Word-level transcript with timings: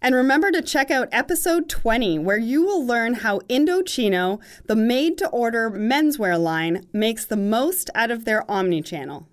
And 0.00 0.14
remember 0.14 0.52
to 0.52 0.62
check 0.62 0.90
out 0.90 1.08
episode 1.10 1.68
20, 1.68 2.20
where 2.20 2.38
you 2.38 2.62
will 2.64 2.86
learn 2.86 3.14
how 3.14 3.40
Indochino, 3.40 4.40
the 4.66 4.76
made 4.76 5.18
to 5.18 5.28
order 5.28 5.70
menswear 5.70 6.40
line, 6.40 6.86
makes 6.92 7.24
the 7.24 7.36
most 7.36 7.90
out 7.94 8.12
of 8.12 8.24
their 8.24 8.48
omni 8.48 8.80
channel. 8.80 9.26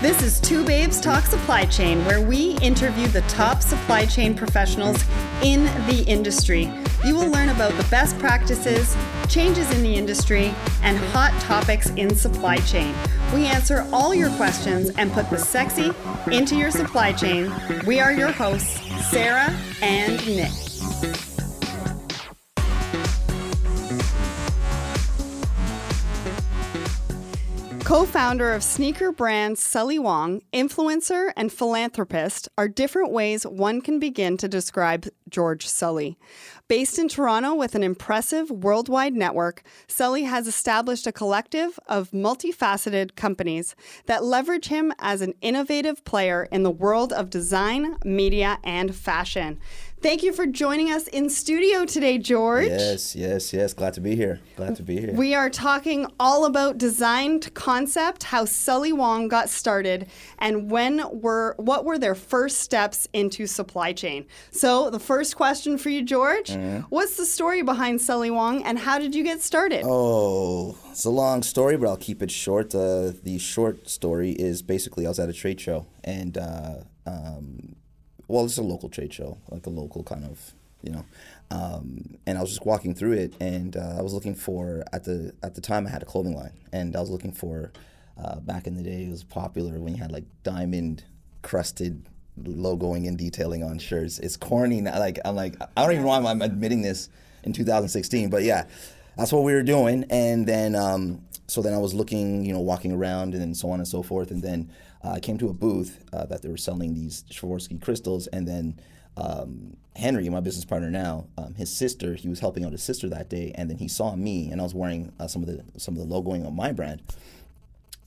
This 0.00 0.22
is 0.22 0.40
Two 0.40 0.64
Babes 0.64 0.98
Talk 0.98 1.26
Supply 1.26 1.66
Chain, 1.66 2.02
where 2.06 2.22
we 2.22 2.56
interview 2.60 3.06
the 3.08 3.20
top 3.22 3.60
supply 3.60 4.06
chain 4.06 4.34
professionals 4.34 5.04
in 5.42 5.64
the 5.88 6.04
industry. 6.06 6.72
You 7.04 7.14
will 7.16 7.28
learn 7.28 7.50
about 7.50 7.76
the 7.76 7.86
best 7.90 8.18
practices, 8.18 8.96
changes 9.28 9.70
in 9.72 9.82
the 9.82 9.94
industry, 9.94 10.54
and 10.82 10.96
hot 10.96 11.38
topics 11.42 11.90
in 11.90 12.16
supply 12.16 12.56
chain. 12.60 12.94
We 13.34 13.44
answer 13.44 13.86
all 13.92 14.14
your 14.14 14.30
questions 14.36 14.88
and 14.96 15.12
put 15.12 15.28
the 15.28 15.36
sexy 15.36 15.92
into 16.32 16.56
your 16.56 16.70
supply 16.70 17.12
chain. 17.12 17.52
We 17.84 18.00
are 18.00 18.12
your 18.12 18.32
hosts, 18.32 18.80
Sarah 19.10 19.54
and 19.82 20.26
Nick. 20.26 21.29
Co 27.90 28.04
founder 28.04 28.52
of 28.52 28.62
sneaker 28.62 29.10
brand 29.10 29.58
Sully 29.58 29.98
Wong, 29.98 30.42
influencer, 30.52 31.32
and 31.36 31.52
philanthropist 31.52 32.48
are 32.56 32.68
different 32.68 33.10
ways 33.10 33.44
one 33.44 33.80
can 33.80 33.98
begin 33.98 34.36
to 34.36 34.46
describe 34.46 35.08
George 35.28 35.66
Sully. 35.66 36.16
Based 36.68 37.00
in 37.00 37.08
Toronto 37.08 37.52
with 37.52 37.74
an 37.74 37.82
impressive 37.82 38.48
worldwide 38.48 39.14
network, 39.14 39.64
Sully 39.88 40.22
has 40.22 40.46
established 40.46 41.08
a 41.08 41.12
collective 41.12 41.80
of 41.88 42.12
multifaceted 42.12 43.16
companies 43.16 43.74
that 44.06 44.22
leverage 44.22 44.68
him 44.68 44.92
as 45.00 45.20
an 45.20 45.34
innovative 45.40 46.04
player 46.04 46.46
in 46.52 46.62
the 46.62 46.70
world 46.70 47.12
of 47.12 47.28
design, 47.28 47.96
media, 48.04 48.60
and 48.62 48.94
fashion. 48.94 49.58
Thank 50.02 50.22
you 50.22 50.32
for 50.32 50.46
joining 50.46 50.90
us 50.90 51.08
in 51.08 51.28
studio 51.28 51.84
today, 51.84 52.16
George. 52.16 52.68
Yes, 52.68 53.14
yes, 53.14 53.52
yes. 53.52 53.74
Glad 53.74 53.92
to 53.94 54.00
be 54.00 54.16
here. 54.16 54.40
Glad 54.56 54.76
to 54.76 54.82
be 54.82 54.98
here. 54.98 55.12
We 55.12 55.34
are 55.34 55.50
talking 55.50 56.06
all 56.18 56.46
about 56.46 56.78
design 56.78 57.38
to 57.40 57.50
concept, 57.50 58.22
how 58.22 58.46
Sully 58.46 58.94
Wong 58.94 59.28
got 59.28 59.50
started, 59.50 60.08
and 60.38 60.70
when 60.70 61.02
were 61.20 61.54
what 61.58 61.84
were 61.84 61.98
their 61.98 62.14
first 62.14 62.60
steps 62.60 63.08
into 63.12 63.46
supply 63.46 63.92
chain. 63.92 64.24
So 64.50 64.88
the 64.88 64.98
first 64.98 65.36
question 65.36 65.76
for 65.76 65.90
you, 65.90 66.00
George, 66.02 66.48
mm-hmm. 66.48 66.80
what's 66.88 67.18
the 67.18 67.26
story 67.26 67.60
behind 67.60 68.00
Sully 68.00 68.30
Wong, 68.30 68.62
and 68.62 68.78
how 68.78 68.98
did 68.98 69.14
you 69.14 69.22
get 69.22 69.42
started? 69.42 69.82
Oh, 69.84 70.78
it's 70.90 71.04
a 71.04 71.10
long 71.10 71.42
story, 71.42 71.76
but 71.76 71.86
I'll 71.86 71.98
keep 71.98 72.22
it 72.22 72.30
short. 72.30 72.74
Uh, 72.74 73.12
the 73.22 73.36
short 73.38 73.90
story 73.90 74.30
is 74.30 74.62
basically 74.62 75.04
I 75.04 75.10
was 75.10 75.18
at 75.18 75.28
a 75.28 75.34
trade 75.34 75.60
show 75.60 75.88
and. 76.02 76.38
Uh, 76.38 76.74
um, 77.06 77.76
well, 78.30 78.44
it's 78.44 78.58
a 78.58 78.62
local 78.62 78.88
trade 78.88 79.12
show, 79.12 79.38
like 79.50 79.66
a 79.66 79.70
local 79.70 80.04
kind 80.04 80.24
of, 80.24 80.52
you 80.82 80.92
know. 80.92 81.04
Um, 81.50 82.16
and 82.26 82.38
I 82.38 82.40
was 82.40 82.50
just 82.50 82.64
walking 82.64 82.94
through 82.94 83.12
it, 83.12 83.34
and 83.40 83.76
uh, 83.76 83.96
I 83.98 84.02
was 84.02 84.14
looking 84.14 84.34
for 84.34 84.84
at 84.92 85.04
the 85.04 85.34
at 85.42 85.54
the 85.56 85.60
time 85.60 85.86
I 85.86 85.90
had 85.90 86.02
a 86.02 86.06
clothing 86.06 86.36
line, 86.36 86.52
and 86.72 86.96
I 86.96 87.00
was 87.00 87.10
looking 87.10 87.32
for 87.32 87.72
uh, 88.22 88.36
back 88.40 88.66
in 88.66 88.76
the 88.76 88.82
day 88.82 89.04
it 89.04 89.10
was 89.10 89.24
popular 89.24 89.78
when 89.78 89.94
you 89.94 90.02
had 90.02 90.12
like 90.12 90.24
diamond 90.42 91.04
crusted 91.42 92.02
logoing 92.40 93.08
and 93.08 93.18
detailing 93.18 93.64
on 93.64 93.78
shirts. 93.78 94.20
It's 94.20 94.36
corny 94.36 94.80
now. 94.80 94.98
Like 94.98 95.18
I'm 95.24 95.34
like 95.34 95.56
I 95.76 95.82
don't 95.82 95.92
even 95.92 96.04
know 96.04 96.08
why 96.08 96.18
I'm 96.18 96.42
admitting 96.42 96.82
this 96.82 97.08
in 97.42 97.52
2016, 97.52 98.30
but 98.30 98.44
yeah, 98.44 98.66
that's 99.16 99.32
what 99.32 99.42
we 99.42 99.54
were 99.54 99.64
doing. 99.64 100.04
And 100.08 100.46
then 100.46 100.76
um, 100.76 101.22
so 101.48 101.62
then 101.62 101.74
I 101.74 101.78
was 101.78 101.94
looking, 101.94 102.44
you 102.44 102.52
know, 102.52 102.60
walking 102.60 102.92
around 102.92 103.34
and 103.34 103.56
so 103.56 103.70
on 103.70 103.80
and 103.80 103.88
so 103.88 104.04
forth, 104.04 104.30
and 104.30 104.40
then 104.40 104.70
uh, 105.04 105.12
I 105.12 105.20
came 105.20 105.38
to 105.38 105.48
a 105.48 105.54
booth 105.54 106.04
uh, 106.12 106.26
that 106.26 106.42
they 106.42 106.48
were 106.48 106.56
selling 106.56 106.94
these 106.94 107.24
Swarovski 107.30 107.80
crystals, 107.80 108.26
and 108.28 108.46
then 108.46 108.78
um, 109.16 109.76
Henry, 109.96 110.28
my 110.28 110.40
business 110.40 110.64
partner 110.64 110.90
now, 110.90 111.26
um, 111.36 111.54
his 111.54 111.74
sister, 111.74 112.14
he 112.14 112.28
was 112.28 112.40
helping 112.40 112.64
out 112.64 112.72
his 112.72 112.82
sister 112.82 113.08
that 113.08 113.28
day, 113.28 113.52
and 113.54 113.68
then 113.68 113.78
he 113.78 113.88
saw 113.88 114.14
me, 114.14 114.50
and 114.50 114.60
I 114.60 114.64
was 114.64 114.74
wearing 114.74 115.12
uh, 115.18 115.26
some 115.26 115.42
of 115.42 115.48
the 115.48 115.64
some 115.80 115.96
of 115.96 116.08
the 116.08 116.14
logoing 116.14 116.46
on 116.46 116.54
my 116.54 116.72
brand, 116.72 117.02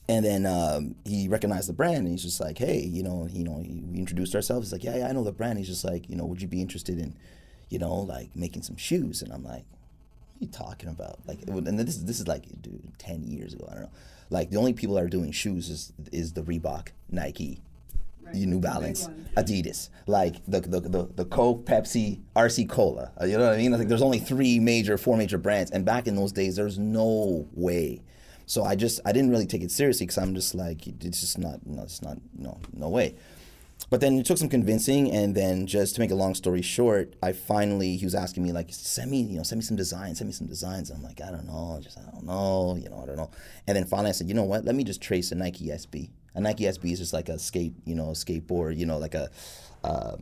and 0.07 0.25
then 0.25 0.45
um, 0.45 0.95
he 1.05 1.27
recognized 1.27 1.69
the 1.69 1.73
brand, 1.73 1.99
and 1.99 2.09
he's 2.09 2.23
just 2.23 2.39
like, 2.39 2.57
hey, 2.57 2.79
you 2.79 3.03
know, 3.03 3.27
you 3.31 3.43
know, 3.43 3.63
we 3.91 3.99
introduced 3.99 4.35
ourselves. 4.35 4.67
He's 4.67 4.73
like, 4.73 4.83
yeah, 4.83 4.97
yeah, 4.97 5.07
I 5.07 5.11
know 5.11 5.23
the 5.23 5.31
brand. 5.31 5.57
He's 5.57 5.67
just 5.67 5.85
like, 5.85 6.09
you 6.09 6.15
know, 6.15 6.25
would 6.25 6.41
you 6.41 6.47
be 6.47 6.61
interested 6.61 6.99
in, 6.99 7.15
you 7.69 7.79
know, 7.79 7.95
like 7.95 8.35
making 8.35 8.63
some 8.63 8.75
shoes? 8.75 9.21
And 9.21 9.31
I'm 9.31 9.43
like, 9.43 9.65
what 10.27 10.41
are 10.41 10.45
you 10.45 10.47
talking 10.47 10.89
about? 10.89 11.19
Like, 11.25 11.39
and 11.47 11.79
this 11.79 11.97
this 11.97 12.19
is 12.19 12.27
like 12.27 12.43
dude, 12.61 12.91
ten 12.97 13.23
years 13.23 13.53
ago. 13.53 13.67
I 13.69 13.73
don't 13.73 13.83
know. 13.83 13.91
Like 14.33 14.49
the 14.49 14.57
only 14.57 14.73
people 14.73 14.95
that 14.95 15.03
are 15.03 15.09
doing 15.09 15.31
shoes 15.31 15.69
is 15.69 15.93
is 16.11 16.33
the 16.33 16.41
Reebok, 16.41 16.87
Nike, 17.11 17.61
right. 18.23 18.33
New 18.33 18.59
Balance, 18.59 19.07
Adidas, 19.37 19.89
like 20.07 20.43
the, 20.47 20.59
the 20.59 20.79
the 20.79 21.09
the 21.15 21.25
Coke, 21.25 21.65
Pepsi, 21.65 22.19
RC 22.35 22.67
Cola. 22.67 23.11
Uh, 23.21 23.25
you 23.25 23.37
know 23.37 23.45
what 23.45 23.53
I 23.53 23.57
mean? 23.57 23.71
Like 23.71 23.87
there's 23.87 24.01
only 24.01 24.17
three 24.17 24.59
major, 24.59 24.97
four 24.97 25.17
major 25.17 25.37
brands, 25.37 25.69
and 25.69 25.85
back 25.85 26.07
in 26.07 26.15
those 26.15 26.31
days, 26.31 26.55
there's 26.55 26.79
no 26.79 27.47
way. 27.53 28.01
So 28.47 28.63
I 28.63 28.75
just 28.75 28.99
I 29.05 29.11
didn't 29.11 29.29
really 29.29 29.45
take 29.45 29.61
it 29.61 29.69
seriously 29.69 30.07
because 30.07 30.17
I'm 30.17 30.33
just 30.33 30.55
like 30.55 30.87
it's 30.87 31.21
just 31.21 31.37
not 31.37 31.63
no 31.67 31.83
it's 31.83 32.01
not 32.01 32.17
no 32.35 32.59
no 32.73 32.89
way. 32.89 33.13
But 33.89 34.01
then 34.01 34.17
it 34.17 34.25
took 34.25 34.39
some 34.39 34.49
convincing, 34.49 35.11
and 35.11 35.35
then 35.35 35.67
just 35.67 35.95
to 35.95 36.01
make 36.01 36.09
a 36.09 36.15
long 36.15 36.33
story 36.33 36.61
short, 36.63 37.15
I 37.21 37.31
finally 37.31 37.95
he 37.95 38.05
was 38.05 38.15
asking 38.15 38.41
me 38.41 38.51
like, 38.51 38.69
send 38.71 39.11
me 39.11 39.21
you 39.21 39.37
know 39.37 39.43
send 39.43 39.59
me 39.59 39.63
some 39.63 39.77
designs, 39.77 40.17
send 40.17 40.29
me 40.29 40.33
some 40.33 40.47
designs. 40.47 40.89
I'm 40.89 41.03
like, 41.03 41.21
I 41.21 41.29
don't 41.29 41.45
know, 41.45 41.79
just 41.81 41.99
I 41.99 42.09
don't 42.11 42.25
know, 42.25 42.75
you 42.81 42.89
know, 42.89 43.01
I 43.03 43.05
don't 43.05 43.17
know. 43.17 43.29
And 43.67 43.77
then 43.77 43.85
finally 43.85 44.09
I 44.09 44.13
said, 44.13 44.27
you 44.27 44.33
know 44.33 44.43
what? 44.43 44.65
Let 44.65 44.75
me 44.75 44.83
just 44.83 45.01
trace 45.01 45.31
a 45.31 45.35
Nike 45.35 45.67
SB. 45.67 46.09
A 46.35 46.41
Nike 46.41 46.63
SB 46.63 46.91
is 46.91 46.99
just 46.99 47.13
like 47.13 47.29
a 47.29 47.37
skate, 47.37 47.75
you 47.85 47.93
know, 47.93 48.07
skateboard, 48.09 48.77
you 48.77 48.87
know, 48.87 48.97
like 48.97 49.13
a 49.13 49.29
uh, 49.83 50.15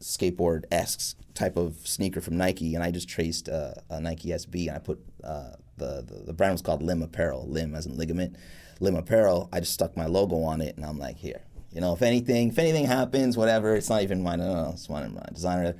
skateboard 0.00 0.64
esque 0.70 1.16
type 1.34 1.56
of 1.56 1.76
sneaker 1.84 2.20
from 2.20 2.36
Nike, 2.36 2.74
and 2.74 2.84
I 2.84 2.90
just 2.90 3.08
traced 3.08 3.48
uh, 3.48 3.74
a 3.88 4.00
Nike 4.00 4.28
SB, 4.28 4.68
and 4.68 4.76
I 4.76 4.78
put 4.78 4.98
uh, 5.24 5.52
the, 5.76 6.04
the 6.06 6.22
the 6.26 6.32
brand 6.32 6.52
was 6.52 6.62
called 6.62 6.82
Limb 6.82 7.02
Apparel, 7.02 7.46
Limb 7.48 7.74
as 7.74 7.86
in 7.86 7.96
ligament, 7.96 8.36
Limb 8.80 8.96
Apparel. 8.96 9.48
I 9.52 9.60
just 9.60 9.72
stuck 9.72 9.96
my 9.96 10.06
logo 10.06 10.42
on 10.42 10.60
it, 10.60 10.76
and 10.76 10.84
I'm 10.84 10.98
like, 10.98 11.16
here, 11.16 11.42
you 11.72 11.80
know, 11.80 11.92
if 11.92 12.02
anything, 12.02 12.48
if 12.48 12.58
anything 12.58 12.86
happens, 12.86 13.36
whatever, 13.36 13.76
it's 13.76 13.88
not 13.88 14.02
even 14.02 14.22
mine. 14.22 14.40
No, 14.40 14.54
no, 14.54 14.70
it's 14.72 14.88
of 14.88 15.12
my 15.12 15.22
designer. 15.32 15.76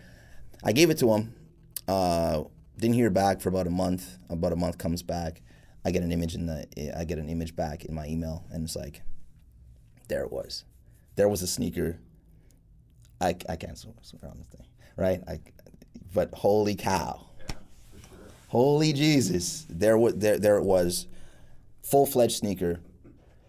I 0.63 0.73
gave 0.73 0.91
it 0.91 0.99
to 0.99 1.13
him. 1.13 1.35
Uh, 1.89 2.45
didn't 2.79 2.95
hear 2.95 3.11
back 3.11 3.41
for 3.41 3.49
about 3.49 3.67
a 3.67 3.71
month. 3.71 4.17
About 4.29 4.53
a 4.53 4.57
month 4.57 4.79
comes 4.79 5.03
back. 5.03 5.43
I 5.85 5.91
get 5.91 6.03
an 6.03 6.13
image 6.13 6.35
in 6.35 6.47
the. 6.47 6.67
I 6.97 7.05
get 7.05 7.19
an 7.19 7.29
image 7.29 7.57
back 7.57 7.85
in 7.85 7.95
my 7.95 8.07
email, 8.07 8.45
and 8.53 8.65
it's 8.65 8.77
like, 8.77 9.03
there 10.09 10.23
it 10.23 10.33
was. 10.33 10.65
There 11.17 11.29
was 11.29 11.43
a 11.43 11.47
sneaker. 11.47 11.99
I, 13.21 13.35
I 13.49 13.57
can't 13.57 13.77
swear 13.77 13.95
on 14.25 14.39
this 14.39 14.49
thing, 14.49 14.67
right? 14.97 15.21
I, 15.29 15.41
but 16.15 16.33
holy 16.33 16.75
cow, 16.75 17.27
holy 18.49 18.93
Jesus! 18.93 19.67
There 19.69 19.99
was 19.99 20.15
there 20.17 20.39
there 20.39 20.57
it 20.57 20.65
was, 20.65 21.07
full 21.83 22.07
fledged 22.07 22.37
sneaker, 22.37 22.81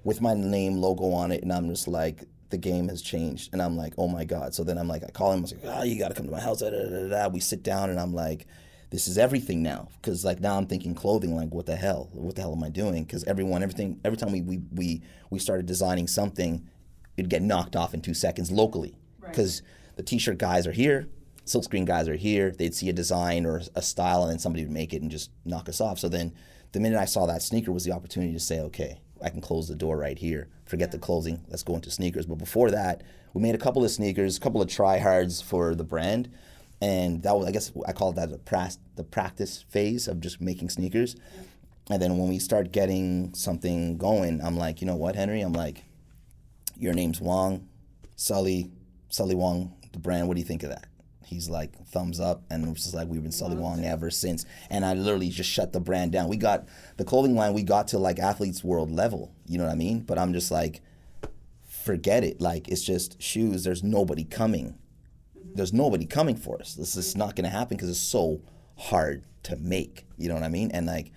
with 0.04 0.22
my 0.22 0.34
name 0.34 0.78
logo 0.78 1.12
on 1.12 1.32
it, 1.32 1.44
and 1.44 1.54
I'm 1.54 1.70
just 1.70 1.88
like, 1.88 2.26
the 2.52 2.58
game 2.58 2.88
has 2.90 3.02
changed. 3.02 3.52
And 3.54 3.62
I'm 3.62 3.76
like, 3.76 3.94
oh 3.98 4.08
my 4.08 4.26
God. 4.26 4.54
So 4.54 4.64
then 4.64 4.78
I'm 4.78 4.88
like, 4.88 5.04
I 5.04 5.10
call 5.10 5.32
him, 5.32 5.40
I 5.40 5.42
was 5.42 5.54
like, 5.54 5.62
oh, 5.66 5.84
you 5.84 5.98
got 5.98 6.10
to 6.10 6.14
come 6.14 6.26
to 6.26 6.32
my 6.32 6.40
house. 6.40 6.60
Da, 6.60 6.70
da, 6.70 7.08
da. 7.08 7.28
We 7.30 7.40
sit 7.40 7.64
down 7.64 7.90
and 7.90 8.00
I'm 8.00 8.14
like, 8.14 8.48
this 8.92 9.08
is 9.08 9.18
everything 9.18 9.64
now. 9.64 9.90
Because 10.02 10.24
like 10.24 10.40
now 10.40 10.58
I'm 10.58 10.68
thinking 10.68 10.94
clothing, 10.94 11.36
like 11.36 11.50
what 11.50 11.66
the 11.66 11.76
hell? 11.76 12.10
What 12.12 12.36
the 12.36 12.42
hell 12.42 12.54
am 12.54 12.64
I 12.64 12.70
doing? 12.70 13.04
Because 13.04 13.24
everyone, 13.24 13.64
everything, 13.64 14.00
every 14.06 14.18
time 14.18 14.32
we, 14.32 14.42
we, 14.42 14.62
we, 14.72 15.02
we 15.30 15.40
started 15.40 15.66
designing 15.66 16.08
something, 16.08 16.68
it'd 17.18 17.30
get 17.30 17.42
knocked 17.42 17.76
off 17.76 17.94
in 17.94 18.02
two 18.02 18.14
seconds 18.14 18.52
locally. 18.52 18.98
Because 19.22 19.62
the 19.96 20.04
t-shirt 20.04 20.38
guys 20.38 20.68
are 20.68 20.72
here, 20.72 21.08
silkscreen 21.46 21.86
guys 21.86 22.08
are 22.10 22.16
here. 22.16 22.52
They'd 22.52 22.76
see 22.76 22.90
a 22.90 22.94
design 22.94 23.46
or 23.46 23.62
a 23.76 23.82
style 23.82 24.24
and 24.24 24.32
then 24.32 24.40
somebody 24.40 24.64
would 24.64 24.74
make 24.74 24.94
it 24.94 25.02
and 25.02 25.12
just 25.12 25.32
knock 25.46 25.70
us 25.70 25.80
off. 25.80 26.00
So 26.00 26.10
then 26.10 26.34
the 26.72 26.80
minute 26.80 27.00
I 27.00 27.06
saw 27.06 27.26
that 27.28 27.42
sneaker 27.42 27.72
was 27.72 27.84
the 27.84 27.92
opportunity 27.92 28.34
to 28.34 28.40
say, 28.40 28.60
okay, 28.60 29.00
I 29.24 29.30
can 29.30 29.42
close 29.42 29.68
the 29.68 29.76
door 29.76 29.98
right 29.98 30.18
here. 30.18 30.48
Forget 30.66 30.92
the 30.92 30.98
closing. 30.98 31.44
Let's 31.50 31.64
go 31.64 31.76
into 31.76 31.92
sneakers. 31.92 32.26
But 32.26 32.38
before 32.38 32.72
that, 32.72 33.04
we 33.34 33.42
made 33.42 33.56
a 33.56 33.60
couple 33.60 33.84
of 33.84 33.92
sneakers, 33.92 34.38
a 34.38 34.40
couple 34.40 34.62
of 34.62 34.68
tryhards 34.68 35.44
for 35.44 35.76
the 35.76 35.84
brand, 35.84 36.32
and 36.82 37.24
that 37.24 37.36
was 37.36 37.48
I 37.48 37.52
guess 37.52 37.72
I 37.88 37.94
call 37.94 38.14
that 38.14 38.30
the, 38.30 38.38
pra- 38.38 38.72
the 38.96 39.04
practice 39.04 39.64
phase 39.70 40.08
of 40.08 40.20
just 40.20 40.42
making 40.42 40.70
sneakers. 40.70 41.16
And 41.90 42.02
then 42.02 42.18
when 42.18 42.30
we 42.30 42.40
start 42.40 42.72
getting 42.72 43.34
something 43.34 43.98
going, 43.98 44.42
I'm 44.42 44.58
like, 44.58 44.82
you 44.82 44.88
know 44.88 44.96
what, 44.96 45.16
Henry? 45.16 45.42
I'm 45.42 45.54
like, 45.54 45.84
your 46.78 46.94
name's 46.94 47.20
Wong, 47.20 47.68
Sully, 48.16 48.72
Sully 49.10 49.36
Wong, 49.36 49.74
the 49.92 50.00
brand. 50.00 50.28
What 50.28 50.36
do 50.36 50.42
you 50.42 50.48
think 50.48 50.64
of 50.64 50.70
that? 50.70 50.86
He's 51.32 51.50
like 51.50 51.72
thumbs 51.88 52.20
up, 52.20 52.44
and 52.50 52.68
it's 52.68 52.84
just 52.84 52.94
like 52.94 53.08
we've 53.08 53.24
been 53.24 53.32
selling 53.32 53.58
Wong 53.58 53.86
ever 53.86 54.12
since. 54.12 54.46
And 54.70 54.84
I 54.84 54.94
literally 54.94 55.30
just 55.30 55.50
shut 55.50 55.72
the 55.72 55.80
brand 55.80 56.12
down. 56.12 56.28
We 56.28 56.36
got 56.36 56.68
the 56.98 57.06
clothing 57.06 57.36
line. 57.36 57.54
We 57.54 57.64
got 57.64 57.88
to 57.90 58.00
like 58.00 58.20
athletes 58.20 58.66
world 58.66 58.92
level. 58.92 59.32
You 59.48 59.58
know 59.58 59.64
what 59.64 59.72
I 59.72 59.76
mean? 59.76 60.02
But 60.02 60.20
I'm 60.20 60.34
just 60.34 60.52
like, 60.52 60.82
forget 61.66 62.26
it. 62.26 62.42
Like 62.42 62.68
it's 62.68 62.84
just 62.84 63.22
shoes. 63.22 63.64
There's 63.64 63.82
nobody 63.82 64.26
coming. 64.26 64.78
Mm-hmm. 65.40 65.56
There's 65.56 65.72
nobody 65.72 66.06
coming 66.06 66.36
for 66.36 66.60
us. 66.60 66.76
This 66.76 66.98
is 66.98 67.16
not 67.16 67.38
going 67.38 67.46
to 67.46 67.50
happen 67.50 67.78
because 67.78 67.90
it's 67.90 67.98
so 67.98 68.42
hard 68.76 69.24
to 69.44 69.56
make. 69.56 70.06
You 70.18 70.28
know 70.28 70.36
what 70.36 70.44
I 70.44 70.50
mean? 70.50 70.70
And 70.72 70.86
like, 70.86 71.14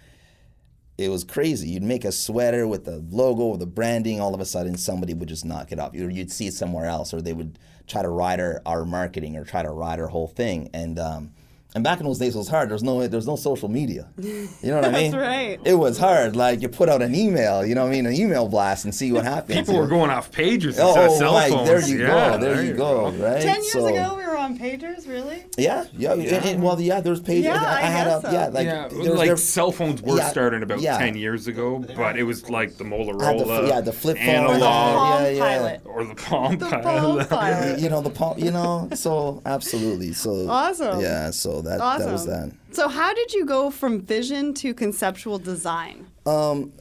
it 0.96 1.08
was 1.08 1.25
crazy. 1.25 1.69
You'd 1.70 1.82
make 1.82 2.05
a 2.05 2.12
sweater 2.12 2.67
with 2.69 2.85
the 2.85 3.05
logo 3.11 3.43
or 3.43 3.58
the 3.58 3.67
branding, 3.67 4.20
all 4.20 4.35
of 4.35 4.41
a 4.41 4.44
sudden 4.46 4.76
somebody 4.76 5.14
would 5.14 5.29
just 5.29 5.44
knock 5.44 5.73
it 5.73 5.79
off. 5.81 5.93
Or 5.94 6.11
you'd 6.11 6.31
see 6.32 6.46
it 6.46 6.55
somewhere 6.55 6.87
else, 6.87 7.12
or 7.12 7.20
they 7.20 7.32
would 7.32 7.58
try 7.87 8.02
to 8.02 8.08
ride 8.08 8.41
our, 8.41 8.62
our 8.64 8.85
marketing 8.85 9.37
or 9.37 9.44
try 9.44 9.62
to 9.62 9.70
ride 9.70 9.99
our 10.00 10.06
whole 10.08 10.29
thing. 10.29 10.70
And 10.73 10.99
um, 10.99 11.32
and 11.75 11.82
back 11.82 11.99
in 11.99 12.06
those 12.06 12.20
days, 12.20 12.37
it 12.37 12.38
was 12.38 12.46
hard. 12.49 12.69
There's 12.70 12.85
no 12.85 13.05
there's 13.08 13.26
no 13.26 13.35
social 13.35 13.69
media. 13.69 14.08
You 14.17 14.49
know 14.62 14.76
what 14.76 14.85
I 14.85 14.93
mean? 14.93 15.11
That's 15.11 15.20
right. 15.20 15.61
It 15.64 15.75
was 15.75 15.99
hard. 15.99 16.37
Like 16.37 16.62
you 16.62 16.69
put 16.69 16.88
out 16.88 17.02
an 17.02 17.17
email, 17.17 17.67
you 17.67 17.75
know 17.75 17.82
what 17.82 17.88
I 17.88 17.96
mean, 17.96 18.06
an 18.06 18.12
email 18.14 18.46
blast 18.49 18.85
and 18.85 18.94
see 18.94 19.11
what 19.11 19.25
happens. 19.35 19.58
People 19.58 19.76
were 19.81 19.88
going 19.88 20.11
off 20.11 20.31
pages 20.31 20.79
instead 20.79 21.05
of 21.06 21.11
Oh, 21.11 21.19
cell 21.19 21.32
Mike, 21.32 21.50
phones. 21.52 21.69
there 21.69 21.81
you 21.88 21.99
Yeah, 22.02 22.37
go. 22.37 22.38
There, 22.38 22.64
you 22.64 22.75
go. 22.75 23.11
Right. 23.11 23.43
Ten 23.43 23.56
years 23.56 23.73
So- 23.73 23.87
ago, 23.88 24.14
we 24.17 24.25
were 24.25 24.33
on 24.44 24.58
pagers, 24.58 25.08
really? 25.08 25.44
Yeah, 25.56 25.85
yeah, 25.96 26.12
And, 26.12 26.23
and- 26.44 26.62
well, 26.62 26.81
yeah. 26.81 27.00
There's 27.00 27.20
pagers. 27.20 27.44
Yeah, 27.44 27.61
I 27.62 27.81
had 27.81 28.05
guess 28.06 28.19
a 28.25 28.26
so. 28.26 28.32
yeah, 28.32 28.46
like 28.49 28.67
yeah, 28.67 28.88
there 28.88 28.99
was- 28.99 29.08
like 29.08 29.26
there- 29.29 29.37
cell 29.37 29.73
phones 29.73 30.02
were 30.02 30.17
yeah, 30.17 30.29
starting 30.29 30.62
about 30.62 30.81
yeah. 30.81 30.99
10 30.99 31.17
years 31.17 31.46
ago, 31.46 31.79
but 31.96 32.19
it 32.19 32.23
was 32.25 32.49
like 32.50 32.76
the 32.76 32.85
I 32.85 32.88
had 32.88 33.38
the, 33.38 33.44
Motorola, 33.44 33.69
yeah, 33.69 33.81
the 33.81 33.93
flip 33.93 34.17
phone. 34.19 34.26
analog, 34.26 34.61
Palm 34.61 35.23
yeah, 35.25 35.29
yeah. 35.31 35.56
Pilot. 35.58 35.81
or 35.85 36.05
the 36.05 36.14
Palm 36.14 36.58
The 36.58 36.67
Pilot. 36.67 36.82
Palm 36.85 37.26
Pilot. 37.41 37.79
You 37.81 37.88
know 37.88 38.00
the 38.00 38.11
palm. 38.11 38.38
You 38.38 38.50
know, 38.50 38.88
so 38.94 39.43
absolutely. 39.46 40.12
So 40.12 40.49
Awesome. 40.49 41.00
Yeah, 41.00 41.31
so 41.31 41.61
that 41.62 41.79
that 41.79 42.11
was 42.12 42.26
that. 42.26 42.32
Awesome. 42.46 42.58
So, 42.73 42.88
how 42.88 43.14
did 43.14 43.32
you 43.32 43.46
go 43.46 43.70
from 43.70 44.00
vision 44.00 44.52
to 44.55 44.75
conceptual 44.75 45.38
design? 45.38 46.06
Um, 46.26 46.73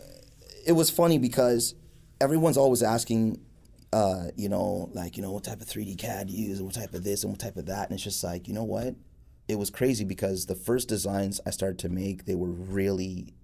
it 0.66 0.72
was 0.72 0.90
funny 0.90 1.18
because 1.20 1.76
everyone's 2.20 2.58
always 2.58 2.82
asking, 2.82 3.40
uh, 3.94 4.32
you 4.36 4.50
know, 4.50 4.90
like, 4.94 5.18
you 5.18 5.22
know, 5.22 5.32
what 5.32 5.44
type 5.44 5.62
of 5.62 5.68
3D 5.68 6.00
CAD 6.00 6.32
you 6.32 6.48
use 6.48 6.58
and 6.58 6.66
what 6.66 6.74
type 6.74 6.96
of 6.96 7.04
this 7.04 7.24
and 7.24 7.32
what 7.32 7.40
type 7.40 7.58
of 7.58 7.68
that. 7.68 7.90
And 7.90 7.94
it's 7.94 8.04
just 8.04 8.24
like, 8.24 8.48
you 8.48 8.54
know 8.54 8.64
what? 8.64 8.96
It 9.48 9.60
was 9.60 9.70
crazy 9.70 10.04
because 10.04 10.48
the 10.48 10.56
first 10.56 10.88
designs 10.90 11.40
I 11.46 11.52
started 11.52 11.78
to 11.80 11.90
make, 11.90 12.26
they 12.26 12.34
were 12.34 12.50
really 12.50 13.36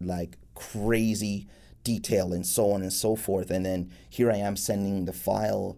like 0.00 0.38
crazy 0.54 1.48
detail 1.84 2.32
and 2.32 2.46
so 2.46 2.72
on 2.72 2.80
and 2.80 2.92
so 2.92 3.14
forth. 3.14 3.50
And 3.50 3.66
then 3.66 3.90
here 4.08 4.32
I 4.32 4.36
am 4.36 4.56
sending 4.56 5.04
the 5.04 5.12
file 5.12 5.76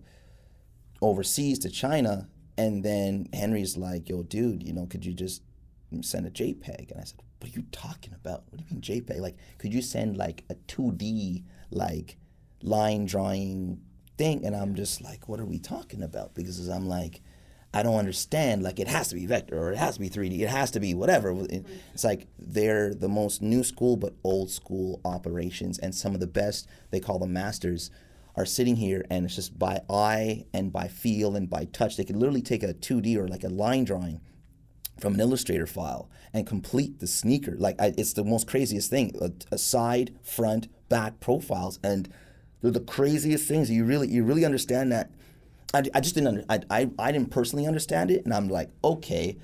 overseas 1.01 1.59
to 1.61 1.69
China. 1.69 2.29
And 2.57 2.85
then 2.85 3.29
Henry's 3.33 3.77
like, 3.77 4.09
yo, 4.09 4.23
dude, 4.23 4.63
you 4.63 4.73
know, 4.73 4.87
could 4.87 5.05
you 5.05 5.15
just 5.15 5.43
send 6.03 6.27
a 6.27 6.31
JPEG? 6.31 6.93
And 6.93 7.01
I 7.01 7.05
said, 7.05 7.19
what 7.41 7.51
are 7.51 7.57
you 7.57 7.65
talking 7.73 8.15
about? 8.15 8.45
What 8.51 8.59
do 8.59 8.65
you 8.69 8.77
mean 8.77 8.83
JPEG? 8.83 9.19
Like, 9.19 9.37
could 9.59 9.75
you 9.75 9.83
send 9.83 10.17
like 10.17 10.45
a 10.49 10.55
2D, 10.55 11.43
like, 11.73 12.19
line 12.63 13.05
drawing 13.07 13.81
thing? 14.19 14.45
And 14.45 14.55
I'm 14.55 14.75
just 14.75 15.03
like, 15.03 15.29
what 15.29 15.41
are 15.41 15.47
we 15.47 15.59
talking 15.59 16.03
about? 16.03 16.35
Because 16.35 16.69
I'm 16.69 16.89
like, 16.89 17.21
I 17.75 17.83
don't 17.83 17.97
understand. 17.97 18.63
Like, 18.63 18.79
it 18.79 18.89
has 18.89 19.09
to 19.09 19.15
be 19.15 19.27
vector 19.27 19.59
or 19.59 19.73
it 19.73 19.79
has 19.79 19.95
to 19.95 20.01
be 20.01 20.11
3D. 20.11 20.41
It 20.41 20.49
has 20.49 20.71
to 20.73 20.81
be 20.81 20.95
whatever. 20.95 21.35
It's 21.49 22.05
like 22.05 22.27
they're 22.39 22.95
the 22.95 23.09
most 23.09 23.41
new 23.41 23.65
school 23.65 23.97
but 23.97 24.15
old 24.25 24.51
school 24.51 25.01
operations. 25.05 25.79
And 25.79 25.95
some 25.95 26.15
of 26.15 26.21
the 26.21 26.27
best, 26.27 26.69
they 26.91 27.01
call 27.01 27.19
them 27.19 27.33
masters, 27.33 27.91
are 28.35 28.47
sitting 28.47 28.77
here 28.77 29.05
and 29.11 29.27
it's 29.27 29.35
just 29.35 29.59
by 29.59 29.81
eye 29.91 30.47
and 30.55 30.73
by 30.73 30.89
feel 30.89 31.37
and 31.37 31.49
by 31.51 31.67
touch. 31.67 31.97
They 31.97 32.05
could 32.05 32.17
literally 32.17 32.43
take 32.43 32.63
a 32.63 32.75
2D 32.75 33.17
or 33.17 33.29
like 33.29 33.45
a 33.45 33.49
line 33.49 33.85
drawing 33.85 34.21
from 34.99 35.15
an 35.15 35.21
Illustrator 35.21 35.67
file 35.67 36.11
and 36.33 36.47
complete 36.47 37.01
the 37.01 37.07
sneaker. 37.07 37.57
Like 37.59 37.81
I, 37.81 37.93
it's 37.99 38.13
the 38.13 38.25
most 38.25 38.47
craziest 38.47 38.89
thing. 38.89 39.15
A, 39.21 39.33
a 39.55 39.59
side, 39.59 40.19
front, 40.23 40.69
back 40.89 41.21
profiles, 41.21 41.79
and 41.83 42.13
they're 42.63 42.71
the 42.71 42.81
craziest 42.81 43.47
things. 43.47 43.71
You 43.71 43.85
really, 43.85 44.09
you 44.09 44.25
really 44.25 44.45
understand 44.45 44.93
that. 44.93 45.11
I, 45.75 45.83
I 45.95 46.01
just 46.01 46.15
didn't. 46.15 46.29
Under, 46.29 46.45
I, 46.49 46.61
I, 46.71 46.91
I 46.99 47.13
didn't 47.13 47.31
personally 47.31 47.67
understand 47.67 48.11
it, 48.11 48.25
and 48.25 48.33
I'm 48.33 48.49
like, 48.49 48.71
okay, 48.85 49.37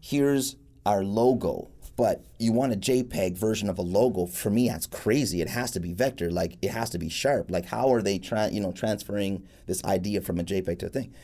here's 0.00 0.56
our 0.84 1.02
logo. 1.02 1.68
But 1.96 2.22
you 2.38 2.52
want 2.52 2.74
a 2.74 2.76
JPEG 2.76 3.38
version 3.38 3.70
of 3.70 3.78
a 3.78 3.82
logo? 3.82 4.26
For 4.26 4.50
me, 4.50 4.68
that's 4.68 4.86
crazy. 4.86 5.40
It 5.40 5.48
has 5.48 5.70
to 5.70 5.80
be 5.80 5.94
vector. 5.94 6.30
Like 6.30 6.58
it 6.60 6.70
has 6.70 6.90
to 6.90 6.98
be 6.98 7.08
sharp. 7.08 7.50
Like 7.50 7.64
how 7.64 7.92
are 7.92 8.02
they 8.02 8.18
trying? 8.18 8.52
You 8.54 8.60
know, 8.60 8.72
transferring 8.72 9.46
this 9.66 9.82
idea 9.84 10.20
from 10.20 10.38
a 10.38 10.44
JPEG 10.44 10.78
to 10.80 10.86
a 10.86 10.88
thing? 10.90 11.14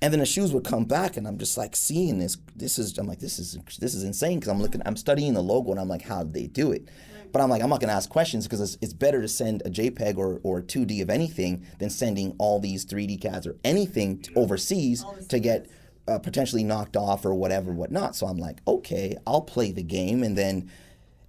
And 0.00 0.12
then 0.12 0.20
the 0.20 0.26
shoes 0.26 0.52
would 0.52 0.64
come 0.64 0.84
back, 0.84 1.16
and 1.16 1.26
I'm 1.26 1.38
just 1.38 1.56
like 1.56 1.74
seeing 1.74 2.18
this. 2.18 2.36
This 2.54 2.78
is 2.78 2.96
I'm 2.98 3.08
like 3.08 3.18
this 3.18 3.40
is 3.40 3.58
this 3.80 3.94
is 3.94 4.04
insane 4.04 4.38
because 4.38 4.52
I'm 4.52 4.62
looking, 4.62 4.82
I'm 4.86 4.96
studying 4.96 5.34
the 5.34 5.42
logo, 5.42 5.72
and 5.72 5.80
I'm 5.80 5.88
like, 5.88 6.02
how 6.02 6.22
did 6.22 6.34
they 6.34 6.46
do 6.46 6.70
it? 6.70 6.88
But 7.32 7.40
I'm 7.40 7.48
like, 7.48 7.62
I'm 7.62 7.70
not 7.70 7.80
gonna 7.80 7.92
ask 7.92 8.10
questions 8.10 8.46
because 8.46 8.60
it's, 8.60 8.78
it's 8.82 8.92
better 8.92 9.20
to 9.22 9.28
send 9.28 9.62
a 9.64 9.70
JPEG 9.70 10.18
or, 10.18 10.40
or 10.42 10.60
2D 10.60 11.02
of 11.02 11.10
anything 11.10 11.66
than 11.78 11.90
sending 11.90 12.34
all 12.38 12.60
these 12.60 12.84
3D 12.84 13.20
CADs 13.20 13.46
or 13.46 13.56
anything 13.64 14.20
to 14.22 14.34
overseas 14.34 15.04
to 15.28 15.38
get 15.38 15.68
uh, 16.08 16.18
potentially 16.18 16.64
knocked 16.64 16.96
off 16.96 17.24
or 17.24 17.34
whatever, 17.34 17.72
whatnot. 17.72 18.16
So 18.16 18.26
I'm 18.26 18.38
like, 18.38 18.58
okay, 18.66 19.16
I'll 19.26 19.42
play 19.42 19.72
the 19.72 19.82
game, 19.82 20.22
and 20.22 20.36
then 20.36 20.70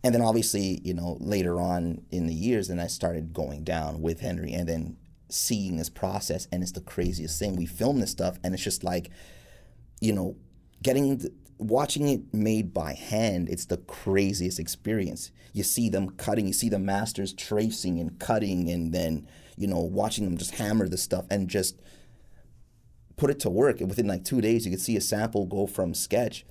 and 0.03 0.13
then 0.13 0.21
obviously, 0.21 0.81
you 0.83 0.93
know, 0.93 1.17
later 1.21 1.59
on 1.59 2.01
in 2.11 2.27
the 2.27 2.33
years, 2.33 2.67
then 2.67 2.79
I 2.79 2.87
started 2.87 3.33
going 3.33 3.63
down 3.63 4.01
with 4.01 4.19
Henry, 4.19 4.51
and 4.51 4.67
then 4.67 4.97
seeing 5.29 5.77
this 5.77 5.89
process, 5.89 6.47
and 6.51 6.61
it's 6.61 6.73
the 6.73 6.81
craziest 6.81 7.39
thing. 7.39 7.55
We 7.55 7.65
film 7.65 7.99
this 8.01 8.11
stuff, 8.11 8.37
and 8.43 8.53
it's 8.53 8.63
just 8.63 8.83
like, 8.83 9.09
you 10.01 10.11
know, 10.11 10.35
getting 10.81 11.17
the, 11.19 11.31
watching 11.63 12.07
it 12.07 12.33
made 12.33 12.73
by 12.73 12.93
hand. 12.93 13.49
It's 13.49 13.65
the 13.65 13.77
craziest 13.77 14.59
experience. 14.59 15.31
You 15.53 15.63
see 15.63 15.89
them 15.89 16.11
cutting, 16.11 16.47
you 16.47 16.53
see 16.53 16.69
the 16.69 16.79
masters 16.79 17.33
tracing 17.33 17.99
and 17.99 18.17
cutting, 18.19 18.69
and 18.69 18.93
then 18.93 19.27
you 19.57 19.67
know, 19.67 19.79
watching 19.79 20.25
them 20.25 20.37
just 20.37 20.55
hammer 20.55 20.87
the 20.87 20.97
stuff 20.97 21.25
and 21.29 21.49
just 21.49 21.79
put 23.15 23.29
it 23.29 23.39
to 23.41 23.49
work. 23.49 23.79
And 23.79 23.89
within 23.89 24.07
like 24.07 24.23
two 24.23 24.41
days, 24.41 24.65
you 24.65 24.71
could 24.71 24.81
see 24.81 24.97
a 24.97 25.01
sample 25.01 25.45
go 25.45 25.67
from 25.67 25.93
sketch 25.93 26.45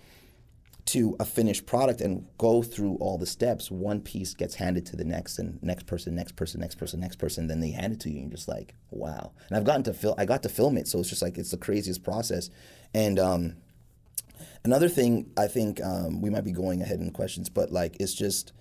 to 0.85 1.17
a 1.21 1.25
finished 1.25 1.65
product 1.65 2.01
and 2.01 2.27
go 2.39 2.63
through 2.63 2.97
all 2.97 3.17
the 3.17 3.27
steps. 3.27 3.71
One 3.71 4.01
piece 4.01 4.35
gets 4.35 4.57
handed 4.57 4.85
to 4.87 4.97
the 4.97 5.05
next, 5.05 5.39
and 5.39 5.63
next 5.63 5.87
person, 5.87 6.15
next 6.15 6.35
person, 6.35 6.61
next 6.61 6.77
person, 6.77 7.01
next 7.01 7.17
person. 7.17 7.47
Then 7.47 7.61
they 7.61 7.71
hand 7.71 7.93
it 7.93 8.01
to 8.01 8.11
you, 8.11 8.21
and 8.21 8.31
you're 8.31 8.37
just 8.37 8.49
like, 8.49 8.75
wow. 8.91 9.33
And 9.49 9.57
I've 9.57 9.65
gotten 9.65 9.85
to 9.85 9.95
film. 9.95 10.15
I 10.19 10.25
got 10.25 10.43
to 10.43 10.49
film 10.49 10.77
it, 10.77 10.89
so 10.89 10.99
it's 10.99 11.09
just 11.09 11.23
like 11.23 11.39
it's 11.39 11.53
the 11.53 11.57
craziest 11.57 12.03
process. 12.03 12.51
And 12.95 13.19
um, 13.19 13.57
another 14.65 14.89
thing, 14.89 15.31
I 15.37 15.47
think 15.47 15.83
um, 15.83 16.21
we 16.21 16.31
might 16.31 16.45
be 16.45 16.53
going 16.53 16.83
ahead 16.83 17.01
in 17.01 17.11
questions, 17.11 17.49
but 17.49 17.71
like 17.71 17.97
it's 18.01 18.15
just 18.15 18.53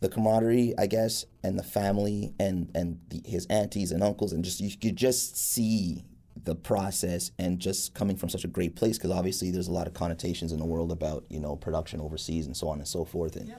the 0.00 0.08
camaraderie, 0.08 0.74
I 0.78 0.86
guess, 0.86 1.26
and 1.42 1.58
the 1.58 1.62
family, 1.62 2.32
and 2.38 2.70
and 2.74 3.00
the, 3.08 3.22
his 3.24 3.46
aunties 3.46 3.92
and 3.92 4.02
uncles, 4.02 4.32
and 4.32 4.44
just 4.44 4.60
you 4.60 4.76
could 4.76 4.96
just 4.96 5.36
see 5.36 6.04
the 6.44 6.54
process 6.54 7.32
and 7.38 7.58
just 7.58 7.94
coming 7.94 8.16
from 8.16 8.28
such 8.28 8.44
a 8.44 8.48
great 8.48 8.76
place 8.76 8.96
because 8.96 9.10
obviously 9.10 9.50
there's 9.50 9.68
a 9.68 9.72
lot 9.72 9.86
of 9.86 9.94
connotations 9.94 10.52
in 10.52 10.58
the 10.58 10.64
world 10.64 10.90
about 10.90 11.24
you 11.28 11.40
know 11.40 11.56
production 11.56 12.00
overseas 12.00 12.46
and 12.46 12.56
so 12.56 12.68
on 12.68 12.78
and 12.78 12.88
so 12.88 13.04
forth 13.04 13.36
and 13.36 13.54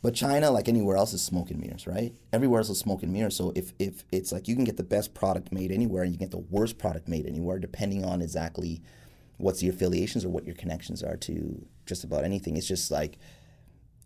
but 0.00 0.14
China 0.14 0.50
like 0.50 0.68
anywhere 0.68 0.96
else 0.96 1.12
is 1.12 1.22
smoke 1.22 1.50
and 1.50 1.60
mirrors 1.60 1.86
right? 1.86 2.14
Everywhere 2.32 2.60
else 2.60 2.70
is 2.70 2.78
smoke 2.78 3.02
and 3.02 3.12
mirrors 3.12 3.36
so 3.36 3.52
if 3.56 3.72
if 3.78 4.04
it's 4.12 4.30
like 4.30 4.46
you 4.46 4.54
can 4.54 4.64
get 4.64 4.76
the 4.76 4.84
best 4.84 5.14
product 5.14 5.50
made 5.50 5.72
anywhere 5.72 6.02
and 6.02 6.12
you 6.12 6.18
get 6.18 6.30
the 6.30 6.38
worst 6.38 6.78
product 6.78 7.08
made 7.08 7.26
anywhere 7.26 7.58
depending 7.58 8.04
on 8.04 8.22
exactly 8.22 8.80
what's 9.38 9.62
your 9.62 9.72
affiliations 9.72 10.24
or 10.24 10.28
what 10.28 10.44
your 10.44 10.54
connections 10.54 11.02
are 11.02 11.16
to 11.16 11.64
just 11.86 12.04
about 12.04 12.24
anything 12.24 12.56
it's 12.56 12.68
just 12.68 12.90
like 12.90 13.18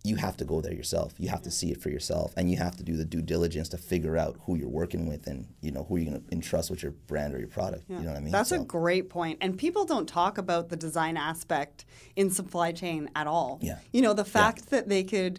you 0.05 0.17
have 0.17 0.37
to 0.37 0.45
go 0.45 0.61
there 0.61 0.73
yourself. 0.73 1.15
You 1.19 1.29
have 1.29 1.43
to 1.43 1.51
see 1.51 1.71
it 1.71 1.81
for 1.81 1.89
yourself, 1.89 2.35
and 2.37 2.51
you 2.51 2.57
have 2.57 2.77
to 2.77 2.83
do 2.83 2.97
the 2.97 3.05
due 3.05 3.23
diligence 3.23 3.69
to 3.69 3.79
figure 3.79 4.17
out 4.17 4.37
who 4.47 4.57
you're 4.57 4.69
working 4.69 5.07
with 5.07 5.27
and 5.29 5.47
you 5.61 5.71
know 5.71 5.85
who 5.85 5.97
you're 5.97 6.11
going 6.11 6.23
to 6.23 6.33
entrust 6.33 6.71
with 6.71 6.83
your 6.83 6.93
brand 6.93 7.35
or 7.35 7.39
your 7.39 7.49
product. 7.49 7.89
You 7.89 7.99
know 7.99 8.11
what 8.11 8.17
I 8.17 8.21
mean? 8.21 8.33
That's 8.33 8.53
a 8.53 8.59
great 8.59 9.09
point. 9.09 9.39
And 9.41 9.57
people 9.57 9.85
don't 9.85 10.09
talk 10.09 10.39
about 10.39 10.71
the 10.71 10.77
design 10.77 11.17
aspect 11.17 11.85
in 12.17 12.31
supply 12.31 12.73
chain 12.73 13.11
at 13.15 13.27
all. 13.27 13.61
Yeah. 13.62 13.79
You 13.93 14.03
know, 14.03 14.12
the 14.12 14.25
fact 14.25 14.71
that 14.71 14.89
they 14.89 15.05
could 15.05 15.39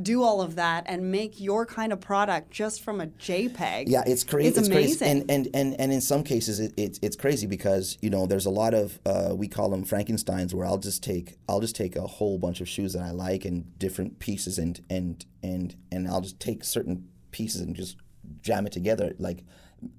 do 0.00 0.22
all 0.22 0.40
of 0.40 0.56
that 0.56 0.84
and 0.86 1.12
make 1.12 1.40
your 1.40 1.64
kind 1.64 1.92
of 1.92 2.00
product 2.00 2.50
just 2.50 2.82
from 2.82 3.00
a 3.00 3.06
JPEG. 3.06 3.84
Yeah, 3.86 4.02
it's 4.06 4.24
crazy. 4.24 4.48
It's, 4.48 4.58
It's, 4.58 4.68
amazing. 4.68 4.98
crazy, 4.98 5.20
and, 5.20 5.30
and 5.30 5.48
and 5.54 5.80
and 5.80 5.92
in 5.92 6.00
some 6.00 6.24
cases, 6.24 6.58
it, 6.58 6.74
it's 6.76 6.98
it's 7.00 7.16
crazy 7.16 7.46
because 7.46 7.96
you 8.00 8.10
know 8.10 8.26
there's 8.26 8.46
a 8.46 8.50
lot 8.50 8.74
of 8.74 8.98
uh, 9.06 9.32
we 9.34 9.46
call 9.46 9.70
them 9.70 9.84
Frankenstein's 9.84 10.54
where 10.54 10.66
I'll 10.66 10.78
just 10.78 11.02
take 11.02 11.36
I'll 11.48 11.60
just 11.60 11.76
take 11.76 11.96
a 11.96 12.06
whole 12.06 12.38
bunch 12.38 12.60
of 12.60 12.68
shoes 12.68 12.94
that 12.94 13.02
I 13.02 13.10
like 13.10 13.44
and 13.44 13.78
different 13.78 14.18
pieces 14.18 14.58
and 14.58 14.80
and 14.90 15.24
and 15.42 15.76
and 15.92 16.08
I'll 16.08 16.22
just 16.22 16.40
take 16.40 16.64
certain 16.64 17.08
pieces 17.30 17.60
and 17.60 17.76
just 17.76 17.96
jam 18.42 18.66
it 18.66 18.72
together 18.72 19.14
like. 19.18 19.44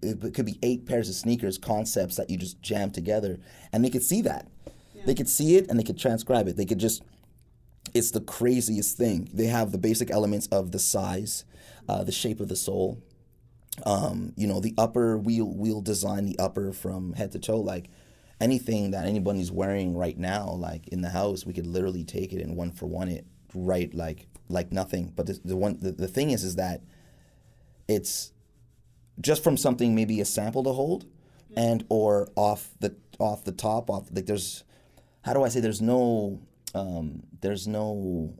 It 0.01 0.33
could 0.33 0.47
be 0.47 0.57
eight 0.63 0.87
pairs 0.87 1.09
of 1.09 1.13
sneakers 1.13 1.59
concepts 1.59 2.15
that 2.15 2.31
you 2.31 2.37
just 2.37 2.59
jam 2.59 2.89
together, 2.89 3.37
and 3.71 3.85
they 3.85 3.91
could 3.91 4.01
see 4.01 4.23
that. 4.23 4.47
They 5.05 5.13
could 5.13 5.29
see 5.29 5.55
it 5.55 5.69
and 5.69 5.79
they 5.79 5.83
could 5.83 5.99
transcribe 5.99 6.47
it. 6.47 6.57
They 6.57 6.65
could 6.65 6.79
just 6.79 7.03
it's 7.95 8.11
the 8.11 8.19
craziest 8.19 8.97
thing. 8.97 9.29
They 9.33 9.45
have 9.45 9.71
the 9.71 9.77
basic 9.77 10.11
elements 10.11 10.47
of 10.47 10.71
the 10.71 10.79
size, 10.79 11.45
uh, 11.87 12.03
the 12.03 12.11
shape 12.11 12.41
of 12.41 12.49
the 12.49 12.55
sole, 12.55 13.01
um, 13.85 14.33
you 14.35 14.47
know, 14.47 14.59
the 14.59 14.73
upper 14.77 15.17
wheel 15.17 15.45
wheel 15.45 15.81
design, 15.81 16.25
the 16.25 16.37
upper 16.37 16.73
from 16.73 17.13
head 17.13 17.31
to 17.31 17.39
toe, 17.39 17.59
like 17.59 17.89
anything 18.41 18.91
that 18.91 19.05
anybody's 19.05 19.49
wearing 19.49 19.95
right 19.95 20.17
now, 20.17 20.49
like 20.49 20.89
in 20.89 21.01
the 21.01 21.09
house, 21.09 21.45
we 21.45 21.53
could 21.53 21.65
literally 21.65 22.03
take 22.03 22.33
it 22.33 22.41
and 22.41 22.57
one 22.57 22.71
for 22.71 22.85
one 22.85 23.07
it 23.07 23.25
right 23.53 23.93
like 23.93 24.27
like 24.49 24.73
nothing. 24.73 25.13
But 25.15 25.27
the, 25.27 25.39
the 25.45 25.55
one 25.55 25.79
the, 25.79 25.93
the 25.93 26.09
thing 26.09 26.31
is 26.31 26.43
is 26.43 26.57
that 26.57 26.81
it's 27.87 28.33
just 29.21 29.41
from 29.41 29.55
something 29.55 29.95
maybe 29.95 30.19
a 30.19 30.25
sample 30.25 30.63
to 30.63 30.73
hold 30.73 31.05
and 31.55 31.85
or 31.87 32.27
off 32.35 32.71
the 32.81 32.93
off 33.19 33.45
the 33.45 33.53
top 33.53 33.89
off 33.89 34.09
like 34.11 34.25
there's 34.25 34.65
how 35.23 35.33
do 35.33 35.43
I 35.43 35.47
say 35.47 35.61
there's 35.61 35.81
no 35.81 36.41
um, 36.75 37.23
there's 37.41 37.67
no 37.67 38.35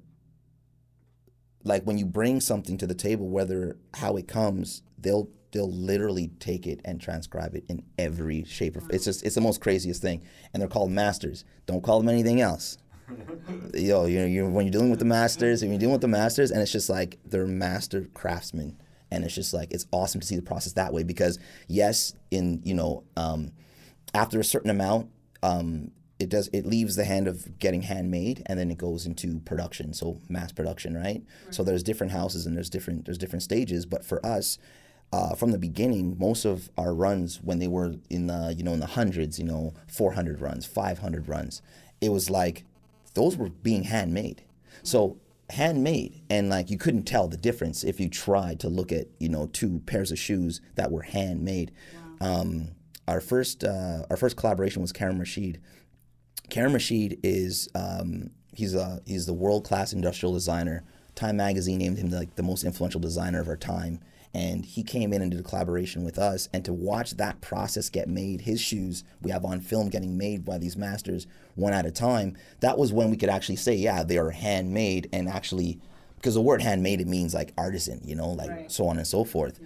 like 1.64 1.84
when 1.84 1.98
you 1.98 2.06
bring 2.06 2.40
something 2.40 2.78
to 2.78 2.86
the 2.86 2.94
table, 2.94 3.28
whether 3.28 3.78
how 3.96 4.18
it 4.18 4.28
comes, 4.28 4.84
they'll 5.00 5.30
they'll 5.52 5.72
literally 5.72 6.28
take 6.40 6.68
it 6.68 6.82
and 6.84 7.00
transcribe 7.02 7.56
it 7.56 7.64
in 7.70 7.82
every 7.98 8.44
shape. 8.44 8.76
Or, 8.76 8.84
it's 8.92 9.06
just 9.06 9.26
it's 9.26 9.36
the 9.36 9.42
most 9.42 9.62
craziest 9.62 10.02
thing, 10.02 10.22
and 10.54 10.62
they're 10.62 10.70
called 10.70 10.92
masters. 10.92 11.46
Don't 11.66 11.82
call 11.82 12.00
them 12.00 12.10
anything 12.10 12.42
else. 12.42 12.78
Yo, 13.74 14.06
you 14.06 14.20
know, 14.20 14.26
you're, 14.26 14.50
when 14.50 14.66
you're 14.66 14.72
dealing 14.72 14.90
with 14.90 15.00
the 15.00 15.06
masters, 15.06 15.62
when 15.62 15.72
you're 15.72 15.80
dealing 15.80 15.94
with 15.94 16.02
the 16.02 16.08
masters, 16.08 16.52
and 16.52 16.62
it's 16.62 16.72
just 16.72 16.90
like 16.90 17.20
they're 17.26 17.48
master 17.48 18.08
craftsmen, 18.14 18.78
and 19.12 19.24
it's 19.24 19.36
just 19.36 19.54
like 19.54 19.72
it's 19.72 19.88
awesome 19.92 20.20
to 20.20 20.28
see 20.28 20.36
the 20.36 20.42
process 20.42 20.74
that 20.74 20.92
way 20.92 21.04
because 21.04 21.40
yes, 21.68 22.14
in 22.32 22.62
you 22.64 22.74
know, 22.74 23.04
um, 23.16 23.54
after 24.14 24.40
a 24.40 24.44
certain 24.44 24.70
amount, 24.70 25.10
um, 25.42 25.92
it 26.20 26.30
does 26.30 26.50
it 26.54 26.66
leaves 26.66 26.96
the 26.96 27.06
hand 27.06 27.28
of 27.28 27.60
getting 27.60 27.84
handmade 27.84 28.44
and 28.46 28.58
then 28.58 28.72
it 28.72 28.78
goes 28.78 29.06
into 29.06 29.40
production. 29.40 29.94
So 29.94 30.22
mass 30.30 30.52
production 30.52 30.96
right, 30.96 31.24
so 31.52 31.64
there's 31.64 31.84
different 31.84 32.14
houses 32.14 32.46
and 32.46 32.56
there's 32.56 32.70
different 32.70 33.06
there's 33.06 33.18
different 33.18 33.44
stages. 33.44 33.86
But 33.86 34.06
for 34.06 34.26
us 34.26 34.58
uh, 35.12 35.36
from 35.36 35.52
the 35.52 35.58
beginning 35.58 36.18
most 36.18 36.46
of 36.46 36.70
our 36.78 36.94
runs 36.94 37.42
when 37.42 37.60
they 37.60 37.68
were 37.68 37.96
in 38.10 38.28
the 38.28 38.54
you 38.58 38.64
know 38.64 38.74
in 38.74 38.80
the 38.80 38.86
hundreds 38.86 39.38
you 39.40 39.46
know 39.46 39.74
400 39.88 40.42
runs 40.42 40.66
500 40.66 41.28
runs 41.28 41.62
it 42.02 42.10
was 42.10 42.30
like 42.30 42.66
those 43.14 43.38
were 43.38 43.50
being 43.50 43.84
handmade. 43.84 44.44
So 44.84 45.18
handmade 45.50 46.22
and 46.30 46.50
like 46.50 46.70
you 46.70 46.78
couldn't 46.78 47.04
tell 47.04 47.28
the 47.28 47.38
difference 47.38 47.84
if 47.84 48.00
you 48.00 48.10
tried 48.10 48.60
to 48.60 48.68
look 48.68 48.92
at 48.92 49.08
you 49.20 49.30
know 49.30 49.48
two 49.48 49.80
pairs 49.86 50.12
of 50.12 50.20
shoes 50.20 50.62
that 50.76 50.92
were 50.92 51.02
handmade. 51.02 51.72
Um, 52.22 52.70
our 53.08 53.22
first 53.22 53.64
uh, 53.64 54.06
our 54.10 54.18
first 54.18 54.38
collaboration 54.38 54.82
was 54.82 54.92
Karim 54.92 55.20
Rashid 55.20 55.60
Karim 56.50 56.74
Rashid 56.74 57.20
is 57.24 57.70
um, 57.76 58.32
he's 58.54 58.74
a 58.76 59.02
he's 59.06 59.26
the 59.26 59.34
world 59.34 59.64
class 59.66 59.94
industrial 59.94 60.34
designer. 60.34 60.84
Time 61.16 61.38
magazine 61.38 61.80
named 61.80 61.98
him 61.98 62.10
like 62.10 62.36
the 62.36 62.44
most 62.44 62.64
influential 62.64 63.00
designer 63.00 63.40
of 63.40 63.48
our 63.48 63.56
time, 63.56 64.02
and 64.34 64.66
he 64.66 64.84
came 64.84 65.14
in 65.14 65.22
and 65.22 65.32
did 65.32 65.40
a 65.40 65.44
collaboration 65.44 66.04
with 66.04 66.20
us. 66.20 66.50
And 66.54 66.66
to 66.66 66.74
watch 66.74 67.12
that 67.12 67.40
process 67.40 67.90
get 67.90 68.10
made, 68.10 68.42
his 68.42 68.60
shoes 68.60 69.04
we 69.22 69.32
have 69.32 69.46
on 69.46 69.62
film 69.62 69.90
getting 69.90 70.18
made 70.18 70.44
by 70.44 70.58
these 70.58 70.76
masters 70.76 71.26
one 71.56 71.72
at 71.74 71.86
a 71.86 71.92
time. 71.92 72.36
That 72.60 72.78
was 72.78 72.92
when 72.92 73.10
we 73.10 73.18
could 73.18 73.30
actually 73.30 73.56
say, 73.56 73.76
yeah, 73.76 74.04
they 74.04 74.18
are 74.18 74.32
handmade, 74.32 75.08
and 75.14 75.30
actually, 75.30 75.80
because 76.18 76.34
the 76.34 76.42
word 76.42 76.62
handmade 76.62 77.00
it 77.00 77.08
means 77.08 77.34
like 77.34 77.54
artisan, 77.58 78.02
you 78.04 78.16
know, 78.16 78.30
like 78.32 78.50
Right. 78.50 78.72
so 78.72 78.88
on 78.88 78.98
and 78.98 79.08
so 79.08 79.24
forth. 79.24 79.60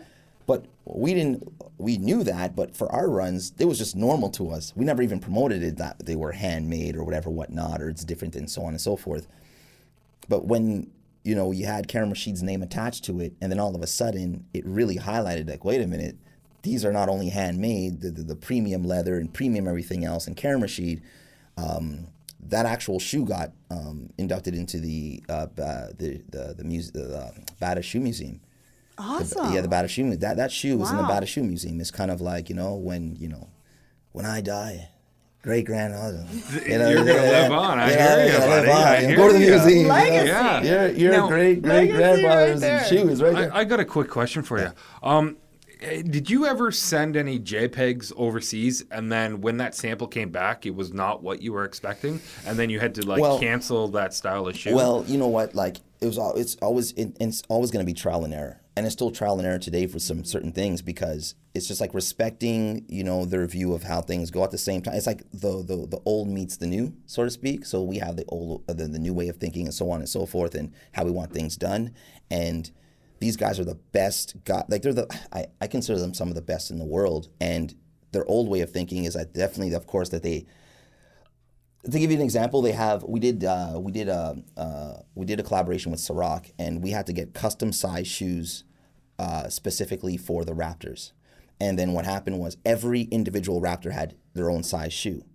But 0.49 0.65
we 0.85 1.13
didn't. 1.13 1.43
We 1.77 1.99
knew 1.99 2.23
that, 2.23 2.55
but 2.55 2.75
for 2.75 2.91
our 2.91 3.07
runs, 3.07 3.53
it 3.59 3.65
was 3.65 3.77
just 3.77 3.95
normal 3.95 4.31
to 4.31 4.49
us. 4.49 4.73
We 4.75 4.83
never 4.83 5.03
even 5.03 5.19
promoted 5.19 5.61
it 5.61 5.77
that 5.77 6.07
they 6.07 6.15
were 6.15 6.31
handmade 6.31 6.95
or 6.95 7.03
whatever, 7.03 7.29
whatnot, 7.29 7.83
or 7.83 7.87
it's 7.87 8.03
different 8.03 8.35
and 8.35 8.49
so 8.49 8.63
on 8.63 8.69
and 8.69 8.81
so 8.81 8.95
forth. 8.95 9.27
But 10.27 10.45
when 10.47 10.89
you 11.23 11.35
know 11.35 11.51
you 11.51 11.67
had 11.67 11.87
Karim 11.87 12.09
Rashid's 12.09 12.41
name 12.41 12.63
attached 12.63 13.03
to 13.03 13.19
it, 13.19 13.33
and 13.39 13.51
then 13.51 13.59
all 13.59 13.75
of 13.75 13.83
a 13.83 13.85
sudden 13.85 14.45
it 14.51 14.65
really 14.65 14.97
highlighted 14.97 15.47
like, 15.47 15.63
wait 15.63 15.81
a 15.81 15.87
minute, 15.87 16.17
these 16.63 16.83
are 16.83 16.91
not 16.91 17.09
only 17.09 17.29
handmade, 17.29 18.01
the, 18.01 18.09
the, 18.09 18.23
the 18.23 18.35
premium 18.35 18.83
leather 18.83 19.17
and 19.17 19.31
premium 19.31 19.67
everything 19.67 20.03
else, 20.03 20.25
and 20.25 20.35
Karim 20.35 20.61
Rashid. 20.61 21.03
Um, 21.57 22.07
that 22.41 22.65
actual 22.65 22.99
shoe 22.99 23.23
got 23.23 23.51
um, 23.69 24.09
inducted 24.17 24.55
into 24.55 24.79
the 24.79 25.21
uh, 25.29 25.45
the 25.55 26.23
the 26.27 26.55
the, 26.57 26.63
muse- 26.63 26.91
the 26.91 27.19
uh, 27.19 27.31
Bata 27.59 27.83
Shoe 27.83 27.99
Museum. 27.99 28.41
The- 28.99 29.05
Awesome. 29.05 29.53
yeah, 29.53 29.61
the 29.61 29.67
Bata 29.67 29.87
Shoe. 29.87 30.15
That 30.17 30.37
that 30.37 30.51
shoe 30.51 30.77
was 30.77 30.91
in 30.91 30.97
the 30.97 31.03
Wow. 31.03 31.09
Bata 31.09 31.25
Shoe 31.25 31.43
Museum. 31.43 31.79
It's 31.79 31.91
kind 31.91 32.11
of 32.11 32.19
like 32.21 32.49
you 32.49 32.55
know 32.55 32.75
when 32.75 33.15
you 33.17 33.29
know 33.29 33.47
when 34.11 34.25
I 34.25 34.41
die, 34.41 34.89
great 35.41 35.65
grandfather. 35.65 36.25
You 36.67 36.77
know, 36.79 36.89
You're 36.89 36.97
gonna 37.05 37.13
yeah, 37.13 37.41
live 37.43 37.51
on. 37.53 37.79
I 37.79 37.89
yeah, 37.91 38.15
hear 38.15 38.25
you're 38.25 38.33
you, 38.33 38.39
buddy. 38.39 38.69
on. 38.71 38.77
I 38.77 38.99
You 39.01 39.07
hear 39.07 39.15
Go 39.17 39.27
to 39.27 39.33
the 39.33 39.39
you. 39.39 39.49
museum. 39.51 39.77
you 39.77 39.83
know? 39.83 39.89
Legacy. 39.93 40.27
Yeah. 40.27 40.61
You're 40.61 40.87
you're 40.97 41.11
Now- 41.13 41.25
a 41.25 41.29
great 41.29 41.61
great 41.61 41.91
Legacy 41.93 41.93
right 41.93 42.21
grandfather's 42.59 42.87
shoes 42.89 43.21
right 43.21 43.35
there. 43.35 43.53
I, 43.53 43.59
I 43.59 43.63
got 43.63 43.79
a 43.79 43.85
quick 43.85 44.09
question 44.09 44.43
for 44.43 44.59
you. 44.59 44.71
Um, 45.01 45.37
eh, 45.81 46.01
did 46.01 46.29
you 46.29 46.45
ever 46.45 46.71
send 46.71 47.15
any 47.15 47.39
JPEGs 47.39 48.11
overseas, 48.17 48.83
and 48.91 49.09
then 49.09 49.39
when 49.39 49.55
that 49.57 49.75
sample 49.75 50.07
came 50.07 50.29
back, 50.29 50.65
it 50.65 50.75
was 50.75 50.91
not 50.93 51.23
what 51.23 51.41
you 51.41 51.53
were 51.53 51.63
expecting, 51.63 52.19
and 52.45 52.59
then 52.59 52.69
you 52.69 52.79
had 52.81 52.93
to 52.95 53.05
like 53.07 53.21
Well- 53.21 53.39
cancel 53.39 53.87
that 53.89 54.13
style 54.13 54.45
of 54.47 54.57
shoe? 54.57 54.75
Well, 54.75 55.05
you 55.07 55.17
know 55.17 55.27
what? 55.29 55.55
Like 55.55 55.77
it 56.01 56.05
was. 56.07 56.17
al- 56.17 56.35
It's 56.35 56.55
always. 56.61 56.91
It, 56.93 57.15
it's 57.21 57.43
always 57.49 57.71
going 57.71 57.85
to 57.85 57.89
be 57.89 57.93
trial 57.93 58.23
and 58.25 58.33
error, 58.33 58.59
and 58.79 58.85
it's 58.85 58.93
still 58.93 59.11
trial 59.11 59.37
and 59.39 59.45
error 59.45 59.59
today 59.59 59.85
for 59.87 59.99
some 59.99 60.23
certain 60.23 60.53
things 60.53 60.81
because 60.81 61.35
it's 61.53 61.67
just 61.67 61.81
like 61.81 61.93
respecting, 61.93 62.85
you 62.87 63.03
know, 63.03 63.25
their 63.25 63.45
view 63.45 63.73
of 63.73 63.83
how 63.83 63.99
things 63.99 64.31
go 64.31 64.41
at 64.45 64.51
the 64.51 64.57
same 64.57 64.81
time. 64.81 64.93
It's 64.93 65.05
like 65.05 65.29
the 65.33 65.61
the, 65.61 65.85
the 65.85 65.99
old 66.05 66.29
meets 66.29 66.55
the 66.55 66.65
new, 66.65 66.95
so 67.05 67.25
to 67.25 67.29
speak. 67.29 67.65
So 67.65 67.83
we 67.83 67.97
have 67.97 68.15
the 68.15 68.23
old, 68.29 68.63
uh, 68.69 68.73
the, 68.73 68.87
the 68.87 68.97
new 68.97 69.13
way 69.13 69.27
of 69.27 69.35
thinking, 69.35 69.65
and 69.65 69.73
so 69.73 69.91
on 69.91 69.99
and 69.99 70.07
so 70.07 70.25
forth, 70.25 70.55
and 70.55 70.71
how 70.93 71.03
we 71.03 71.11
want 71.11 71.33
things 71.33 71.57
done. 71.57 71.93
And 72.31 72.71
these 73.19 73.35
guys 73.35 73.59
are 73.59 73.65
the 73.65 73.75
best. 73.75 74.37
guy 74.45 74.63
like 74.69 74.81
they're 74.81 74.93
the. 74.93 75.13
I, 75.33 75.47
I 75.59 75.67
consider 75.67 75.99
them 75.99 76.13
some 76.13 76.29
of 76.29 76.35
the 76.35 76.41
best 76.41 76.71
in 76.71 76.79
the 76.79 76.85
world, 76.85 77.27
and 77.41 77.75
their 78.13 78.23
old 78.27 78.47
way 78.47 78.61
of 78.61 78.71
thinking 78.71 79.03
is 79.03 79.13
that 79.15 79.33
definitely, 79.33 79.73
of 79.73 79.87
course, 79.87 80.07
that 80.09 80.23
they 80.23 80.45
to 81.83 81.99
give 81.99 82.11
you 82.11 82.17
an 82.17 82.23
example, 82.23 82.61
they 82.61 82.71
have 82.71 83.03
we 83.03 83.19
did 83.19 83.43
uh, 83.43 83.77
we 83.77 83.91
did 83.91 84.07
a 84.07 84.41
uh, 84.55 84.93
we 85.15 85.25
did 85.25 85.41
a 85.41 85.43
collaboration 85.43 85.91
with 85.91 85.99
Ciroc, 85.99 86.53
and 86.57 86.81
we 86.81 86.91
had 86.91 87.07
to 87.07 87.13
get 87.13 87.33
custom 87.33 87.73
size 87.73 88.07
shoes 88.07 88.63
uh, 89.19 89.49
specifically 89.49 90.17
for 90.17 90.43
the 90.45 90.53
Raptors. 90.53 91.11
And 91.59 91.77
then 91.77 91.91
what 91.91 92.05
happened 92.05 92.39
was 92.39 92.57
every 92.65 93.01
individual 93.01 93.61
Raptor 93.61 93.91
had 93.91 94.15
their 94.33 94.49
own 94.49 94.63
size 94.63 94.93
shoe. 94.93 95.25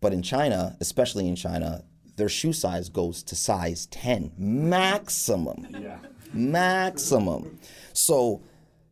But 0.00 0.12
in 0.12 0.22
China, 0.22 0.76
especially 0.80 1.28
in 1.28 1.36
China, 1.36 1.84
their 2.16 2.28
shoe 2.28 2.54
size 2.54 2.88
goes 2.88 3.22
to 3.24 3.36
size 3.36 3.86
10 3.86 4.32
maximum. 4.38 5.66
yeah. 5.78 5.98
Maximum. 6.32 7.58
So 7.92 8.42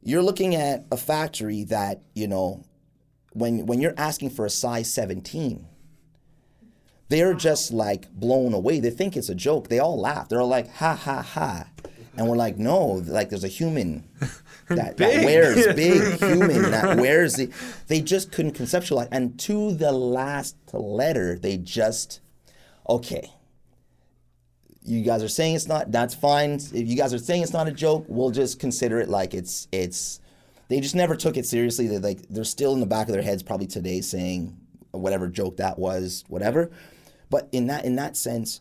you're 0.03 0.23
looking 0.23 0.55
at 0.55 0.85
a 0.93 0.97
factory 0.99 1.65
that, 1.65 2.03
you 2.15 2.29
know, 2.29 2.63
when 3.33 3.67
when 3.67 3.81
you're 3.81 3.95
asking 3.97 4.31
for 4.31 4.45
a 4.47 4.51
size 4.51 4.93
17, 4.93 5.67
they're 7.09 7.35
just 7.35 7.73
like 7.73 8.11
blown 8.13 8.55
away. 8.55 8.81
They 8.81 8.91
think 8.91 9.17
it's 9.17 9.29
a 9.29 9.35
joke. 9.35 9.69
They 9.69 9.79
all 9.79 9.99
laugh. 9.99 10.29
They're 10.29 10.41
all 10.41 10.49
like, 10.49 10.71
ha 10.75 10.95
ha 10.95 11.23
ha. 11.23 11.67
And 12.17 12.29
we're 12.29 12.37
like, 12.37 12.59
no, 12.59 13.03
like 13.07 13.31
there's 13.31 13.45
a 13.45 13.49
human 13.49 14.09
that, 14.69 14.97
that 14.97 15.25
wears 15.25 15.67
big 15.75 16.19
human 16.21 16.71
that 16.71 16.97
wears 16.99 17.35
the 17.35 17.51
they 17.89 18.01
just 18.01 18.31
couldn't 18.31 18.53
conceptualize. 18.53 19.09
And 19.11 19.39
to 19.41 19.73
the 19.73 19.93
last 19.93 20.57
letter, 20.73 21.39
they 21.39 21.57
just 21.57 22.21
okay. 22.89 23.31
You 24.87 25.03
guys 25.03 25.23
are 25.23 25.29
saying 25.29 25.57
it's 25.57 25.67
not, 25.67 25.91
that's 25.91 26.15
fine. 26.15 26.53
If 26.53 26.89
you 26.89 26.95
guys 26.95 27.15
are 27.15 27.19
saying 27.19 27.43
it's 27.43 27.55
not 27.55 27.67
a 27.67 27.73
joke, 27.73 28.05
we'll 28.07 28.31
just 28.31 28.61
consider 28.61 29.01
it 29.01 29.09
like 29.09 29.33
it's 29.35 29.67
it's 29.73 30.21
they 30.69 30.81
just 30.81 30.95
never 30.95 31.17
took 31.17 31.37
it 31.37 31.47
seriously. 31.47 31.87
They 31.89 31.99
like 31.99 32.29
they're 32.29 32.45
still 32.45 32.75
in 32.75 32.81
the 32.81 32.87
back 32.87 33.09
of 33.09 33.15
their 33.15 33.23
heads 33.23 33.43
probably 33.43 33.67
today 33.67 34.01
saying 34.01 34.57
whatever 34.93 35.29
joke 35.29 35.57
that 35.57 35.79
was, 35.79 36.25
whatever. 36.29 36.71
But 37.31 37.49
in 37.53 37.67
that 37.67 37.85
in 37.85 37.97
that 37.97 38.17
sense, 38.17 38.61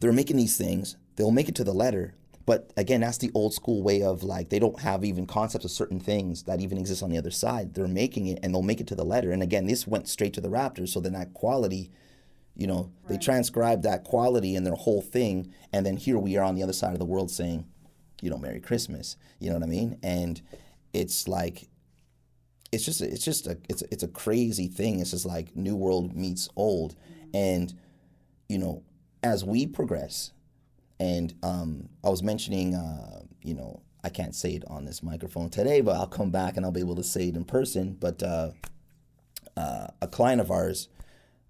they're 0.00 0.12
making 0.12 0.36
these 0.36 0.56
things. 0.56 0.96
They'll 1.16 1.30
make 1.30 1.48
it 1.48 1.54
to 1.56 1.64
the 1.64 1.74
letter. 1.74 2.14
But 2.48 2.72
again, 2.78 3.02
that's 3.02 3.18
the 3.18 3.30
old 3.34 3.52
school 3.52 3.82
way 3.82 4.00
of 4.00 4.22
like 4.22 4.48
they 4.48 4.58
don't 4.58 4.80
have 4.80 5.04
even 5.04 5.26
concepts 5.26 5.66
of 5.66 5.70
certain 5.70 6.00
things 6.00 6.44
that 6.44 6.62
even 6.62 6.78
exist 6.78 7.02
on 7.02 7.10
the 7.10 7.18
other 7.18 7.30
side. 7.30 7.74
They're 7.74 7.86
making 7.86 8.26
it 8.26 8.38
and 8.42 8.54
they'll 8.54 8.62
make 8.62 8.80
it 8.80 8.86
to 8.86 8.94
the 8.94 9.04
letter. 9.04 9.32
And 9.32 9.42
again, 9.42 9.66
this 9.66 9.86
went 9.86 10.08
straight 10.08 10.32
to 10.32 10.40
the 10.40 10.48
Raptors. 10.48 10.88
So 10.88 11.00
then 11.00 11.12
that 11.12 11.34
quality, 11.34 11.90
you 12.56 12.66
know, 12.66 12.90
they 13.06 13.18
transcribed 13.18 13.82
that 13.82 14.04
quality 14.04 14.56
in 14.56 14.64
their 14.64 14.76
whole 14.76 15.02
thing. 15.02 15.52
And 15.74 15.84
then 15.84 15.98
here 15.98 16.16
we 16.16 16.38
are 16.38 16.42
on 16.42 16.54
the 16.54 16.62
other 16.62 16.72
side 16.72 16.94
of 16.94 16.98
the 16.98 17.04
world 17.04 17.30
saying, 17.30 17.66
you 18.22 18.30
know, 18.30 18.38
Merry 18.38 18.60
Christmas. 18.60 19.18
You 19.40 19.50
know 19.50 19.56
what 19.56 19.64
I 19.64 19.66
mean? 19.66 19.98
And 20.02 20.40
it's 20.94 21.28
like 21.28 21.68
it's 22.72 22.86
just 22.86 23.02
it's 23.02 23.26
just 23.26 23.46
a 23.46 23.58
it's 23.68 23.82
it's 23.90 24.02
a 24.02 24.08
crazy 24.08 24.68
thing. 24.68 25.00
It's 25.00 25.10
just 25.10 25.26
like 25.26 25.54
new 25.54 25.76
world 25.76 26.16
meets 26.16 26.48
old, 26.56 26.96
and 27.34 27.74
you 28.48 28.56
know 28.56 28.84
as 29.22 29.44
we 29.44 29.66
progress, 29.66 30.32
and 31.00 31.34
um, 31.42 31.88
I 32.04 32.08
was 32.08 32.22
mentioning 32.22 32.74
uh, 32.74 33.20
you 33.42 33.54
know 33.54 33.82
I 34.04 34.08
can't 34.10 34.34
say 34.34 34.50
it 34.52 34.64
on 34.68 34.84
this 34.84 35.02
microphone 35.02 35.50
today, 35.50 35.80
but 35.80 35.96
I'll 35.96 36.06
come 36.06 36.30
back 36.30 36.56
and 36.56 36.64
I'll 36.64 36.72
be 36.72 36.80
able 36.80 36.96
to 36.96 37.02
say 37.04 37.28
it 37.28 37.36
in 37.36 37.44
person. 37.44 37.96
But 37.98 38.22
uh, 38.22 38.50
uh, 39.56 39.88
a 40.00 40.06
client 40.08 40.40
of 40.40 40.50
ours. 40.50 40.88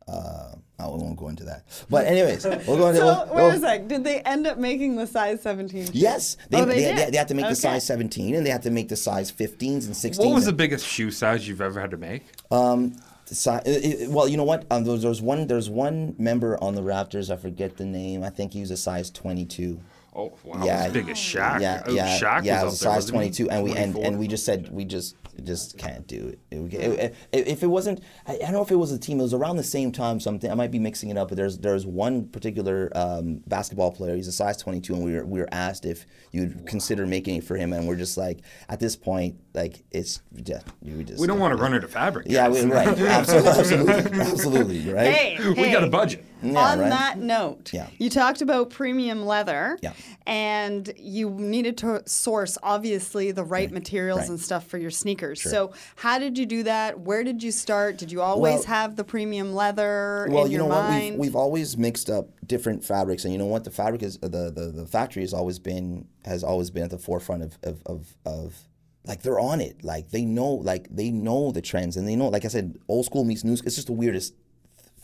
Uh, 0.07 0.55
I 0.79 0.87
won't 0.87 1.19
go 1.19 1.29
into 1.29 1.45
that. 1.45 1.67
But 1.91 2.07
anyways, 2.07 2.43
we'll 2.67 2.79
go 2.79 2.87
into. 2.89 3.01
So 3.01 3.05
we'll- 3.05 3.35
wait 3.35 3.43
a 3.43 3.49
we'll- 3.51 3.61
sec. 3.61 3.89
Did 3.89 4.05
they 4.05 4.21
end 4.21 4.47
up 4.47 4.57
making 4.57 4.97
the 4.97 5.07
size 5.07 5.43
17? 5.43 5.87
shoe? 5.87 5.91
Yes, 5.93 6.39
they, 6.49 6.63
Oh, 6.63 6.65
they 6.65 6.77
they, 6.77 6.95
did? 6.95 7.13
they, 7.13 7.19
had 7.19 7.29
to 7.29 7.35
make 7.35 7.47
the 7.49 7.55
size 7.55 7.85
17 7.85 8.35
and 8.35 8.47
they 8.47 8.51
had 8.51 8.63
to 8.63 8.71
make 8.71 8.89
the 8.89 8.97
size 8.97 9.31
15s 9.31 9.85
and 9.87 9.95
16s. 9.95 10.19
What 10.19 10.35
was 10.35 10.47
the 10.47 10.53
biggest 10.55 10.87
shoe 10.87 11.11
size 11.11 11.47
you've 11.47 11.61
ever 11.61 11.79
had 11.79 11.91
to 11.91 11.99
make? 11.99 12.23
Um, 12.51 12.93
the 12.93 12.97
si- 12.97 13.08
it- 13.31 13.85
it- 14.03 14.11
well, 14.11 14.29
you 14.29 14.37
know 14.37 14.45
what? 14.45 14.65
Um, 14.71 14.85
there's, 14.85 15.03
there's 15.03 15.23
one 15.23 15.47
there's 15.47 15.69
one 15.71 16.15
member 16.19 16.63
on 16.63 16.75
the 16.75 16.83
Raptors. 16.83 17.31
I 17.33 17.37
forget 17.37 17.77
the 17.77 17.85
name. 17.85 18.23
I 18.23 18.31
think 18.31 18.53
he 18.53 18.61
was 18.61 18.71
a 18.71 18.77
size 18.77 19.11
22. 19.11 19.81
Oh 20.17 20.33
wow, 20.45 20.65
yeah, 20.65 20.85
as 20.85 20.93
big 20.93 21.09
as 21.09 21.17
Shaq. 21.17 21.61
Yeah, 21.61 21.83
Oh, 21.87 21.93
yeah, 21.93 22.19
Shaq 22.19 22.45
yeah. 22.45 22.47
was 22.47 22.47
it 22.47 22.51
out 22.53 22.65
was 22.65 22.75
a 22.75 22.77
size 22.79 22.95
wasn't 22.97 23.15
22, 23.15 23.51
and 23.51 23.63
we 23.65 23.73
and, 23.77 23.97
and 23.99 24.19
we 24.19 24.27
just 24.27 24.45
said 24.45 24.69
we 24.73 24.85
just 24.85 25.15
just 25.45 25.79
can't 25.79 26.07
do 26.07 26.29
it. 26.29 26.39
It- 26.51 26.75
it- 26.75 27.15
it- 27.33 27.49
if 27.49 27.63
it 27.63 27.67
wasn't, 27.69 28.01
I, 28.27 28.35
I 28.35 28.39
don't 28.39 28.53
know 28.53 28.63
if 28.63 28.71
it 28.71 28.77
was 28.77 28.93
a 28.93 28.99
team. 28.99 29.21
It 29.21 29.23
was 29.23 29.35
around 29.35 29.57
the 29.57 29.63
same 29.63 29.93
time. 29.93 30.21
Something 30.21 30.51
I 30.51 30.55
might 30.55 30.71
be 30.71 30.79
mixing 30.79 31.11
it 31.11 31.17
up, 31.17 31.29
but 31.29 31.37
there's 31.37 31.59
there's 31.59 31.87
one 31.87 32.27
particular 32.29 32.91
um, 32.95 33.41
basketball 33.47 33.93
player. 33.93 34.15
He's 34.17 34.29
a 34.29 34.33
size 34.33 34.57
22, 34.59 34.95
and 34.95 35.05
we 35.05 35.15
were 35.15 35.25
we 35.25 35.41
were 35.41 35.49
asked 35.53 35.85
if 35.85 36.07
you'd 36.33 36.67
consider 36.67 37.07
making 37.07 37.37
it 37.37 37.45
for 37.45 37.57
him, 37.57 37.73
and 37.73 37.87
we're 37.89 37.97
just 37.97 38.17
like, 38.17 38.41
at 38.69 38.81
this 38.81 38.97
point, 38.97 39.37
like 39.55 39.85
it's 39.91 40.21
yeah, 40.35 40.61
we 40.83 41.05
just 41.05 41.21
We 41.21 41.27
don't 41.27 41.39
want 41.41 41.57
to 41.57 41.63
run 41.63 41.75
out 41.75 41.85
of 41.85 41.91
fabric. 41.91 42.27
Yeah, 42.29 42.49
we, 42.49 42.63
right. 42.65 42.89
Absolutely, 42.89 43.49
absolutely, 43.59 44.21
absolutely, 44.21 44.93
right? 44.93 45.13
Hey, 45.13 45.49
we 45.51 45.71
got 45.71 45.85
a 45.85 45.89
budget. 45.89 46.25
Yeah, 46.43 46.59
On 46.73 46.79
right? 46.79 46.89
that 46.91 47.19
note, 47.19 47.73
Yeah. 47.73 47.89
you 47.99 48.09
talked 48.11 48.43
about 48.43 48.71
premium 48.71 49.27
leather, 49.27 49.79
Yeah. 49.83 49.93
and 50.27 50.93
you 50.97 51.31
needed 51.31 51.77
to 51.79 52.03
source 52.07 52.57
obviously 52.63 53.33
the 53.33 53.43
right 53.45 53.71
materials 53.73 54.21
right. 54.21 54.29
and 54.31 54.41
stuff 54.41 54.65
for 54.67 54.79
your 54.79 54.91
sneakers. 54.91 55.43
So, 55.43 55.73
how 55.97 56.19
did 56.19 56.39
you 56.39 56.47
do 56.47 56.63
that? 56.63 57.01
Where 57.01 57.25
did 57.25 57.43
you 57.43 57.51
start? 57.51 57.99
Did 57.99 58.13
you 58.13 58.21
always 58.21 58.55
Well- 58.55 58.63
have 58.65 58.97
the 58.97 59.05
premium 59.05 59.55
leather 59.55 60.29
Well, 60.31 60.45
in 60.45 60.51
you 60.53 60.59
your 60.59 60.69
know 60.69 60.75
what? 60.75 60.85
mind? 60.91 61.13
We've, 61.19 61.29
we've 61.31 61.37
always 61.37 61.77
mixed 61.77 62.09
up 62.09 62.29
different 62.47 62.85
fabrics, 62.85 63.25
and 63.25 63.33
you 63.33 63.39
know 63.39 63.47
what? 63.47 63.65
The 63.65 63.71
fabric 63.71 64.03
is 64.03 64.19
the 64.19 64.29
the, 64.55 64.73
the 64.75 64.87
factory 64.87 65.23
has 65.23 65.35
always 65.35 65.59
been 65.59 66.07
has 66.25 66.45
always 66.45 66.71
been 66.71 66.85
at 66.85 66.91
the 66.91 66.99
forefront 66.99 67.43
of 67.43 67.59
of, 67.65 67.83
of 67.87 68.17
of 68.25 68.69
like 69.05 69.23
they're 69.23 69.41
on 69.41 69.61
it. 69.61 69.83
Like 69.83 70.11
they 70.11 70.25
know 70.25 70.51
like 70.55 70.87
they 70.95 71.11
know 71.11 71.51
the 71.51 71.63
trends, 71.63 71.97
and 71.97 72.07
they 72.07 72.15
know. 72.15 72.29
Like 72.29 72.45
I 72.45 72.49
said, 72.49 72.79
old 72.89 73.07
school 73.07 73.25
meets 73.25 73.43
new. 73.43 73.55
It's 73.55 73.63
just 73.75 73.87
the 73.87 73.93
weirdest 73.93 74.35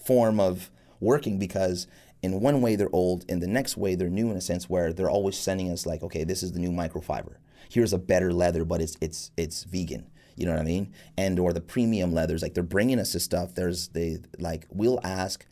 form 0.05 0.39
of 0.39 0.71
working 1.05 1.39
because 1.39 1.87
in 2.23 2.41
one 2.41 2.61
way 2.63 2.75
they're 2.75 2.95
old, 2.95 3.25
in 3.29 3.41
the 3.41 3.47
next 3.47 3.77
way 3.77 3.95
they're 3.95 4.09
new 4.09 4.31
in 4.31 4.37
a 4.37 4.41
sense 4.41 4.69
where 4.69 4.93
they're 4.93 5.11
always 5.11 5.37
sending 5.37 5.71
us 5.71 5.87
like, 5.87 6.03
okay, 6.03 6.25
this 6.25 6.43
is 6.43 6.53
the 6.53 6.59
new 6.59 6.71
microfiber. 6.71 7.37
Here's 7.69 7.93
a 7.93 7.99
better 7.99 8.33
leather, 8.33 8.65
but 8.65 8.81
it's 8.81 8.97
it's 9.01 9.31
it's 9.37 9.65
vegan. 9.65 10.07
You 10.37 10.47
know 10.47 10.53
what 10.53 10.61
I 10.61 10.65
mean? 10.65 10.93
And 11.17 11.39
or 11.39 11.53
the 11.53 11.61
premium 11.61 12.13
leathers, 12.13 12.43
like 12.43 12.55
they're 12.55 12.63
bringing 12.63 12.99
us 12.99 13.13
this 13.13 13.25
stuff. 13.25 13.55
There's 13.55 13.89
they 13.89 14.19
like 14.39 14.67
we'll 14.71 15.01
ask, 15.05 15.47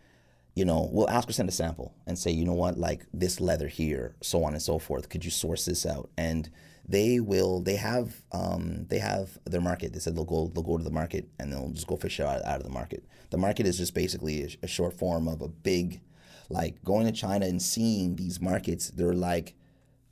you 0.55 0.65
know, 0.65 0.89
we'll 0.93 1.11
ask 1.11 1.29
or 1.29 1.33
send 1.33 1.49
a 1.49 1.53
sample 1.53 1.95
and 2.07 2.19
say, 2.19 2.31
you 2.31 2.45
know 2.45 2.55
what, 2.55 2.79
like 2.79 3.07
this 3.13 3.41
leather 3.41 3.69
here, 3.69 4.17
so 4.21 4.43
on 4.45 4.53
and 4.53 4.63
so 4.63 4.79
forth. 4.79 5.09
Could 5.09 5.25
you 5.25 5.31
source 5.31 5.65
this 5.65 5.87
out? 5.87 6.11
And 6.17 6.51
they 6.89 7.21
will. 7.21 7.61
They 7.61 7.77
have. 7.77 8.23
Um, 8.33 8.87
they 8.89 8.99
have 8.99 9.39
their 9.45 9.61
market. 9.61 9.93
They 9.93 9.99
said 9.99 10.17
they'll 10.17 10.25
go. 10.25 10.51
They'll 10.53 10.63
go 10.63 10.79
to 10.79 10.85
the 10.85 10.91
market 10.91 11.29
and 11.39 11.53
they'll 11.53 11.71
just 11.71 11.87
go 11.87 11.97
fish 11.97 12.21
out, 12.21 12.45
out 12.45 12.59
of 12.59 12.65
the 12.65 12.71
market. 12.71 13.05
The 13.31 13.39
market 13.39 13.67
is 13.67 13.79
just 13.79 13.95
basically 13.95 14.43
a, 14.45 14.49
a 14.65 14.67
short 14.67 14.99
form 14.99 15.29
of 15.29 15.41
a 15.41 15.49
big, 15.49 16.03
like 16.51 16.83
going 16.85 17.07
to 17.07 17.13
China 17.13 17.47
and 17.47 17.63
seeing 17.63 18.17
these 18.17 18.41
markets. 18.41 18.91
They're 18.91 19.15
like, 19.15 19.55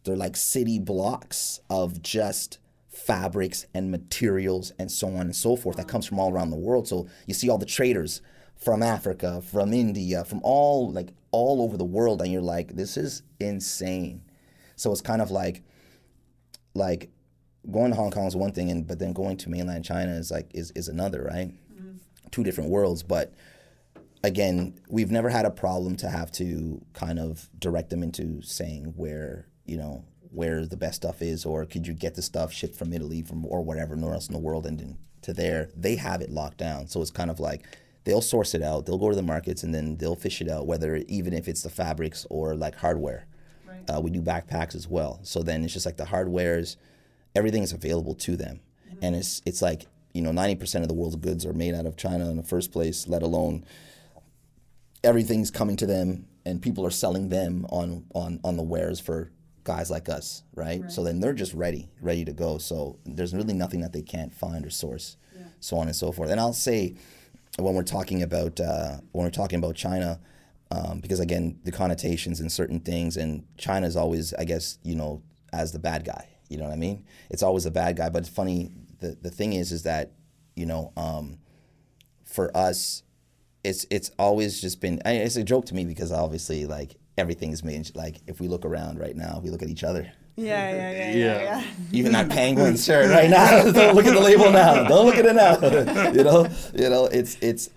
they're 0.04 0.16
like 0.16 0.36
city 0.36 0.78
blocks 0.78 1.60
of 1.68 2.02
just 2.02 2.58
fabrics 2.88 3.66
and 3.72 3.90
materials 3.90 4.72
and 4.78 4.90
so 4.90 5.08
on 5.08 5.22
and 5.22 5.36
so 5.36 5.56
forth 5.56 5.76
that 5.76 5.88
comes 5.88 6.06
from 6.06 6.18
all 6.18 6.32
around 6.32 6.50
the 6.50 6.56
world. 6.56 6.88
So 6.88 7.08
you 7.26 7.34
see 7.34 7.48
all 7.48 7.58
the 7.58 7.66
traders 7.66 8.20
from 8.56 8.82
Africa, 8.82 9.40
from 9.40 9.72
India, 9.72 10.24
from 10.24 10.40
all 10.42 10.90
like 10.92 11.08
all 11.30 11.62
over 11.62 11.76
the 11.76 11.84
world, 11.84 12.20
and 12.20 12.32
you're 12.32 12.42
like, 12.42 12.76
this 12.76 12.96
is 12.96 13.22
insane. 13.38 14.22
So 14.76 14.92
it's 14.92 15.00
kind 15.00 15.22
of 15.22 15.30
like 15.30 15.62
like 16.74 17.10
going 17.70 17.90
to 17.90 17.96
Hong 17.96 18.10
Kong 18.10 18.26
is 18.26 18.36
one 18.36 18.52
thing, 18.52 18.70
and 18.70 18.86
but 18.86 18.98
then 18.98 19.12
going 19.12 19.36
to 19.38 19.50
mainland 19.50 19.84
China 19.84 20.12
is 20.12 20.30
like 20.30 20.50
is 20.54 20.70
is 20.72 20.88
another, 20.88 21.22
right? 21.22 21.52
Mm-hmm. 21.74 21.96
Two 22.30 22.44
different 22.44 22.70
worlds, 22.70 23.02
but 23.02 23.34
again, 24.22 24.78
we've 24.88 25.10
never 25.10 25.28
had 25.28 25.44
a 25.44 25.50
problem 25.50 25.96
to 25.96 26.08
have 26.08 26.30
to 26.32 26.80
kind 26.92 27.18
of 27.18 27.48
direct 27.58 27.90
them 27.90 28.02
into 28.02 28.42
saying 28.42 28.94
where 28.96 29.46
you 29.64 29.76
know 29.76 30.04
where 30.30 30.64
the 30.64 30.76
best 30.76 30.96
stuff 30.96 31.22
is, 31.22 31.44
or 31.44 31.64
could 31.64 31.86
you 31.86 31.92
get 31.92 32.14
the 32.14 32.22
stuff 32.22 32.52
shipped 32.52 32.76
from 32.76 32.92
Italy 32.92 33.22
from 33.22 33.44
or 33.46 33.62
whatever, 33.62 33.96
nowhere 33.96 34.14
else 34.14 34.28
in 34.28 34.32
the 34.32 34.38
world, 34.38 34.66
and 34.66 34.78
then 34.78 34.98
to 35.22 35.32
there, 35.32 35.68
they 35.76 35.96
have 35.96 36.22
it 36.22 36.30
locked 36.30 36.58
down. 36.58 36.86
So 36.86 37.02
it's 37.02 37.10
kind 37.10 37.30
of 37.30 37.40
like 37.40 37.66
they'll 38.04 38.22
source 38.22 38.54
it 38.54 38.62
out, 38.62 38.86
they'll 38.86 38.98
go 38.98 39.10
to 39.10 39.16
the 39.16 39.22
markets, 39.22 39.62
and 39.62 39.74
then 39.74 39.96
they'll 39.96 40.16
fish 40.16 40.40
it 40.40 40.48
out, 40.48 40.66
whether 40.66 40.96
even 41.08 41.32
if 41.32 41.48
it's 41.48 41.62
the 41.62 41.70
fabrics 41.70 42.26
or 42.30 42.54
like 42.54 42.76
hardware. 42.76 43.26
Uh, 43.90 44.00
we 44.00 44.10
do 44.10 44.22
backpacks 44.22 44.74
as 44.74 44.86
well. 44.88 45.20
So 45.22 45.42
then 45.42 45.64
it's 45.64 45.72
just 45.72 45.86
like 45.86 45.96
the 45.96 46.04
hardwares, 46.04 46.76
everything 47.34 47.62
is 47.62 47.72
available 47.72 48.14
to 48.16 48.36
them, 48.36 48.60
and 49.02 49.14
it's 49.16 49.42
it's 49.44 49.62
like 49.62 49.86
you 50.12 50.22
know 50.22 50.32
ninety 50.32 50.54
percent 50.54 50.82
of 50.84 50.88
the 50.88 50.94
world's 50.94 51.16
goods 51.16 51.44
are 51.44 51.52
made 51.52 51.74
out 51.74 51.86
of 51.86 51.96
China 51.96 52.30
in 52.30 52.36
the 52.36 52.42
first 52.42 52.72
place, 52.72 53.08
let 53.08 53.22
alone 53.22 53.64
everything's 55.02 55.50
coming 55.50 55.76
to 55.76 55.86
them 55.86 56.26
and 56.44 56.62
people 56.62 56.86
are 56.86 56.90
selling 56.90 57.28
them 57.28 57.66
on 57.70 58.04
on 58.14 58.40
on 58.44 58.56
the 58.56 58.62
wares 58.62 59.00
for 59.00 59.30
guys 59.64 59.90
like 59.90 60.08
us, 60.08 60.42
right? 60.54 60.90
So 60.90 61.04
then 61.04 61.20
they're 61.20 61.34
just 61.34 61.52
ready, 61.54 61.88
ready 62.00 62.24
to 62.24 62.32
go. 62.32 62.58
So 62.58 62.98
there's 63.04 63.34
really 63.34 63.52
nothing 63.54 63.80
that 63.82 63.92
they 63.92 64.02
can't 64.02 64.34
find 64.34 64.64
or 64.64 64.70
source, 64.70 65.16
so 65.60 65.76
on 65.76 65.86
and 65.86 65.94
so 65.94 66.12
forth. 66.12 66.30
And 66.30 66.40
I'll 66.40 66.52
say 66.54 66.96
when 67.58 67.74
we're 67.74 67.82
talking 67.82 68.22
about 68.22 68.58
uh, 68.58 68.98
when 69.12 69.24
we're 69.24 69.30
talking 69.30 69.58
about 69.58 69.74
China, 69.76 70.20
um, 70.70 71.00
because 71.00 71.20
again 71.20 71.58
the 71.64 71.72
connotations 71.72 72.40
and 72.40 72.50
certain 72.50 72.80
things, 72.80 73.16
and 73.16 73.44
China's 73.58 73.96
always, 73.96 74.32
I 74.34 74.44
guess, 74.44 74.78
you 74.82 74.94
know, 74.94 75.22
as 75.52 75.72
the 75.72 75.78
bad 75.78 76.04
guy. 76.04 76.28
You 76.48 76.58
know 76.58 76.64
what 76.64 76.72
I 76.72 76.76
mean? 76.76 77.04
It's 77.30 77.42
always 77.42 77.64
the 77.64 77.70
bad 77.70 77.96
guy. 77.96 78.08
But 78.08 78.20
it's 78.20 78.28
funny. 78.28 78.72
The 78.98 79.16
the 79.20 79.30
thing 79.30 79.52
is, 79.52 79.72
is 79.72 79.84
that 79.84 80.12
you 80.56 80.66
know, 80.66 80.92
um, 80.96 81.38
for 82.24 82.54
us, 82.56 83.02
it's 83.64 83.86
it's 83.90 84.10
always 84.18 84.60
just 84.60 84.80
been. 84.80 85.00
I 85.04 85.12
it's 85.12 85.36
a 85.36 85.44
joke 85.44 85.66
to 85.66 85.74
me 85.74 85.84
because 85.84 86.12
obviously, 86.12 86.66
like 86.66 86.96
everything's 87.16 87.62
made. 87.62 87.94
Like 87.94 88.16
if 88.26 88.40
we 88.40 88.48
look 88.48 88.64
around 88.64 88.98
right 88.98 89.16
now, 89.16 89.40
we 89.42 89.50
look 89.50 89.62
at 89.62 89.68
each 89.68 89.84
other. 89.84 90.12
Yeah, 90.36 90.70
yeah, 90.70 90.90
yeah, 90.90 91.12
Yeah. 91.14 91.42
yeah. 91.42 91.64
Even 91.92 92.12
that 92.12 92.28
penguin 92.30 92.76
shirt 92.76 93.10
right 93.10 93.28
now. 93.30 93.62
Don't 93.72 93.94
look 93.94 94.06
at 94.06 94.14
the 94.14 94.20
label 94.20 94.50
now. 94.50 94.88
Don't 94.88 95.06
look 95.06 95.16
at 95.16 95.26
it 95.26 95.34
now. 95.34 96.10
you 96.12 96.24
know, 96.24 96.48
you 96.74 96.88
know, 96.88 97.06
it's 97.06 97.36
it's 97.40 97.70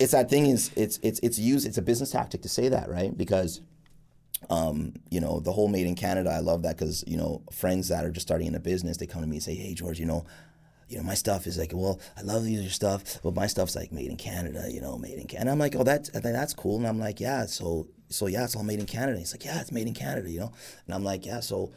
it's 0.00 0.12
that 0.12 0.28
thing 0.30 0.46
is 0.46 0.70
it's 0.76 0.98
it's 1.02 1.20
it's 1.22 1.38
used. 1.38 1.66
It's 1.66 1.78
a 1.78 1.82
business 1.82 2.10
tactic 2.10 2.42
to 2.42 2.48
say 2.48 2.68
that, 2.68 2.88
right? 2.88 3.16
Because 3.16 3.60
um, 4.50 4.94
you 5.10 5.20
know, 5.20 5.40
the 5.40 5.52
whole 5.52 5.68
made 5.68 5.86
in 5.86 5.94
Canada, 5.94 6.30
I 6.30 6.40
love 6.40 6.62
that 6.62 6.76
because, 6.76 7.04
you 7.06 7.16
know, 7.16 7.42
friends 7.52 7.88
that 7.88 8.04
are 8.04 8.10
just 8.10 8.26
starting 8.26 8.48
in 8.48 8.54
a 8.56 8.60
business, 8.60 8.96
they 8.96 9.06
come 9.06 9.22
to 9.22 9.28
me 9.28 9.36
and 9.36 9.42
say, 9.42 9.54
hey, 9.54 9.72
George, 9.72 10.00
you 10.00 10.06
know, 10.06 10.24
you 10.92 10.98
know, 10.98 11.04
my 11.04 11.14
stuff 11.14 11.46
is 11.46 11.58
like, 11.58 11.72
well, 11.74 11.98
I 12.18 12.22
love 12.22 12.46
your 12.46 12.68
stuff, 12.68 13.20
but 13.22 13.34
my 13.34 13.46
stuff's 13.46 13.74
like 13.74 13.92
made 13.92 14.10
in 14.10 14.16
Canada, 14.16 14.68
you 14.70 14.80
know, 14.80 14.98
made 14.98 15.18
in 15.18 15.26
Canada. 15.26 15.40
And 15.40 15.50
I'm 15.50 15.58
like, 15.58 15.74
oh, 15.74 15.84
that's, 15.84 16.10
that's 16.10 16.52
cool. 16.52 16.76
And 16.76 16.86
I'm 16.86 17.00
like, 17.00 17.18
yeah, 17.18 17.46
so, 17.46 17.88
so 18.10 18.26
yeah, 18.26 18.44
it's 18.44 18.54
all 18.54 18.62
made 18.62 18.78
in 18.78 18.86
Canada. 18.86 19.18
He's 19.18 19.32
like, 19.32 19.44
yeah, 19.44 19.60
it's 19.60 19.72
made 19.72 19.86
in 19.86 19.94
Canada, 19.94 20.30
you 20.30 20.40
know? 20.40 20.52
And 20.86 20.94
I'm 20.94 21.02
like, 21.02 21.24
yeah, 21.24 21.40
so, 21.40 21.72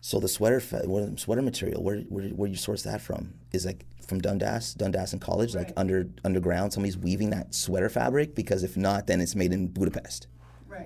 so 0.00 0.18
the 0.20 0.28
sweater, 0.28 0.60
what- 0.86 1.20
sweater 1.20 1.42
material, 1.42 1.82
where, 1.82 1.98
where, 2.08 2.28
where 2.30 2.48
do 2.48 2.52
you 2.52 2.56
source 2.56 2.82
that 2.84 3.02
from? 3.02 3.34
Is 3.52 3.66
like 3.66 3.84
from 4.08 4.20
Dundas, 4.20 4.72
Dundas 4.74 5.12
in 5.12 5.18
college, 5.18 5.54
like 5.54 5.72
under, 5.76 6.08
underground, 6.24 6.72
somebody's 6.72 6.96
weaving 6.96 7.30
that 7.30 7.54
sweater 7.54 7.90
fabric? 7.90 8.34
Because 8.34 8.64
if 8.64 8.76
not, 8.76 9.06
then 9.06 9.20
it's 9.20 9.34
made 9.34 9.52
in 9.52 9.68
Budapest 9.68 10.26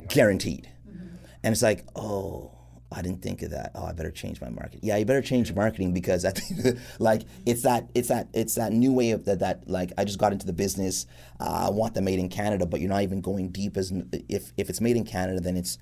guaranteed. 0.09 0.69
Mm-hmm. 0.88 1.17
And 1.45 1.53
it's 1.53 1.62
like, 1.62 1.85
oh, 1.95 2.54
I 2.94 3.02
didn't 3.02 3.22
think 3.22 3.42
of 3.42 3.50
that. 3.50 3.72
Oh, 3.74 3.87
I 3.87 3.92
better 3.92 4.11
change 4.11 4.40
my 4.40 4.48
marketing. 4.48 4.80
Yeah, 4.83 4.96
you 4.96 5.04
better 5.04 5.22
change 5.22 5.48
your 5.48 5.57
marketing 5.57 5.92
because 5.92 6.24
I 6.24 6.30
think, 6.30 6.78
like, 6.98 7.22
it's 7.44 7.62
that, 7.62 7.88
it's 7.94 8.09
that, 8.09 8.28
it's 8.33 8.54
that 8.54 8.72
new 8.72 8.92
way 8.92 9.11
of 9.11 9.24
that, 9.24 9.40
that 9.40 9.68
like, 9.68 9.92
I 9.98 10.04
just 10.04 10.18
got 10.18 10.33
into 10.33 10.46
the 10.46 10.52
business. 10.52 11.07
Uh, 11.40 11.66
I 11.66 11.70
want 11.70 11.94
the 11.94 12.02
made 12.02 12.18
in 12.18 12.28
Canada, 12.28 12.66
but 12.66 12.80
you're 12.80 12.90
not 12.90 13.02
even 13.02 13.20
going 13.20 13.50
deep 13.50 13.76
as 13.76 13.92
if 14.28 14.52
if 14.57 14.70
it's 14.70 14.80
made 14.80 14.96
in 14.96 15.04
Canada, 15.04 15.40
then 15.40 15.57
it's 15.57 15.78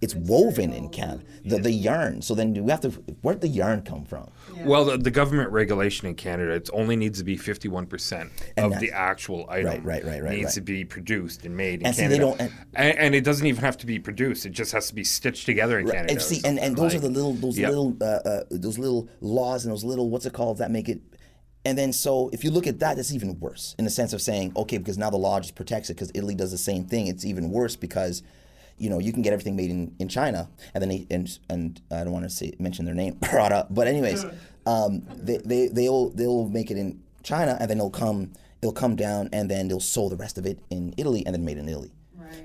it's 0.00 0.14
woven 0.14 0.72
in 0.72 0.88
Canada. 0.90 1.24
The 1.44 1.58
the 1.58 1.72
yarn. 1.72 2.22
So 2.22 2.34
then 2.34 2.54
you 2.54 2.66
have 2.68 2.80
to. 2.82 2.90
Where'd 3.22 3.40
the 3.40 3.48
yarn 3.48 3.82
come 3.82 4.04
from? 4.04 4.30
Well, 4.64 4.84
the, 4.84 4.98
the 4.98 5.10
government 5.10 5.50
regulation 5.50 6.06
in 6.06 6.14
Canada, 6.14 6.52
it 6.52 6.70
only 6.72 6.96
needs 6.96 7.18
to 7.18 7.24
be 7.24 7.36
51% 7.36 8.30
And 8.56 8.74
of 8.74 8.80
the 8.80 8.92
actual 8.92 9.46
item 9.48 9.84
right, 9.84 10.04
right, 10.04 10.22
right, 10.22 10.32
needs 10.32 10.44
right. 10.44 10.54
to 10.54 10.60
be 10.60 10.84
produced 10.84 11.44
and 11.44 11.56
made 11.56 11.80
in 11.80 11.86
And 11.86 11.96
see, 11.96 12.06
they 12.06 12.18
don't- 12.18 12.40
and- 12.40 12.52
and, 12.74 12.98
and 12.98 13.14
it 13.14 13.24
doesn't 13.24 13.46
even 13.46 13.62
have 13.62 13.76
to 13.78 13.86
be 13.86 13.98
produced. 13.98 14.46
It 14.46 14.50
just 14.50 14.72
has 14.72 14.88
to 14.88 14.94
be 14.94 15.04
stitched 15.04 15.46
together 15.46 15.78
in 15.78 15.86
Canada. 15.88 16.12
And 16.12 16.22
see, 16.22 16.40
and, 16.44 16.58
and 16.58 16.76
something. 16.76 16.82
those 16.82 16.94
are 16.94 17.00
the 17.00 17.08
little 17.08 17.32
those 17.34 17.58
yeah. 17.58 17.68
little 17.68 17.96
uh, 18.00 18.04
uh, 18.04 18.44
those 18.50 18.78
little 18.78 19.08
laws 19.20 19.64
and 19.64 19.72
those 19.72 19.84
little 19.84 20.10
what's 20.10 20.26
it 20.26 20.32
called 20.32 20.58
that 20.58 20.70
make 20.70 20.88
it. 20.88 21.00
And 21.64 21.76
then 21.76 21.92
so 21.92 22.30
if 22.32 22.44
you 22.44 22.50
look 22.50 22.66
at 22.66 22.78
that, 22.80 22.96
that's 22.96 23.12
even 23.12 23.38
worse 23.40 23.74
in 23.78 23.84
the 23.84 23.90
sense 23.90 24.12
of 24.12 24.22
saying 24.22 24.52
okay 24.56 24.78
because 24.78 24.98
now 24.98 25.10
the 25.10 25.16
law 25.16 25.40
just 25.40 25.54
protects 25.54 25.90
it 25.90 25.94
because 25.94 26.10
Italy 26.14 26.34
does 26.34 26.50
the 26.50 26.58
same 26.58 26.84
thing. 26.84 27.06
It's 27.06 27.24
even 27.24 27.50
worse 27.50 27.76
because. 27.76 28.22
You 28.78 28.90
know, 28.90 28.98
you 28.98 29.12
can 29.12 29.22
get 29.22 29.32
everything 29.32 29.56
made 29.56 29.70
in, 29.70 29.94
in 29.98 30.08
China, 30.08 30.48
and 30.74 30.82
then 30.82 30.88
they, 30.88 31.06
and 31.10 31.38
and 31.48 31.80
I 31.90 32.04
don't 32.04 32.12
want 32.12 32.24
to 32.24 32.30
say 32.30 32.52
mention 32.58 32.84
their 32.84 32.94
name, 32.94 33.16
Prada, 33.20 33.66
but 33.70 33.86
anyways, 33.86 34.24
um, 34.66 35.02
they 35.16 35.38
they 35.38 35.68
they'll 35.68 36.10
they'll 36.10 36.48
make 36.48 36.70
it 36.70 36.76
in 36.76 37.02
China, 37.22 37.56
and 37.60 37.70
then 37.70 37.78
it'll 37.78 37.90
come 37.90 38.32
it'll 38.62 38.72
come 38.72 38.96
down, 38.96 39.28
and 39.32 39.50
then 39.50 39.68
they'll 39.68 39.80
sew 39.80 40.08
the 40.08 40.16
rest 40.16 40.38
of 40.38 40.46
it 40.46 40.60
in 40.70 40.94
Italy, 40.96 41.24
and 41.26 41.34
then 41.34 41.44
made 41.44 41.58
in 41.58 41.68
Italy. 41.68 41.92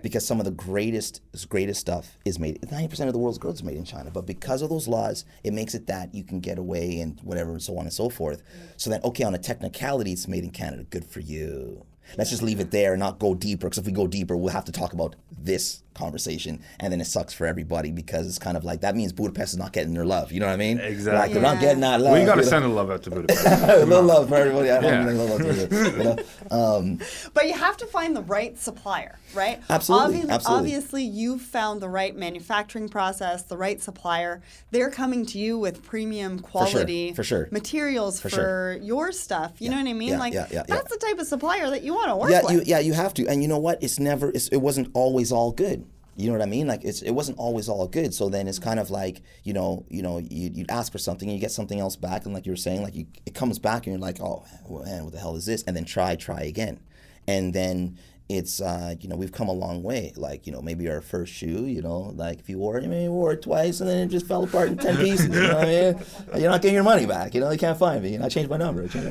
Because 0.02 0.26
some 0.26 0.40
of 0.40 0.46
the 0.46 0.52
greatest 0.52 1.22
greatest 1.50 1.80
stuff 1.80 2.18
is 2.26 2.40
made 2.40 2.62
90% 2.62 3.08
of 3.08 3.14
the 3.14 3.20
world's 3.20 3.38
goods 3.38 3.62
are 3.62 3.66
made 3.66 3.78
in 3.78 3.86
China 3.86 4.12
but 4.12 4.26
because 4.26 4.62
of 4.62 4.70
those 4.70 4.88
laws 4.88 5.26
it 5.44 5.54
makes 5.54 5.74
it 5.74 5.88
that 5.88 6.14
you 6.14 6.24
can 6.24 6.40
get 6.40 6.58
away 6.58 7.00
and 7.00 7.20
whatever 7.22 7.52
and 7.52 7.62
so 7.62 7.78
on 7.78 7.84
and 7.84 7.94
so 7.94 8.10
forth. 8.10 8.44
So 8.78 8.90
then 8.90 9.02
okay 9.04 9.24
on 9.24 9.36
a 9.36 9.38
technicality 9.38 10.14
it's 10.14 10.28
made 10.28 10.44
in 10.44 10.52
Canada 10.52 10.84
good 10.84 11.06
for 11.06 11.20
you. 11.20 11.86
Let's 12.18 12.30
just 12.30 12.44
leave 12.44 12.60
it 12.60 12.72
there 12.72 12.94
and 12.94 13.00
not 13.00 13.20
go 13.20 13.34
deeper 13.34 13.68
because 13.68 13.80
if 13.80 13.86
we 13.86 13.92
go 13.92 14.08
deeper 14.08 14.36
we'll 14.36 14.54
have 14.54 14.66
to 14.66 14.72
talk 14.72 14.94
about 14.94 15.16
this 15.38 15.84
conversation, 15.94 16.62
and 16.80 16.92
then 16.92 17.02
it 17.02 17.06
sucks 17.06 17.34
for 17.34 17.46
everybody 17.46 17.92
because 17.92 18.28
it's 18.28 18.40
kind 18.40 18.58
of 18.58 18.64
like 18.64 18.82
that 18.82 18.96
means 18.96 19.14
Budapest 19.14 19.54
is 19.54 19.60
not 19.60 19.74
getting 19.74 19.94
their 19.94 20.06
love. 20.06 20.32
You 20.32 20.40
know 20.40 20.48
what 20.48 20.54
I 20.54 20.58
mean? 20.58 20.80
Exactly. 20.80 21.20
Like 21.20 21.34
they're 21.34 21.42
not 21.42 21.60
getting 21.62 21.82
that 21.82 22.02
love. 22.02 22.14
we 22.18 22.26
got 22.26 22.36
to 22.36 22.42
you 22.42 22.46
know? 22.46 22.50
send 22.50 22.66
a 22.66 22.68
love 22.68 22.92
out 22.92 23.04
to 23.04 23.10
Budapest. 23.10 23.46
a 23.48 23.86
little 23.86 24.04
love 24.04 24.30
for 24.30 24.36
everybody 24.36 24.70
at 24.70 24.84
home. 24.84 25.08
Yeah. 25.08 25.24
love 25.24 25.42
to 25.42 25.76
you, 25.76 25.98
you 25.98 26.04
know? 26.04 26.18
Um, 26.52 27.00
But 27.34 27.48
you 27.48 27.54
have 27.54 27.78
to 27.78 27.86
find 27.88 28.16
the 28.16 28.22
right 28.22 28.58
supplier, 28.60 29.18
right? 29.34 29.62
Absolutely, 29.70 30.22
Obvi- 30.22 30.30
absolutely. 30.30 30.74
Obviously, 30.74 31.04
you've 31.04 31.42
found 31.42 31.82
the 31.82 31.90
right 31.90 32.16
manufacturing 32.16 32.90
process, 32.90 33.44
the 33.44 33.58
right 33.58 33.82
supplier. 33.82 34.42
They're 34.72 34.92
coming 34.92 35.26
to 35.28 35.40
you 35.40 35.58
with 35.58 35.84
premium 35.84 36.40
quality 36.40 37.14
for 37.14 37.24
sure. 37.24 37.48
materials 37.52 38.20
for, 38.20 38.30
For 38.30 38.36
sure. 38.36 38.74
your 38.82 39.12
stuff. 39.12 39.54
You 39.60 39.70
know 39.70 39.78
what 39.78 39.88
I 39.88 39.94
mean? 39.94 40.10
yeah, 40.10 40.20
like 40.20 40.34
yeah, 40.34 40.48
yeah, 40.52 40.64
yeah. 40.68 40.76
that's 40.76 40.92
the 40.92 40.98
type 40.98 41.20
of 41.20 41.28
supplier 41.28 41.70
that 41.70 41.84
you 41.84 41.94
want 41.94 42.10
to 42.10 42.16
work 42.16 42.30
yeah, 42.32 42.42
with. 42.44 42.52
you, 42.52 42.62
yeah, 42.66 42.80
you 42.80 42.94
have 42.94 43.14
to. 43.16 43.28
And 43.28 43.42
you 43.42 43.48
know 43.48 43.58
what? 43.60 43.82
It's 43.82 44.00
never. 44.00 44.30
It's, 44.30 44.48
it 44.50 44.58
wasn't 44.58 44.90
always 44.94 45.32
all 45.32 45.52
good. 45.52 45.86
You 46.16 46.28
know 46.28 46.34
what 46.34 46.44
I 46.44 46.46
mean? 46.46 46.68
Like 46.68 46.84
it's, 46.84 47.02
it 47.02 47.12
wasn't 47.12 47.40
always 47.40 47.68
all 47.68 47.88
good. 47.88 48.14
So 48.14 48.30
then 48.30 48.48
it's 48.48 48.60
kind 48.60 48.80
of 48.80 48.92
like 48.92 49.22
you 49.44 49.54
know, 49.54 49.86
you 49.90 50.02
know, 50.02 50.20
you 50.20 50.52
you 50.54 50.66
ask 50.70 50.92
for 50.92 51.00
something 51.00 51.28
and 51.28 51.36
you 51.36 51.42
get 51.42 51.52
something 51.52 51.80
else 51.80 51.96
back, 51.96 52.26
and 52.26 52.34
like 52.34 52.46
you 52.46 52.52
were 52.52 52.58
saying, 52.58 52.84
like 52.84 52.96
you, 52.96 53.08
it 53.26 53.34
comes 53.34 53.60
back 53.60 53.88
and 53.88 53.94
you're 53.94 54.02
like, 54.02 54.20
oh 54.22 54.46
man, 54.70 55.04
what 55.04 55.14
the 55.14 55.20
hell 55.20 55.36
is 55.36 55.46
this? 55.46 55.64
And 55.64 55.76
then 55.76 55.86
try, 55.86 56.16
try 56.16 56.42
again, 56.42 56.80
and 57.28 57.54
then 57.54 57.98
it's 58.30 58.62
uh, 58.62 58.96
you 59.00 59.10
know 59.10 59.16
we've 59.16 59.32
come 59.32 59.48
a 59.48 59.54
long 59.54 59.84
way. 59.84 60.14
Like 60.16 60.46
you 60.48 60.54
know 60.54 60.62
maybe 60.62 60.88
our 60.90 61.02
first 61.02 61.34
shoe, 61.34 61.66
you 61.66 61.82
know, 61.82 62.14
like 62.16 62.40
if 62.40 62.50
you 62.50 62.58
wore 62.58 62.78
it, 62.78 62.84
maybe 62.84 63.04
you 63.04 63.12
wore 63.12 63.34
it 63.34 63.42
twice 63.42 63.82
and 63.82 63.90
then 63.90 64.08
it 64.08 64.12
just 64.12 64.28
fell 64.28 64.44
apart 64.44 64.70
in 64.70 64.78
ten 64.78 64.98
pieces. 64.98 65.28
You 65.28 65.42
know 65.42 65.56
what 65.56 65.68
I 65.68 65.92
mean? 65.92 66.42
You're 66.42 66.52
not 66.52 66.62
getting 66.62 66.76
your 66.76 66.84
money 66.84 67.06
back. 67.06 67.34
You 67.34 67.42
know 67.42 67.52
you 67.52 67.58
can't 67.58 67.78
find 67.78 68.04
me. 68.04 68.16
And 68.16 68.24
I 68.24 68.30
changed 68.30 68.50
my 68.50 68.58
number. 68.58 68.84
You 68.84 69.02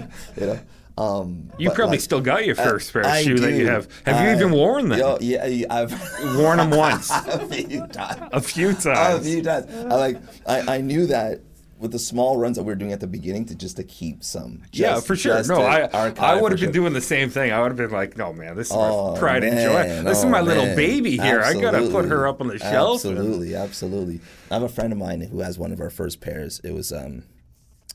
know. 0.47 0.61
Um, 0.99 1.51
You 1.59 1.71
probably 1.71 1.93
like, 1.97 2.01
still 2.01 2.21
got 2.21 2.45
your 2.45 2.55
first 2.55 2.93
pair 2.93 3.03
of 3.03 3.09
I 3.09 3.23
shoe 3.23 3.39
that 3.39 3.53
you 3.53 3.67
have. 3.67 3.89
Have 4.05 4.25
you 4.27 4.33
even 4.35 4.53
worn 4.53 4.91
them? 4.91 4.99
Yo, 4.99 5.17
yeah, 5.21 5.65
I've 5.71 5.93
Worn 6.37 6.59
them 6.59 6.71
once, 6.71 7.11
a 7.27 7.47
few 7.49 7.87
times. 7.87 8.29
a 8.33 8.41
few 8.41 8.71
A 8.71 8.75
times. 8.75 9.25
few 9.27 9.43
times. 9.43 9.67
I 9.75 9.95
like. 9.97 10.19
I, 10.47 10.77
I 10.77 10.81
knew 10.83 11.07
that 11.07 11.41
with 11.79 11.91
the 11.93 11.99
small 11.99 12.37
runs 12.37 12.57
that 12.57 12.63
we 12.63 12.67
were 12.67 12.77
doing 12.77 12.93
at 12.93 13.01
the 13.01 13.07
beginning 13.09 13.45
to 13.47 13.55
just 13.57 13.77
to 13.77 13.83
keep 13.85 14.23
some. 14.23 14.63
yeah, 14.73 15.01
for 15.01 15.17
sure. 15.17 15.39
just 15.39 15.49
No, 15.49 15.63
I 15.63 15.89
I 16.19 16.41
would 16.41 16.53
have 16.53 16.61
been 16.61 16.69
sure. 16.69 16.73
doing 16.73 16.93
the 16.93 17.01
same 17.01 17.29
thing. 17.31 17.51
I 17.53 17.61
would 17.61 17.69
have 17.73 17.77
been 17.79 17.91
like, 17.91 18.17
no 18.17 18.33
man, 18.33 18.55
this 18.55 18.69
is 18.69 18.77
Oh, 18.77 19.15
my 19.15 19.19
pride 19.19 19.43
and 19.45 19.57
joy. 19.59 20.05
This 20.09 20.19
is 20.19 20.25
Oh, 20.25 20.29
my 20.29 20.43
little 20.43 20.77
baby 20.77 21.17
here. 21.17 21.41
I 21.41 21.55
gotta 21.61 21.89
put 21.91 22.05
her 22.05 22.29
up 22.29 22.41
on 22.41 22.49
the 22.49 22.59
shelf. 22.59 23.05
and- 23.05 23.17
Absolutely, 23.19 23.55
absolutely. 23.57 24.21
I 24.51 24.55
have 24.55 24.63
a 24.63 24.69
friend 24.69 24.93
of 24.93 24.99
mine 24.99 25.23
who 25.23 25.41
has 25.41 25.59
one 25.59 25.73
of 25.73 25.81
our 25.81 25.91
first 25.91 26.21
pairs. 26.21 26.61
It 26.63 26.73
was 26.75 26.93
um, 26.93 27.25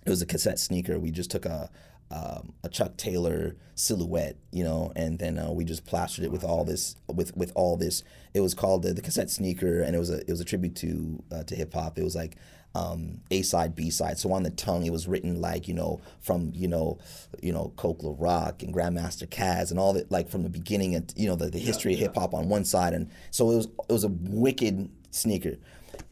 it 0.05 0.09
was 0.09 0.21
a 0.21 0.25
cassette 0.25 0.59
sneaker. 0.59 0.99
We 0.99 1.11
just 1.11 1.29
took 1.31 1.45
a 1.45 1.69
um, 2.09 2.53
a 2.63 2.69
Chuck 2.69 2.97
Taylor 2.97 3.55
silhouette, 3.75 4.37
you 4.51 4.63
know, 4.63 4.91
and 4.95 5.19
then 5.19 5.37
uh, 5.37 5.51
we 5.51 5.65
just 5.65 5.85
plastered 5.85 6.23
it 6.23 6.31
with 6.31 6.43
all 6.43 6.63
this 6.63 6.95
with 7.07 7.35
with 7.35 7.51
all 7.55 7.77
this. 7.77 8.03
It 8.33 8.41
was 8.41 8.53
called 8.53 8.83
the, 8.83 8.93
the 8.93 9.01
cassette 9.01 9.29
sneaker, 9.29 9.81
and 9.81 9.95
it 9.95 9.99
was 9.99 10.09
a 10.09 10.19
it 10.21 10.29
was 10.29 10.39
a 10.39 10.45
tribute 10.45 10.75
to 10.77 11.23
uh, 11.31 11.43
to 11.43 11.55
hip 11.55 11.73
hop. 11.73 11.97
It 11.97 12.03
was 12.03 12.15
like 12.15 12.37
um, 12.75 13.21
A 13.31 13.41
side, 13.41 13.75
B 13.75 13.89
side. 13.89 14.19
So 14.19 14.31
on 14.31 14.43
the 14.43 14.49
tongue, 14.51 14.85
it 14.85 14.91
was 14.91 15.07
written 15.07 15.41
like 15.41 15.67
you 15.67 15.73
know 15.73 15.99
from 16.21 16.51
you 16.55 16.67
know 16.67 16.99
you 17.41 17.51
know 17.51 17.73
Coke 17.75 18.03
La 18.03 18.13
Rock 18.17 18.63
and 18.63 18.73
Grandmaster 18.73 19.27
Caz 19.27 19.71
and 19.71 19.79
all 19.79 19.93
that 19.93 20.11
like 20.11 20.29
from 20.29 20.43
the 20.43 20.49
beginning 20.49 20.95
and 20.95 21.13
you 21.15 21.27
know 21.27 21.35
the, 21.35 21.49
the 21.49 21.59
history 21.59 21.93
of 21.93 21.99
hip 21.99 22.15
hop 22.15 22.33
on 22.33 22.49
one 22.49 22.63
side, 22.63 22.93
and 22.93 23.09
so 23.31 23.51
it 23.51 23.55
was 23.57 23.65
it 23.89 23.93
was 23.93 24.03
a 24.03 24.09
wicked 24.09 24.89
sneaker. 25.11 25.57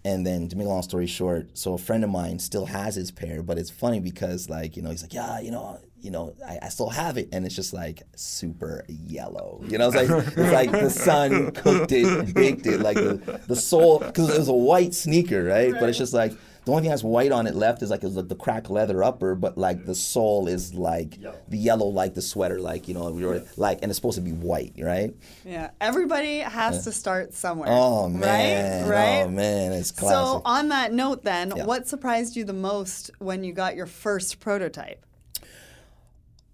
And 0.06 0.26
then 0.26 0.48
to 0.50 0.56
make 0.56 0.68
a 0.68 0.70
long 0.70 0.84
story 0.84 1.08
short, 1.08 1.58
so 1.58 1.74
a 1.74 1.78
friend 1.80 2.04
of 2.04 2.12
mine 2.12 2.38
still 2.38 2.68
has 2.68 2.94
his 2.96 3.10
pair, 3.10 3.42
but 3.42 3.58
it's 3.58 3.72
funny 3.72 4.00
because 4.00 4.50
like, 4.50 4.78
you 4.78 4.84
know, 4.84 4.92
he's 4.92 5.02
like, 5.02 5.14
Yeah, 5.14 5.40
you 5.40 5.50
know, 5.50 5.80
you 6.00 6.12
know, 6.12 6.36
I, 6.48 6.60
I 6.62 6.70
still 6.70 6.90
have 6.90 7.18
it 7.18 7.30
and 7.32 7.44
it's 7.44 7.56
just 7.56 7.74
like 7.74 8.04
super 8.16 8.86
yellow. 8.88 9.62
You 9.68 9.80
know, 9.80 9.88
it's 9.90 9.96
like 9.96 10.10
it's 10.38 10.52
like 10.52 10.72
the 10.72 10.92
sun 10.92 11.52
cooked 11.54 11.92
it, 11.92 12.36
baked 12.36 12.68
it, 12.68 12.82
like 12.82 12.98
the, 12.98 13.42
the 13.48 13.56
sole 13.56 13.98
because 13.98 14.30
it 14.30 14.38
was 14.38 14.48
a 14.48 14.54
white 14.54 14.94
sneaker, 14.94 15.44
right? 15.44 15.74
But 15.74 15.90
it's 15.90 15.98
just 15.98 16.14
like 16.14 16.34
the 16.66 16.72
only 16.72 16.82
thing 16.82 16.90
that's 16.90 17.04
white 17.04 17.32
on 17.32 17.46
it 17.48 17.56
left 17.56 17.82
is 17.84 17.90
like 17.92 18.04
is 18.04 18.16
like 18.16 18.28
the 18.28 18.36
cracked 18.36 18.70
leather 18.70 19.04
upper, 19.04 19.36
but 19.36 19.58
like 19.58 19.86
the 19.86 19.96
sole 19.96 20.48
is 20.48 20.74
like 20.74 21.20
the 21.48 21.58
yellow 21.58 21.86
like 21.88 22.16
the 22.16 22.22
sweater, 22.22 22.60
like, 22.60 22.88
you 22.88 22.94
know, 22.94 23.08
like 23.56 23.80
and 23.82 23.92
it's 23.92 23.98
supposed 23.98 24.18
to 24.18 24.22
be 24.22 24.32
white, 24.32 24.74
right? 24.80 25.14
Yeah, 25.44 25.70
everybody 25.80 26.40
has 26.40 26.84
to 26.86 26.92
start 26.92 27.34
somewhere. 27.34 27.70
Oh 27.72 28.10
man. 28.10 28.84
Oh, 28.84 28.90
right? 28.90 28.96
Right? 28.96 29.24
Oh 29.24 29.30
man, 29.30 29.74
it's 29.74 29.92
classic. 29.92 30.16
so, 30.16 30.42
on 30.44 30.70
that 30.70 30.92
note, 30.92 31.24
then, 31.24 31.54
Yeah. 31.56 31.66
what 31.66 31.88
surprised 31.88 32.36
you 32.36 32.44
the 32.44 32.54
most 32.54 33.12
when 33.20 33.44
you 33.44 33.54
got 33.54 33.76
your 33.76 33.86
first 33.86 34.40
prototype? 34.40 35.06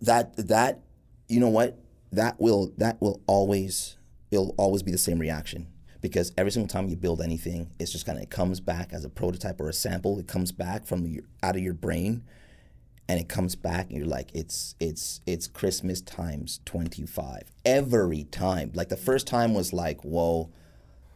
that 0.01 0.35
that 0.35 0.79
you 1.27 1.39
know 1.39 1.47
what 1.49 1.77
that 2.11 2.39
will 2.39 2.73
that 2.77 2.99
will 3.01 3.21
always 3.27 3.97
it'll 4.31 4.55
always 4.57 4.81
be 4.83 4.91
the 4.91 4.97
same 4.97 5.19
reaction 5.19 5.67
because 6.01 6.31
every 6.37 6.51
single 6.51 6.67
time 6.67 6.89
you 6.89 6.95
build 6.95 7.21
anything 7.21 7.69
it's 7.79 7.91
just 7.91 8.05
kind 8.05 8.17
of 8.17 8.23
it 8.23 8.29
comes 8.29 8.59
back 8.59 8.91
as 8.91 9.05
a 9.05 9.09
prototype 9.09 9.61
or 9.61 9.69
a 9.69 9.73
sample. 9.73 10.19
It 10.19 10.27
comes 10.27 10.51
back 10.51 10.85
from 10.85 11.05
your 11.07 11.23
out 11.43 11.55
of 11.55 11.61
your 11.61 11.73
brain 11.75 12.23
and 13.07 13.19
it 13.19 13.27
comes 13.29 13.55
back 13.55 13.89
and 13.89 13.97
you're 13.97 14.07
like 14.07 14.29
it's 14.33 14.75
it's 14.79 15.21
it's 15.25 15.47
christmas 15.47 16.01
times 16.01 16.59
25 16.65 17.51
every 17.65 18.23
time. 18.25 18.71
Like 18.73 18.89
the 18.89 18.97
first 18.97 19.27
time 19.27 19.53
was 19.53 19.73
like 19.73 20.01
whoa 20.03 20.49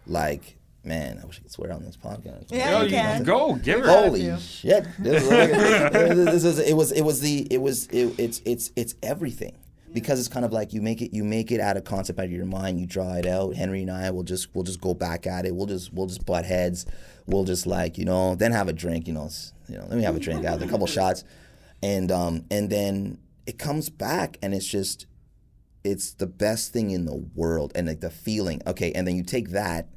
like 0.07 0.57
man 0.83 1.19
i 1.19 1.25
wish 1.25 1.39
i 1.39 1.41
could 1.41 1.51
swear 1.51 1.73
on 1.73 1.83
this 1.83 1.97
podcast. 1.97 2.45
Yeah, 2.51 2.71
Yo, 2.71 2.77
you 2.79 2.83
you 2.85 2.91
can. 2.91 3.23
go, 3.23 3.55
give 3.55 3.79
her. 3.81 3.87
Holy 3.87 4.25
Holy 4.27 4.39
shit! 4.39 4.85
This 4.99 5.23
is, 5.23 5.29
this 6.25 6.43
is 6.43 6.59
it 6.59 6.75
was 6.75 6.91
it 6.91 7.01
was 7.01 7.21
the 7.21 7.47
it 7.49 7.59
was 7.59 7.87
it, 7.87 8.13
it's 8.19 8.41
it's 8.45 8.71
it's 8.75 8.93
everything 9.01 9.55
because 9.95 10.19
it's 10.19 10.27
kind 10.27 10.45
of 10.45 10.51
like 10.51 10.73
you 10.73 10.81
make 10.81 11.01
it 11.01 11.15
you 11.15 11.23
make 11.23 11.51
it 11.51 11.59
out 11.59 11.77
of 11.77 11.85
concept 11.85 12.19
out 12.19 12.25
of 12.25 12.31
your 12.31 12.45
mind 12.45 12.79
you 12.79 12.85
draw 12.85 13.13
it 13.13 13.25
out. 13.25 13.55
Henry 13.55 13.81
and 13.81 13.89
I 13.89 14.11
will 14.11 14.23
just 14.23 14.53
we'll 14.53 14.65
just 14.65 14.81
go 14.81 14.93
back 14.93 15.25
at 15.25 15.45
it. 15.45 15.55
We'll 15.55 15.65
just 15.65 15.91
we'll 15.93 16.07
just 16.07 16.25
butt 16.25 16.45
heads. 16.45 16.85
We'll 17.25 17.45
just 17.45 17.65
like 17.65 17.97
you 17.97 18.05
know 18.05 18.35
then 18.35 18.51
have 18.51 18.67
a 18.67 18.73
drink 18.73 19.07
you 19.07 19.13
know 19.13 19.29
you 19.67 19.77
know 19.77 19.85
let 19.87 19.97
me 19.97 20.03
have 20.03 20.15
a 20.15 20.19
drink 20.19 20.45
after 20.45 20.65
a 20.65 20.67
couple 20.67 20.85
shots. 20.85 21.23
And 21.81 22.11
um 22.11 22.45
and 22.51 22.69
then 22.69 23.19
it 23.47 23.57
comes 23.57 23.89
back 23.89 24.37
and 24.43 24.53
it's 24.53 24.67
just 24.67 25.07
it's 25.83 26.13
the 26.13 26.27
best 26.27 26.73
thing 26.73 26.91
in 26.91 27.05
the 27.05 27.15
world 27.33 27.71
and 27.73 27.87
like 27.87 28.01
the 28.01 28.11
feeling. 28.11 28.61
Okay 28.67 28.91
and 28.91 29.07
then 29.07 29.15
you 29.15 29.23
take 29.23 29.49
that 29.49 29.87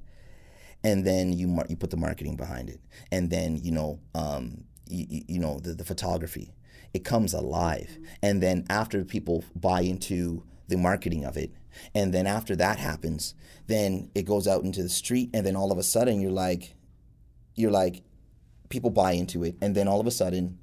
and 0.84 1.04
then 1.04 1.32
you 1.32 1.48
mar- 1.48 1.66
you 1.68 1.76
put 1.76 1.90
the 1.90 1.96
marketing 1.96 2.36
behind 2.36 2.70
it, 2.70 2.80
and 3.10 3.30
then 3.30 3.56
you 3.56 3.72
know 3.72 3.98
um, 4.14 4.64
you, 4.88 5.22
you 5.26 5.38
know 5.38 5.58
the, 5.58 5.74
the 5.74 5.84
photography, 5.84 6.52
it 6.94 7.04
comes 7.04 7.34
alive, 7.34 7.98
and 8.22 8.42
then 8.42 8.66
after 8.68 9.04
people 9.04 9.44
buy 9.54 9.82
into 9.82 10.42
the 10.68 10.76
marketing 10.76 11.24
of 11.24 11.36
it, 11.36 11.50
and 11.94 12.12
then 12.12 12.26
after 12.26 12.56
that 12.56 12.78
happens, 12.78 13.34
then 13.66 14.10
it 14.14 14.22
goes 14.24 14.48
out 14.48 14.62
into 14.64 14.82
the 14.82 14.88
street, 14.88 15.30
and 15.34 15.46
then 15.46 15.56
all 15.56 15.70
of 15.70 15.78
a 15.78 15.82
sudden 15.82 16.20
you're 16.20 16.30
like, 16.30 16.74
you're 17.54 17.70
like, 17.70 18.02
people 18.68 18.90
buy 18.90 19.12
into 19.12 19.44
it, 19.44 19.56
and 19.60 19.74
then 19.74 19.88
all 19.88 20.00
of 20.00 20.06
a 20.06 20.10
sudden, 20.10 20.58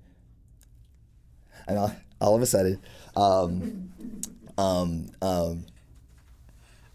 and 1.67 1.77
all, 1.77 1.95
all 2.21 2.35
of 2.35 2.41
a 2.41 2.45
sudden, 2.45 2.79
um, 3.15 3.91
um, 4.57 5.07
um, 5.21 5.65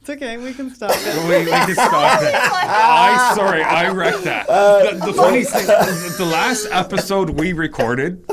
It's 0.00 0.10
okay, 0.10 0.36
we 0.36 0.54
can 0.54 0.74
stop 0.74 0.92
it. 0.94 1.28
We, 1.28 1.44
we 1.44 1.50
can 1.50 1.74
stop 1.74 2.22
it. 2.22 2.34
I 2.34 3.32
sorry, 3.34 3.62
I 3.62 3.90
wrecked 3.90 4.24
that. 4.24 4.48
Uh, 4.48 4.94
the, 4.94 5.06
the 5.06 5.12
funny 5.12 5.44
thing, 5.44 5.66
the 5.66 6.30
last 6.30 6.66
episode 6.70 7.30
we 7.30 7.52
recorded, 7.52 8.24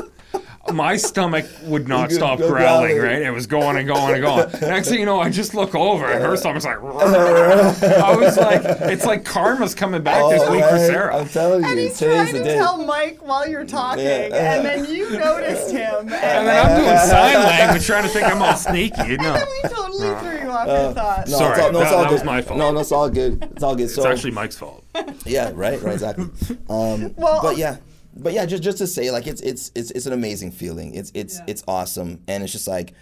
my 0.72 0.96
stomach 0.96 1.46
would 1.64 1.88
not 1.88 2.10
stop 2.12 2.38
growling. 2.38 2.56
growling. 2.96 2.98
Right, 2.98 3.22
it 3.22 3.30
was 3.30 3.46
going 3.46 3.76
and 3.76 3.86
going 3.88 4.14
and 4.14 4.22
going. 4.22 4.48
Next 4.60 4.88
thing 4.88 5.00
you 5.00 5.06
know, 5.06 5.20
I 5.20 5.30
just 5.30 5.54
look 5.54 5.74
over 5.74 6.06
and 6.06 6.22
her 6.22 6.36
stomach's 6.36 6.64
like. 6.64 6.78
I 6.82 8.14
was 8.16 8.36
like, 8.36 8.62
it's 8.90 9.04
like 9.04 9.24
karma's 9.24 9.74
coming 9.74 10.02
back 10.02 10.28
this 10.30 10.42
oh, 10.44 10.52
week 10.52 10.64
for 10.64 10.78
Sarah. 10.78 11.16
I'm 11.16 11.28
telling 11.28 11.62
you, 11.64 11.70
And 11.70 11.78
he's 11.78 11.98
today's 11.98 12.30
trying 12.30 12.32
the 12.34 12.38
to 12.40 12.44
day. 12.44 12.56
tell 12.56 12.84
Mike 12.84 13.18
while 13.26 13.48
you're 13.48 13.64
talking, 13.66 14.04
Yeah. 14.04 14.28
and 14.32 14.64
then 14.66 14.84
you 14.92 15.10
noticed 15.18 15.70
him, 15.70 15.94
and, 16.00 16.12
and 16.12 16.12
then 16.12 16.46
then, 16.46 16.66
I'm 16.66 16.84
doing 16.84 16.98
sign 16.98 17.34
language, 17.44 17.86
trying 17.86 18.02
to 18.04 18.08
think 18.08 18.26
I'm 18.26 18.42
all 18.42 18.56
sneaky. 18.56 19.02
You 19.08 19.16
know, 19.18 19.34
we 19.62 19.68
totally 19.68 20.08
threw 20.20 20.40
you 20.42 20.50
off 20.50 20.66
your 20.66 20.92
thoughts. 20.92 21.30
No, 21.30 21.38
Sorry, 21.38 21.52
it's 21.52 21.60
all, 21.66 21.72
no, 21.72 21.80
it's 21.80 21.90
that- 21.90 21.96
all 21.96 22.02
that 22.02 22.08
good. 22.08 22.14
was 22.14 22.24
my 22.24 22.42
fault. 22.42 22.58
No, 22.58 22.70
no, 22.72 22.80
it's 22.80 22.92
all 22.92 23.08
good. 23.10 23.42
It's 23.52 23.62
all 23.62 23.74
good. 23.76 23.90
So 23.90 24.02
it's 24.02 24.06
actually 24.10 24.32
Mike's 24.32 24.56
fault. 24.58 24.84
yeah, 25.24 25.50
right, 25.54 25.80
right, 25.80 25.92
exactly. 25.94 26.26
Um, 26.68 27.14
Well- 27.16 27.40
but 27.42 27.56
yeah, 27.56 27.76
but 28.16 28.32
yeah, 28.32 28.46
just 28.46 28.62
just 28.62 28.78
to 28.78 28.86
say, 28.86 29.10
like, 29.10 29.26
it's 29.26 29.40
it's 29.40 29.70
it's 29.74 29.90
it's 29.92 30.06
an 30.06 30.12
amazing 30.12 30.52
feeling. 30.52 30.94
It's 30.94 31.10
it's 31.14 31.40
it's 31.46 31.62
awesome, 31.68 32.22
and 32.26 32.42
it's 32.42 32.52
just 32.52 32.68
like, 32.68 32.94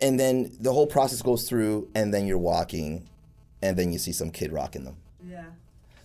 and 0.00 0.18
then 0.18 0.52
the 0.60 0.72
whole 0.72 0.86
process 0.86 1.22
goes 1.22 1.48
through, 1.48 1.88
and 1.94 2.12
then 2.12 2.26
you're 2.26 2.38
walking, 2.38 3.08
and 3.62 3.76
then 3.76 3.92
you 3.92 3.98
see 3.98 4.12
some 4.12 4.30
kid 4.30 4.52
rocking 4.52 4.84
them. 4.84 4.96
Yeah. 5.26 5.44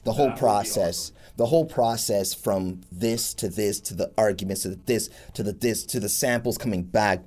The 0.04 0.14
whole 0.14 0.32
process, 0.32 1.12
the 1.36 1.48
whole 1.48 1.66
process 1.66 2.34
from 2.34 2.82
this 2.92 3.34
to 3.36 3.50
this 3.50 3.82
to 3.82 3.94
the 3.94 4.12
arguments 4.18 4.62
to 4.62 4.70
the 4.70 4.80
this 4.86 5.10
to 5.34 5.44
the 5.44 5.52
this 5.52 5.86
to 5.88 6.00
the 6.00 6.08
samples 6.08 6.58
coming 6.58 6.84
back. 6.84 7.24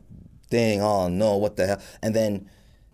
Dang, 0.49 0.81
oh 0.81 1.09
no, 1.09 1.37
what 1.37 1.57
the 1.57 1.67
hell? 1.67 1.83
And 2.03 2.17
then 2.17 2.49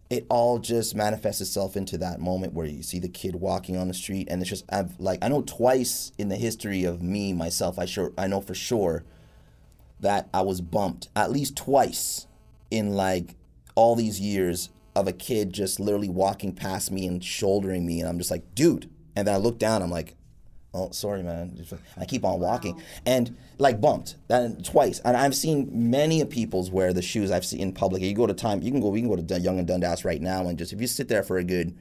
it 0.09 0.27
all 0.29 0.59
just 0.59 0.95
manifests 0.95 1.41
itself 1.41 1.77
into 1.77 1.99
that 1.99 2.21
moment 2.21 2.55
where 2.55 2.67
you 2.67 2.83
see 2.83 2.99
the 2.99 3.09
kid 3.09 3.37
walking 3.37 3.77
on 3.77 3.89
the 3.89 3.95
street, 3.95 4.29
and 4.31 4.41
it's 4.41 4.51
just 4.51 4.65
I've 4.69 4.99
like 4.99 5.19
I 5.23 5.29
know 5.29 5.43
twice 5.43 6.13
in 6.19 6.29
the 6.29 6.37
history 6.37 6.85
of 6.85 7.03
me 7.03 7.33
myself, 7.33 7.79
I 7.79 7.85
sure 7.85 8.13
I 8.17 8.27
know 8.27 8.41
for 8.41 8.55
sure 8.55 9.05
that 10.01 10.29
I 10.33 10.43
was 10.43 10.61
bumped 10.61 11.09
at 11.17 11.31
least 11.31 11.57
twice 11.57 12.27
in 12.71 12.95
like 12.95 13.35
all 13.75 13.97
these 13.97 14.21
years 14.21 14.71
of 14.95 15.07
a 15.07 15.13
kid 15.13 15.53
just 15.53 15.79
literally 15.79 16.09
walking 16.09 16.53
past 16.53 16.91
me 16.91 17.07
and 17.07 17.23
shouldering 17.23 17.87
me, 17.87 18.01
and 18.01 18.09
I'm 18.09 18.19
just 18.19 18.31
like, 18.31 18.55
dude. 18.55 18.91
And 19.15 19.27
then 19.27 19.35
I 19.35 19.39
look 19.39 19.59
down, 19.59 19.83
I'm 19.83 19.91
like, 19.91 20.16
oh, 20.77 20.91
sorry, 20.91 21.23
man. 21.23 21.59
I 21.97 22.05
keep 22.05 22.25
on 22.25 22.39
walking, 22.39 22.81
and 23.05 23.37
like 23.59 23.81
bumped 23.81 24.17
that 24.29 24.65
twice. 24.65 25.01
And 25.01 25.17
I've 25.17 25.35
seen 25.35 25.91
many 25.91 26.21
of 26.21 26.31
people's 26.31 26.71
wear 26.71 26.93
the 26.93 27.03
shoes 27.03 27.31
I've 27.31 27.45
seen 27.47 27.61
in 27.61 27.73
public. 27.73 28.03
You 28.03 28.15
go 28.15 28.27
to 28.27 28.35
time, 28.35 28.63
you 28.63 28.71
can 28.71 28.81
go, 28.81 28.89
we 28.89 29.01
can 29.01 29.09
go 29.09 29.17
to 29.17 29.41
Yonge 29.41 29.59
and 29.59 29.67
Dundas 29.67 30.05
right 30.05 30.21
now, 30.21 30.47
and 30.47 30.59
just 30.59 30.73
if 30.73 30.81
you 30.81 30.87
sit 30.87 31.09
there 31.09 31.23
for 31.23 31.39
a 31.39 31.45
good, 31.45 31.77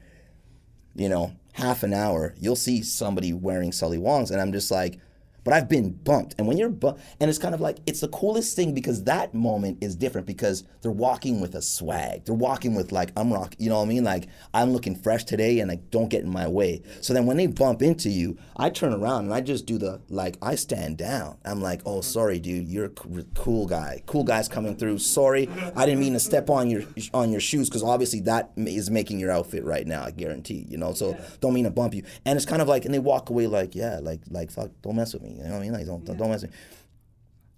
you 0.94 1.08
know, 1.08 1.32
half 1.52 1.82
an 1.82 1.92
hour, 1.92 2.34
you'll 2.38 2.56
see 2.56 2.82
somebody 2.82 3.32
wearing 3.32 3.72
Sully 3.72 3.98
Wongs, 3.98 4.30
and 4.30 4.40
I'm 4.40 4.52
just 4.52 4.70
like. 4.70 4.98
But 5.46 5.54
I've 5.54 5.68
been 5.68 5.92
bumped, 5.92 6.34
and 6.38 6.48
when 6.48 6.58
you're 6.58 6.68
bumped, 6.68 7.00
and 7.20 7.30
it's 7.30 7.38
kind 7.38 7.54
of 7.54 7.60
like 7.60 7.78
it's 7.86 8.00
the 8.00 8.08
coolest 8.08 8.56
thing 8.56 8.74
because 8.74 9.04
that 9.04 9.32
moment 9.32 9.78
is 9.80 9.94
different 9.94 10.26
because 10.26 10.64
they're 10.82 10.90
walking 10.90 11.40
with 11.40 11.54
a 11.54 11.62
swag. 11.62 12.24
They're 12.24 12.34
walking 12.34 12.74
with 12.74 12.90
like 12.90 13.12
I'm 13.16 13.32
rock, 13.32 13.54
you 13.56 13.68
know 13.68 13.76
what 13.76 13.84
I 13.84 13.88
mean? 13.88 14.02
Like 14.02 14.26
I'm 14.52 14.72
looking 14.72 14.96
fresh 14.96 15.22
today, 15.22 15.60
and 15.60 15.70
like 15.70 15.88
don't 15.92 16.08
get 16.08 16.24
in 16.24 16.30
my 16.30 16.48
way. 16.48 16.82
So 17.00 17.14
then 17.14 17.26
when 17.26 17.36
they 17.36 17.46
bump 17.46 17.80
into 17.80 18.10
you, 18.10 18.36
I 18.56 18.70
turn 18.70 18.92
around 18.92 19.26
and 19.26 19.34
I 19.34 19.40
just 19.40 19.66
do 19.66 19.78
the 19.78 20.00
like 20.08 20.36
I 20.42 20.56
stand 20.56 20.98
down. 20.98 21.38
I'm 21.44 21.62
like, 21.62 21.80
oh 21.86 22.00
sorry, 22.00 22.40
dude, 22.40 22.66
you're 22.66 22.86
a 22.86 23.22
cool 23.36 23.68
guy. 23.68 24.02
Cool 24.06 24.24
guys 24.24 24.48
coming 24.48 24.74
through. 24.74 24.98
Sorry, 24.98 25.48
I 25.76 25.86
didn't 25.86 26.00
mean 26.00 26.14
to 26.14 26.18
step 26.18 26.50
on 26.50 26.68
your 26.68 26.82
on 27.14 27.30
your 27.30 27.40
shoes 27.40 27.68
because 27.68 27.84
obviously 27.84 28.18
that 28.22 28.50
is 28.56 28.90
making 28.90 29.20
your 29.20 29.30
outfit 29.30 29.62
right 29.62 29.86
now. 29.86 30.02
I 30.02 30.10
guarantee, 30.10 30.66
you 30.68 30.76
know. 30.76 30.92
So 30.92 31.16
don't 31.40 31.54
mean 31.54 31.66
to 31.66 31.70
bump 31.70 31.94
you. 31.94 32.02
And 32.24 32.36
it's 32.36 32.46
kind 32.46 32.60
of 32.60 32.66
like, 32.66 32.84
and 32.84 32.92
they 32.92 32.98
walk 32.98 33.30
away 33.30 33.46
like, 33.46 33.76
yeah, 33.76 34.00
like 34.02 34.22
like 34.28 34.50
fuck, 34.50 34.70
don't 34.82 34.96
mess 34.96 35.14
with 35.14 35.22
me. 35.22 35.35
You 35.38 35.44
know 35.44 35.50
what 35.50 35.58
I 35.58 35.60
mean? 35.60 35.72
Like 35.72 35.86
don't 35.86 36.04
don't 36.04 36.30
mess 36.30 36.42
with 36.42 36.50
me. 36.50 36.56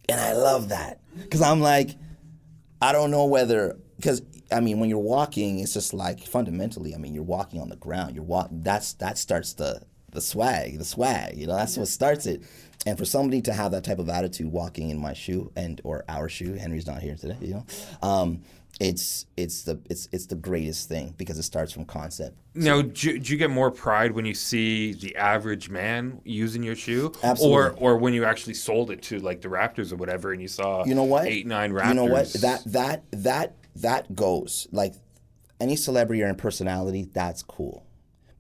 And 0.09 0.21
I 0.21 0.33
love 0.33 0.71
that 0.71 1.01
because 1.17 1.43
I'm 1.43 1.61
like, 1.61 1.91
I 2.81 2.93
don't 2.93 3.11
know 3.11 3.27
whether 3.27 3.79
because 3.97 4.23
I 4.51 4.61
mean 4.61 4.81
when 4.81 4.89
you're 4.89 4.99
walking, 4.99 5.59
it's 5.61 5.75
just 5.75 5.93
like 5.93 6.21
fundamentally. 6.21 6.95
I 6.95 6.99
mean 6.99 7.15
you're 7.15 7.25
walking 7.25 7.61
on 7.61 7.69
the 7.69 7.77
ground. 7.77 8.15
You're 8.15 8.25
walk. 8.25 8.49
That's 8.51 8.95
that 8.95 9.19
starts 9.19 9.55
the 9.55 9.83
the 10.11 10.21
swag. 10.21 10.79
The 10.79 10.85
swag. 10.85 11.37
You 11.37 11.47
know 11.47 11.57
that's 11.57 11.77
what 11.77 11.89
starts 11.89 12.27
it. 12.27 12.43
And 12.87 12.97
for 12.97 13.05
somebody 13.05 13.43
to 13.43 13.53
have 13.53 13.73
that 13.73 13.85
type 13.85 13.99
of 13.99 14.09
attitude 14.09 14.51
walking 14.51 14.91
in 14.91 14.99
my 14.99 15.13
shoe 15.13 15.53
and 15.57 15.81
or 15.85 16.05
our 16.09 16.29
shoe, 16.29 16.55
Henry's 16.55 16.87
not 16.87 17.03
here 17.03 17.17
today. 17.17 17.37
You 17.41 17.55
know, 17.55 17.67
um, 18.03 18.43
it's 18.81 19.27
it's 19.37 19.63
the 19.63 19.81
it's 19.91 20.09
it's 20.13 20.27
the 20.27 20.37
greatest 20.37 20.89
thing 20.89 21.15
because 21.19 21.37
it 21.39 21.43
starts 21.43 21.73
from 21.73 21.85
concept. 21.85 22.37
Now, 22.55 22.83
do, 22.83 23.11
you- 23.11 23.19
do 23.19 23.33
you 23.33 23.39
get 23.39 23.51
more 23.51 23.71
pride 23.71 24.13
when 24.13 24.25
you 24.25 24.35
see 24.35 24.93
the 24.93 25.17
average 25.17 25.69
man 25.69 26.21
using 26.25 26.63
your 26.63 26.77
shoe, 26.77 27.13
Absolutely. 27.23 27.57
or 27.57 27.71
or 27.95 27.97
when 27.99 28.15
you 28.15 28.25
actually 28.25 28.55
sold 28.55 28.91
it 28.91 29.03
to 29.03 29.19
like 29.21 29.41
the 29.41 29.49
Raptors 29.49 29.93
or 29.93 29.97
whatever, 29.97 30.33
and 30.33 30.41
you 30.41 30.49
saw 30.49 30.85
you 30.85 30.95
know 30.95 31.05
what 31.05 31.27
eight 31.27 31.47
nine 31.47 31.73
Raptors? 31.73 31.89
you 31.89 31.95
know 31.95 32.05
what 32.05 32.33
that 32.35 32.63
that 32.67 33.03
that 33.11 33.57
that 33.77 34.15
goes 34.15 34.69
like 34.73 34.95
any 35.61 35.75
celebrity 35.77 36.23
or 36.23 36.33
personality 36.35 37.09
that's 37.13 37.43
cool 37.43 37.85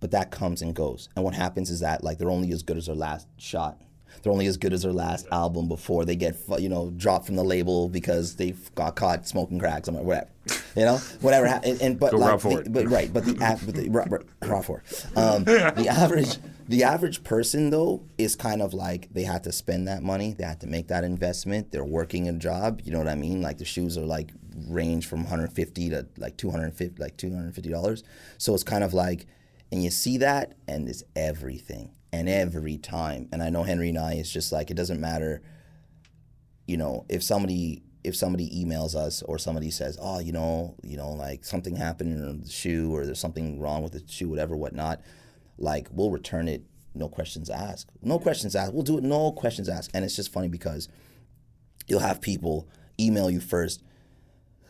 but 0.00 0.12
that 0.12 0.30
comes 0.30 0.62
and 0.62 0.74
goes 0.74 1.08
and 1.16 1.24
what 1.24 1.34
happens 1.34 1.68
is 1.70 1.80
that 1.80 2.02
like 2.04 2.18
they're 2.18 2.30
only 2.30 2.52
as 2.52 2.62
good 2.62 2.76
as 2.76 2.86
their 2.86 2.94
last 2.94 3.26
shot 3.36 3.80
they're 4.22 4.32
only 4.32 4.46
as 4.46 4.56
good 4.56 4.72
as 4.72 4.82
their 4.82 4.92
last 4.92 5.26
album 5.32 5.68
before 5.68 6.04
they 6.04 6.16
get 6.16 6.36
you 6.58 6.68
know 6.68 6.90
dropped 6.96 7.26
from 7.26 7.36
the 7.36 7.44
label 7.44 7.88
because 7.88 8.36
they 8.36 8.54
got 8.74 8.96
caught 8.96 9.26
smoking 9.26 9.58
crack 9.58 9.86
somewhere 9.86 10.04
whatever. 10.04 10.28
You 10.74 10.84
know? 10.84 10.96
Whatever 11.20 11.46
and, 11.46 11.80
and 11.82 12.00
but 12.00 12.12
Go 12.12 12.18
like 12.18 12.40
the- 12.40 12.70
but 12.70 12.86
right 12.86 13.12
but 13.12 13.24
the, 13.24 13.34
but 13.34 14.24
the 14.40 14.62
Ford. 14.62 14.82
Um, 15.16 15.44
the 15.44 15.86
average 15.90 16.38
the 16.68 16.84
average 16.84 17.24
person 17.24 17.70
though 17.70 18.02
is 18.18 18.36
kind 18.36 18.62
of 18.62 18.74
like 18.74 19.12
they 19.12 19.24
have 19.24 19.42
to 19.42 19.52
spend 19.52 19.88
that 19.88 20.02
money 20.02 20.34
they 20.34 20.44
have 20.44 20.58
to 20.60 20.66
make 20.66 20.88
that 20.88 21.04
investment 21.04 21.70
they're 21.70 21.84
working 21.84 22.28
a 22.28 22.32
job 22.32 22.80
you 22.84 22.92
know 22.92 22.98
what 22.98 23.08
i 23.08 23.14
mean? 23.14 23.42
Like 23.42 23.58
the 23.58 23.64
shoes 23.64 23.96
are 23.98 24.04
like 24.06 24.30
range 24.66 25.06
from 25.06 25.20
150 25.20 25.90
to 25.90 26.06
like 26.16 26.36
250 26.36 27.00
like 27.00 27.16
250 27.16 27.70
dollars. 27.70 28.02
So 28.38 28.54
it's 28.54 28.64
kind 28.64 28.82
of 28.84 28.92
like 28.94 29.26
and 29.70 29.82
you 29.82 29.90
see 29.90 30.16
that 30.18 30.54
and 30.66 30.88
it's 30.88 31.02
everything 31.14 31.90
and 32.12 32.28
every 32.28 32.78
time 32.78 33.28
and 33.32 33.42
i 33.42 33.50
know 33.50 33.62
henry 33.62 33.90
and 33.90 33.98
i 33.98 34.14
is 34.14 34.32
just 34.32 34.52
like 34.52 34.70
it 34.70 34.74
doesn't 34.74 35.00
matter 35.00 35.42
you 36.68 36.76
know, 36.76 37.06
if 37.08 37.24
somebody 37.24 37.82
if 38.04 38.14
somebody 38.14 38.48
emails 38.64 38.94
us 38.94 39.22
or 39.22 39.38
somebody 39.38 39.70
says, 39.70 39.98
oh, 40.00 40.20
you 40.20 40.30
know, 40.30 40.76
you 40.84 40.96
know, 40.96 41.10
like 41.10 41.44
something 41.44 41.74
happened 41.74 42.12
in 42.12 42.42
the 42.42 42.48
shoe 42.48 42.94
or 42.94 43.04
there's 43.04 43.18
something 43.18 43.58
wrong 43.58 43.82
with 43.82 43.92
the 43.92 44.02
shoe, 44.06 44.28
whatever, 44.28 44.56
whatnot, 44.56 45.00
like 45.58 45.88
we'll 45.90 46.10
return 46.10 46.46
it, 46.46 46.62
no 46.94 47.08
questions 47.08 47.50
asked, 47.50 47.90
no 48.02 48.18
questions 48.18 48.54
asked. 48.54 48.72
We'll 48.72 48.84
do 48.84 48.98
it, 48.98 49.02
no 49.02 49.32
questions 49.32 49.68
asked. 49.68 49.90
And 49.94 50.04
it's 50.04 50.14
just 50.14 50.32
funny 50.32 50.48
because 50.48 50.88
you'll 51.88 52.00
have 52.00 52.20
people 52.20 52.68
email 53.00 53.30
you 53.30 53.40
first. 53.40 53.82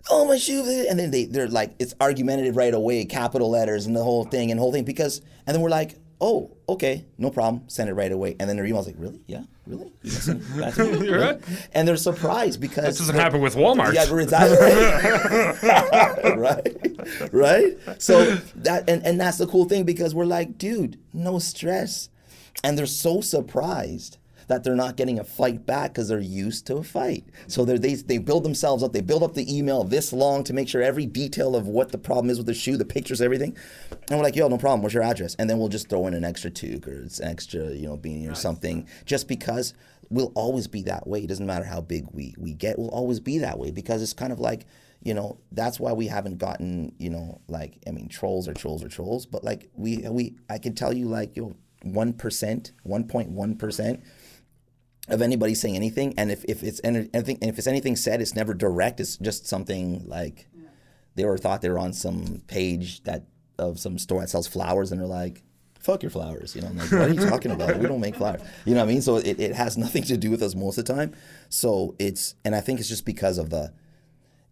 Oh 0.08 0.24
my 0.24 0.38
shoe, 0.38 0.86
and 0.88 0.98
then 0.98 1.10
they 1.10 1.26
they're 1.26 1.48
like 1.48 1.74
it's 1.78 1.94
argumentative 2.00 2.56
right 2.56 2.72
away, 2.72 3.04
capital 3.04 3.50
letters 3.50 3.86
and 3.86 3.94
the 3.94 4.04
whole 4.04 4.24
thing 4.24 4.50
and 4.50 4.58
whole 4.58 4.72
thing 4.72 4.84
because 4.84 5.20
and 5.46 5.54
then 5.54 5.60
we're 5.60 5.68
like, 5.68 5.96
oh 6.20 6.56
okay, 6.68 7.06
no 7.16 7.30
problem, 7.30 7.62
send 7.68 7.88
it 7.88 7.94
right 7.94 8.12
away, 8.12 8.36
and 8.38 8.48
then 8.48 8.56
their 8.56 8.66
email's 8.66 8.86
like, 8.86 8.96
really, 8.98 9.20
yeah, 9.26 9.42
really, 9.66 9.92
You 10.02 10.10
gonna 10.10 10.20
send 10.20 10.42
it 10.42 10.60
back 10.60 10.74
to 10.74 10.84
me? 10.84 11.06
You're 11.08 11.20
right. 11.20 11.40
and 11.72 11.86
they're 11.88 11.96
surprised 11.96 12.60
because 12.60 12.84
This 12.84 12.98
doesn't 12.98 13.14
happen 13.14 13.40
with 13.40 13.54
Walmart. 13.54 13.94
yeah, 13.94 14.04
exactly. 14.18 14.58
right, 16.36 17.32
right. 17.32 18.02
So 18.02 18.34
that 18.56 18.88
and, 18.88 19.04
and 19.06 19.20
that's 19.20 19.38
the 19.38 19.46
cool 19.46 19.64
thing 19.64 19.84
because 19.84 20.14
we're 20.14 20.26
like, 20.26 20.58
dude, 20.58 20.98
no 21.12 21.38
stress, 21.38 22.10
and 22.62 22.78
they're 22.78 22.86
so 22.86 23.20
surprised 23.20 24.17
that 24.48 24.64
they're 24.64 24.74
not 24.74 24.96
getting 24.96 25.18
a 25.18 25.24
fight 25.24 25.64
back 25.64 25.92
because 25.92 26.08
they're 26.08 26.18
used 26.18 26.66
to 26.66 26.76
a 26.76 26.82
fight. 26.82 27.24
So 27.46 27.64
they 27.64 27.94
they 27.94 28.18
build 28.18 28.44
themselves 28.44 28.82
up. 28.82 28.92
They 28.92 29.00
build 29.00 29.22
up 29.22 29.34
the 29.34 29.56
email 29.56 29.84
this 29.84 30.12
long 30.12 30.42
to 30.44 30.52
make 30.52 30.68
sure 30.68 30.82
every 30.82 31.06
detail 31.06 31.54
of 31.54 31.68
what 31.68 31.92
the 31.92 31.98
problem 31.98 32.30
is 32.30 32.38
with 32.38 32.46
the 32.46 32.54
shoe, 32.54 32.76
the 32.76 32.84
pictures, 32.84 33.20
everything. 33.20 33.56
And 34.10 34.18
we're 34.18 34.24
like, 34.24 34.36
yo, 34.36 34.48
no 34.48 34.58
problem. 34.58 34.82
What's 34.82 34.94
your 34.94 35.02
address? 35.02 35.36
And 35.38 35.48
then 35.48 35.58
we'll 35.58 35.68
just 35.68 35.88
throw 35.88 36.06
in 36.06 36.14
an 36.14 36.24
extra 36.24 36.50
toque 36.50 36.88
or 36.88 37.02
it's 37.02 37.20
extra, 37.20 37.70
you 37.70 37.86
know, 37.86 37.96
beanie 37.96 38.24
or 38.24 38.30
nice. 38.30 38.40
something, 38.40 38.88
just 39.04 39.28
because 39.28 39.74
we'll 40.10 40.32
always 40.34 40.66
be 40.66 40.82
that 40.82 41.06
way. 41.06 41.20
It 41.20 41.28
doesn't 41.28 41.46
matter 41.46 41.64
how 41.64 41.80
big 41.80 42.06
we 42.12 42.34
we 42.38 42.54
get. 42.54 42.78
We'll 42.78 42.88
always 42.88 43.20
be 43.20 43.38
that 43.38 43.58
way 43.58 43.70
because 43.70 44.02
it's 44.02 44.14
kind 44.14 44.32
of 44.32 44.40
like 44.40 44.66
you 45.02 45.14
know 45.14 45.38
that's 45.52 45.78
why 45.78 45.92
we 45.92 46.08
haven't 46.08 46.38
gotten 46.38 46.92
you 46.98 47.08
know 47.08 47.40
like 47.46 47.78
i 47.86 47.90
mean 47.92 48.08
trolls 48.08 48.48
or 48.48 48.52
trolls 48.52 48.82
or 48.82 48.88
trolls 48.88 49.26
but 49.26 49.44
like 49.44 49.70
we 49.76 49.98
we 50.08 50.34
i 50.50 50.58
can 50.58 50.74
tell 50.74 50.92
you 50.92 51.06
like 51.06 51.36
you 51.36 51.42
know 51.42 51.56
1% 51.84 52.72
1.1% 52.84 54.02
of 55.08 55.22
anybody 55.22 55.54
saying 55.54 55.76
anything, 55.76 56.14
and 56.18 56.30
if, 56.30 56.44
if 56.44 56.62
it's 56.62 56.80
anything, 56.84 57.38
and 57.40 57.50
if 57.50 57.58
it's 57.58 57.66
anything 57.66 57.96
said, 57.96 58.20
it's 58.20 58.34
never 58.34 58.54
direct. 58.54 59.00
It's 59.00 59.16
just 59.16 59.46
something 59.46 60.04
like 60.06 60.46
they 61.14 61.24
were 61.24 61.38
thought 61.38 61.62
they 61.62 61.70
were 61.70 61.78
on 61.78 61.92
some 61.92 62.42
page 62.46 63.02
that 63.04 63.24
of 63.58 63.80
some 63.80 63.98
store 63.98 64.20
that 64.20 64.28
sells 64.28 64.46
flowers, 64.46 64.92
and 64.92 65.00
they're 65.00 65.08
like, 65.08 65.42
"Fuck 65.80 66.02
your 66.02 66.10
flowers," 66.10 66.54
you 66.54 66.62
know. 66.62 66.68
I'm 66.68 66.76
like, 66.76 66.92
what 66.92 67.00
are 67.10 67.14
you 67.14 67.28
talking 67.28 67.50
about? 67.50 67.78
We 67.78 67.86
don't 67.86 68.00
make 68.00 68.16
flowers, 68.16 68.42
you 68.64 68.74
know 68.74 68.80
what 68.80 68.90
I 68.90 68.92
mean? 68.92 69.02
So 69.02 69.16
it, 69.16 69.40
it 69.40 69.54
has 69.54 69.76
nothing 69.78 70.02
to 70.04 70.16
do 70.16 70.30
with 70.30 70.42
us 70.42 70.54
most 70.54 70.78
of 70.78 70.84
the 70.84 70.94
time. 70.94 71.14
So 71.48 71.94
it's, 71.98 72.34
and 72.44 72.54
I 72.54 72.60
think 72.60 72.78
it's 72.78 72.88
just 72.88 73.06
because 73.06 73.38
of 73.38 73.50
the 73.50 73.72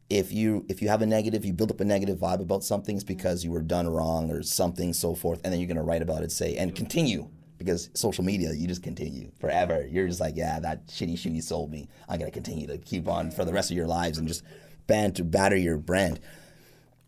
if 0.09 0.33
you 0.33 0.65
if 0.69 0.81
you 0.81 0.89
have 0.89 1.03
a 1.03 1.07
negative, 1.07 1.45
you 1.45 1.53
build 1.53 1.71
up 1.71 1.81
a 1.81 1.85
negative 1.85 2.19
vibe 2.19 2.41
about 2.41 2.65
something, 2.65 2.97
it's 2.97 3.05
because 3.05 3.45
you 3.45 3.51
were 3.51 3.63
done 3.63 3.89
wrong 3.89 4.31
or 4.31 4.43
something, 4.43 4.93
so 4.93 5.15
forth, 5.15 5.41
and 5.45 5.53
then 5.53 5.61
you're 5.61 5.69
gonna 5.69 5.83
write 5.83 6.03
about 6.03 6.23
it, 6.23 6.33
say, 6.33 6.57
and 6.57 6.75
continue 6.75 7.29
because 7.59 7.91
social 7.95 8.25
media, 8.25 8.53
you 8.53 8.67
just 8.67 8.83
continue 8.83 9.31
forever. 9.39 9.87
You're 9.87 10.09
just 10.09 10.21
like, 10.21 10.37
yeah, 10.37 10.61
that 10.61 10.87
shitty 10.89 11.19
shoe 11.19 11.31
you 11.31 11.43
sold 11.43 11.71
me, 11.71 11.89
I'm 12.09 12.19
gonna 12.19 12.31
continue 12.31 12.67
to 12.67 12.79
keep 12.79 13.09
on 13.09 13.31
for 13.31 13.45
the 13.45 13.53
rest 13.53 13.71
of 13.71 13.77
your 13.77 13.87
lives 13.87 14.19
and 14.19 14.29
just 14.29 14.43
banter, 14.87 15.25
batter 15.25 15.57
your 15.57 15.77
brand. 15.79 16.21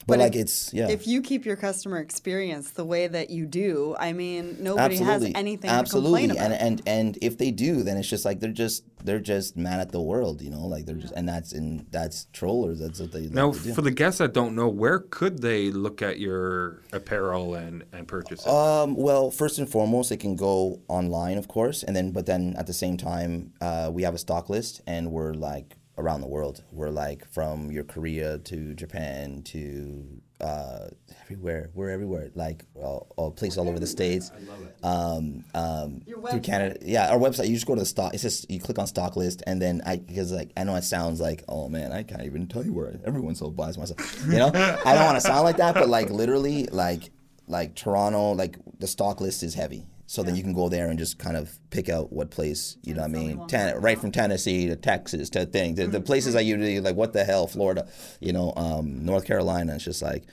But, 0.07 0.15
But 0.15 0.19
like 0.21 0.37
if- 0.37 0.43
it's 0.43 0.73
yeah. 0.73 0.89
If 0.89 1.07
you 1.07 1.21
keep 1.21 1.45
your 1.45 1.57
customer 1.57 1.99
experience 1.99 2.71
the 2.71 2.85
way 2.85 3.09
that 3.09 3.29
you 3.29 3.45
do, 3.45 3.95
I 3.99 4.15
mean, 4.15 4.57
nobody 4.59 4.97
has 4.97 5.23
anything 5.35 5.69
absolutely. 5.69 6.23
to 6.23 6.29
complain 6.29 6.51
about. 6.51 6.61
And 6.61 6.81
and 6.87 6.99
and 6.99 7.19
if 7.21 7.37
they 7.37 7.51
do, 7.51 7.83
then 7.83 7.99
it's 7.99 8.09
just 8.09 8.25
like 8.25 8.41
they're 8.41 8.51
just 8.51 8.85
they're 9.05 9.21
just 9.21 9.57
mad 9.57 9.81
at 9.81 9.93
the 9.93 10.01
world, 10.01 10.41
you 10.41 10.51
know, 10.51 10.67
like 10.67 10.87
they're 10.87 10.97
just 10.97 11.13
and 11.15 11.29
that's 11.29 11.53
and 11.53 11.85
that's 11.91 12.27
trollers. 12.33 12.79
That's 12.81 13.01
what 13.01 13.13
they 13.13 13.23
like 13.25 13.33
Now, 13.33 13.53
to 13.53 13.59
do. 13.59 13.75
for 13.75 13.83
the 13.83 13.91
guests 13.91 14.19
that 14.19 14.33
don't 14.33 14.55
know, 14.57 14.69
where 14.69 15.01
could 15.01 15.43
they 15.43 15.71
look 15.71 16.01
at 16.01 16.19
your 16.19 16.81
apparel 16.93 17.55
and, 17.55 17.85
and 17.93 18.09
purchase 18.09 18.47
it? 18.47 18.49
Um, 18.51 18.97
well, 18.97 19.31
first 19.31 19.59
and 19.59 19.69
foremost, 19.69 20.09
they 20.09 20.17
can 20.17 20.37
go 20.37 20.81
online, 20.89 21.37
of 21.37 21.49
course, 21.49 21.83
and 21.83 21.95
then 21.95 22.13
but 22.13 22.25
then 22.25 22.55
at 22.57 22.67
the 22.67 22.73
same 22.73 22.97
time, 22.97 23.53
uh, 23.61 23.91
we 23.93 24.05
have 24.05 24.15
a 24.15 24.19
stock 24.19 24.49
list, 24.49 24.81
and 24.87 25.13
we're 25.13 25.35
like 25.35 25.77
around 25.99 26.21
the 26.21 26.27
world. 26.29 26.63
We're 26.73 26.91
like 26.91 27.27
from 27.29 27.71
your 27.71 27.85
Korea 27.85 28.39
to 28.39 28.75
Japan 28.75 29.43
to 29.47 30.23
uh, 30.41 30.89
everywhere. 31.23 31.71
We're 31.75 31.91
everywhere, 31.91 32.31
like 32.35 32.65
uh, 32.83 33.01
a 33.19 33.31
place 33.31 33.59
all 33.59 33.69
over 33.69 33.79
the 33.79 33.87
states. 33.87 34.31
I 34.35 34.39
Um, 34.87 35.45
um, 35.55 36.03
through 36.31 36.41
Canada, 36.41 36.79
yeah. 36.81 37.11
Our 37.11 37.19
website, 37.19 37.49
you 37.49 37.55
just 37.55 37.67
go 37.67 37.75
to 37.75 37.81
the 37.81 37.87
stock. 37.87 38.15
It's 38.15 38.23
just 38.23 38.51
you 38.51 38.61
click 38.61 38.79
on 38.79 38.87
stock 38.87 39.17
list, 39.17 39.43
and 39.47 39.61
then 39.61 39.83
I 39.85 39.97
because 39.97 40.33
like 40.33 40.53
I 40.57 40.65
know 40.65 40.77
it 40.77 40.85
sounds 40.85 41.21
like 41.21 41.45
oh 41.49 41.69
man, 41.69 41.93
I 41.93 42.05
can't 42.05 42.23
even 42.23 42.47
tell 42.47 42.65
you 42.65 42.73
where 42.73 42.99
everyone 43.05 43.35
so 43.35 43.51
buys 43.51 43.77
myself. 43.77 43.99
You 44.27 44.39
know, 44.39 44.51
I 44.55 44.95
don't 44.95 45.05
want 45.05 45.17
to 45.17 45.21
sound 45.21 45.45
like 45.45 45.57
that, 45.57 45.75
but 45.75 45.89
like 45.89 46.11
literally, 46.11 46.67
like 46.67 47.11
like 47.49 47.75
Toronto, 47.75 48.33
like 48.33 48.57
the 48.79 48.87
stock 48.87 49.21
list 49.21 49.43
is 49.43 49.55
heavy. 49.55 49.87
So 50.11 50.23
then 50.23 50.37
you 50.37 50.43
can 50.43 50.55
go 50.55 50.71
there 50.71 50.89
and 50.89 50.99
just 50.99 51.19
kind 51.19 51.37
of 51.37 51.59
pick 51.69 51.91
out 51.91 52.11
what 52.11 52.31
place, 52.31 52.79
you 52.83 52.95
know 52.95 53.03
what 53.03 53.11
I 53.11 53.13
mean? 53.13 53.47
Ten, 53.47 53.79
right 53.79 54.01
from 54.01 54.11
Tennessee 54.11 54.67
to 54.67 54.75
Texas 54.75 55.29
to 55.31 55.45
things. 55.45 55.77
The, 55.77 55.87
the 55.87 56.01
places 56.01 56.35
I 56.35 56.41
usually 56.41 56.81
like, 56.81 56.97
what 56.97 57.13
the 57.13 57.25
hell, 57.25 57.47
Florida, 57.47 57.87
you 58.19 58.33
know, 58.33 58.55
um, 58.57 59.05
North 59.05 59.27
Carolina. 59.27 59.75
It's 59.75 59.85
just 59.85 60.01
like, 60.01 60.25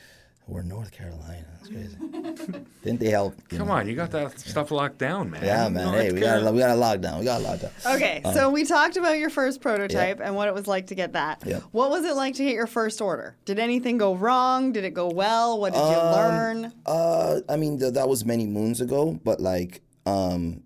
We're 0.47 0.61
North 0.61 0.91
Carolina. 0.91 1.43
That's 1.57 1.69
crazy. 1.69 1.97
Didn't 2.83 2.99
they 2.99 3.09
help? 3.09 3.35
Come 3.49 3.67
know? 3.67 3.73
on, 3.73 3.87
you 3.87 3.95
got 3.95 4.11
that 4.11 4.39
stuff 4.39 4.69
locked 4.69 4.99
down, 4.99 5.31
man. 5.31 5.43
Yeah, 5.43 5.67
man. 5.69 5.85
North 5.85 5.95
Hey, 5.95 6.11
we 6.11 6.19
got 6.19 6.25
Carolina. 6.27 6.51
we 6.51 6.59
got 6.59 6.69
a 6.77 6.79
lockdown. 6.79 7.19
We 7.19 7.25
got 7.25 7.41
a 7.41 7.43
lockdown. 7.43 7.95
Okay, 7.95 8.21
so 8.33 8.51
we 8.51 8.63
talked 8.63 8.95
about 8.95 9.17
your 9.17 9.31
first 9.31 9.59
prototype 9.59 10.19
and 10.21 10.35
what 10.35 10.47
it 10.47 10.53
was 10.53 10.67
like 10.67 10.87
to 10.87 10.95
get 10.95 11.13
that. 11.13 11.41
Yeah. 11.47 11.61
What 11.71 11.89
was 11.89 12.05
it 12.05 12.15
like 12.15 12.35
to 12.35 12.43
get 12.43 12.53
your 12.53 12.67
first 12.67 13.01
order? 13.01 13.35
Did 13.45 13.57
anything 13.57 13.97
go 13.97 14.13
wrong? 14.15 14.71
Did 14.71 14.83
it 14.83 14.93
go 14.93 15.07
well? 15.09 15.59
What 15.59 15.73
did 15.73 15.79
you 15.79 15.85
Um, 15.85 16.13
learn? 16.13 16.73
Uh, 16.85 17.41
I 17.49 17.57
mean, 17.57 17.79
th- 17.79 17.93
that 17.93 18.07
was 18.07 18.23
many 18.23 18.45
moons 18.45 18.81
ago, 18.81 19.19
but 19.23 19.39
like, 19.39 19.81
um, 20.05 20.61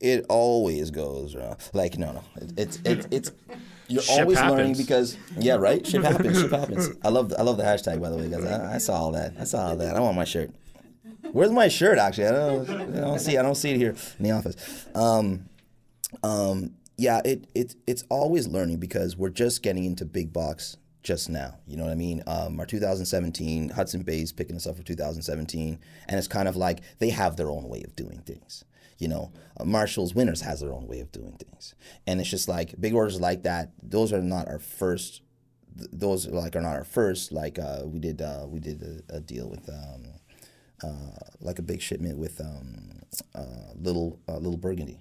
it 0.00 0.26
always 0.28 0.90
goes 0.90 1.34
wrong. 1.34 1.56
Like, 1.72 1.96
no, 1.96 2.12
no, 2.12 2.22
it, 2.36 2.52
it's 2.58 2.78
it's 2.84 3.06
it's 3.10 3.32
you're 3.88 4.02
Ship 4.02 4.20
always 4.20 4.40
learning 4.40 4.76
because 4.76 5.16
yeah, 5.38 5.54
right. 5.56 5.86
Ship 5.86 6.02
happens. 6.04 6.40
Ship 6.40 6.50
happens. 6.50 6.90
I 7.02 7.08
love 7.08 7.28
the, 7.30 7.38
I 7.38 7.42
love 7.42 7.56
the 7.56 7.64
hashtag 7.64 8.00
by 8.00 8.10
the 8.10 8.16
way, 8.16 8.28
guys. 8.28 8.44
I, 8.44 8.74
I 8.74 8.78
saw 8.78 8.94
all 8.94 9.12
that. 9.12 9.34
I 9.38 9.44
saw 9.44 9.68
all 9.68 9.76
that. 9.76 9.96
I 9.96 10.00
want 10.00 10.16
my 10.16 10.24
shirt. 10.24 10.50
Where's 11.32 11.50
my 11.50 11.68
shirt? 11.68 11.98
Actually, 11.98 12.26
I 12.28 12.32
don't. 12.32 12.70
I 12.70 13.00
don't 13.00 13.18
see. 13.18 13.36
I 13.38 13.42
don't 13.42 13.54
see 13.54 13.70
it 13.72 13.76
here 13.76 13.94
in 14.18 14.24
the 14.24 14.30
office. 14.30 14.86
Um, 14.94 15.48
um, 16.22 16.74
yeah, 16.96 17.20
it, 17.24 17.46
it 17.54 17.74
it's 17.86 18.04
always 18.08 18.46
learning 18.46 18.78
because 18.78 19.16
we're 19.16 19.30
just 19.30 19.62
getting 19.62 19.84
into 19.84 20.04
big 20.04 20.32
box 20.32 20.76
just 21.02 21.28
now. 21.28 21.58
You 21.66 21.76
know 21.76 21.84
what 21.84 21.92
I 21.92 21.96
mean? 21.96 22.22
Um, 22.26 22.58
our 22.58 22.66
2017 22.66 23.70
Hudson 23.70 24.02
Bay's 24.02 24.32
picking 24.32 24.56
us 24.56 24.66
up 24.66 24.76
for 24.76 24.82
2017, 24.82 25.78
and 26.08 26.18
it's 26.18 26.28
kind 26.28 26.48
of 26.48 26.56
like 26.56 26.80
they 26.98 27.10
have 27.10 27.36
their 27.36 27.50
own 27.50 27.68
way 27.68 27.82
of 27.82 27.94
doing 27.96 28.20
things. 28.20 28.64
You 28.98 29.08
know, 29.08 29.32
Marshall's 29.64 30.14
Winners 30.14 30.42
has 30.42 30.60
their 30.60 30.72
own 30.72 30.86
way 30.86 31.00
of 31.00 31.12
doing 31.12 31.36
things, 31.36 31.74
and 32.06 32.20
it's 32.20 32.30
just 32.30 32.48
like 32.48 32.80
big 32.80 32.94
orders 32.94 33.20
like 33.20 33.42
that. 33.44 33.72
Those 33.82 34.12
are 34.12 34.22
not 34.22 34.48
our 34.48 34.58
first. 34.58 35.22
th- 35.76 35.90
Those 35.92 36.26
like 36.28 36.56
are 36.56 36.62
not 36.62 36.76
our 36.76 36.84
first. 36.84 37.32
Like 37.32 37.58
uh, 37.58 37.82
we 37.84 37.98
did, 37.98 38.22
uh, 38.22 38.46
we 38.48 38.60
did 38.60 38.82
a, 39.10 39.16
a 39.16 39.20
deal 39.20 39.48
with. 39.50 39.68
Um, 39.68 40.06
uh, 40.82 41.16
like 41.40 41.58
a 41.58 41.62
big 41.62 41.80
shipment 41.80 42.18
with 42.18 42.40
um, 42.40 43.00
uh, 43.34 43.72
little 43.80 44.18
uh, 44.28 44.36
little 44.36 44.58
Burgundy. 44.58 45.00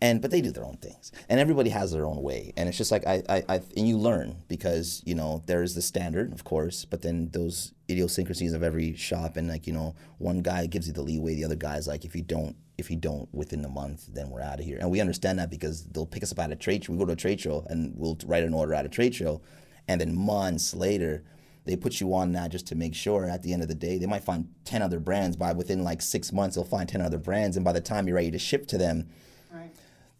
And 0.00 0.20
but 0.22 0.30
they 0.30 0.40
do 0.40 0.50
their 0.52 0.64
own 0.64 0.76
things, 0.76 1.10
and 1.28 1.40
everybody 1.40 1.70
has 1.70 1.90
their 1.92 2.06
own 2.06 2.22
way, 2.22 2.52
and 2.56 2.68
it's 2.68 2.78
just 2.78 2.92
like 2.92 3.06
I, 3.06 3.22
I, 3.28 3.42
I 3.48 3.60
and 3.76 3.88
you 3.88 3.98
learn 3.98 4.36
because 4.48 5.02
you 5.04 5.14
know 5.14 5.42
there 5.46 5.62
is 5.62 5.74
the 5.74 5.82
standard, 5.82 6.32
of 6.32 6.44
course, 6.44 6.84
but 6.84 7.02
then 7.02 7.30
those 7.32 7.72
idiosyncrasies 7.90 8.52
of 8.52 8.62
every 8.62 8.94
shop, 8.94 9.36
and 9.36 9.48
like 9.48 9.66
you 9.66 9.72
know 9.72 9.94
one 10.18 10.42
guy 10.42 10.66
gives 10.66 10.86
you 10.86 10.92
the 10.92 11.02
leeway, 11.02 11.34
the 11.34 11.44
other 11.44 11.56
guy's 11.56 11.88
like 11.88 12.04
if 12.04 12.14
you 12.14 12.22
don't 12.22 12.54
if 12.78 12.90
you 12.90 12.96
don't 12.96 13.28
within 13.34 13.60
the 13.60 13.68
month, 13.68 14.06
then 14.14 14.30
we're 14.30 14.40
out 14.40 14.60
of 14.60 14.64
here, 14.64 14.78
and 14.80 14.90
we 14.90 15.00
understand 15.00 15.38
that 15.40 15.50
because 15.50 15.84
they'll 15.86 16.06
pick 16.06 16.22
us 16.22 16.32
up 16.32 16.38
at 16.38 16.52
a 16.52 16.56
trade 16.56 16.84
show. 16.84 16.92
We 16.92 16.98
go 16.98 17.04
to 17.04 17.12
a 17.12 17.16
trade 17.16 17.40
show 17.40 17.66
and 17.68 17.92
we'll 17.96 18.16
write 18.24 18.44
an 18.44 18.54
order 18.54 18.72
at 18.72 18.86
a 18.86 18.88
trade 18.88 19.14
show, 19.14 19.42
and 19.88 20.00
then 20.00 20.16
months 20.16 20.74
later 20.74 21.24
they 21.64 21.76
put 21.76 22.00
you 22.00 22.14
on 22.14 22.32
that 22.32 22.50
just 22.50 22.66
to 22.68 22.74
make 22.74 22.94
sure 22.94 23.28
at 23.28 23.42
the 23.42 23.52
end 23.52 23.60
of 23.60 23.68
the 23.68 23.74
day 23.74 23.98
they 23.98 24.06
might 24.06 24.24
find 24.24 24.48
10 24.64 24.80
other 24.80 24.98
brands 24.98 25.36
by 25.36 25.52
within 25.52 25.84
like 25.84 26.00
six 26.00 26.32
months 26.32 26.54
they'll 26.56 26.64
find 26.64 26.88
10 26.88 27.02
other 27.02 27.18
brands 27.18 27.56
and 27.56 27.64
by 27.64 27.74
the 27.74 27.80
time 27.80 28.06
you're 28.06 28.16
ready 28.16 28.30
to 28.30 28.38
ship 28.38 28.66
to 28.68 28.78
them. 28.78 29.06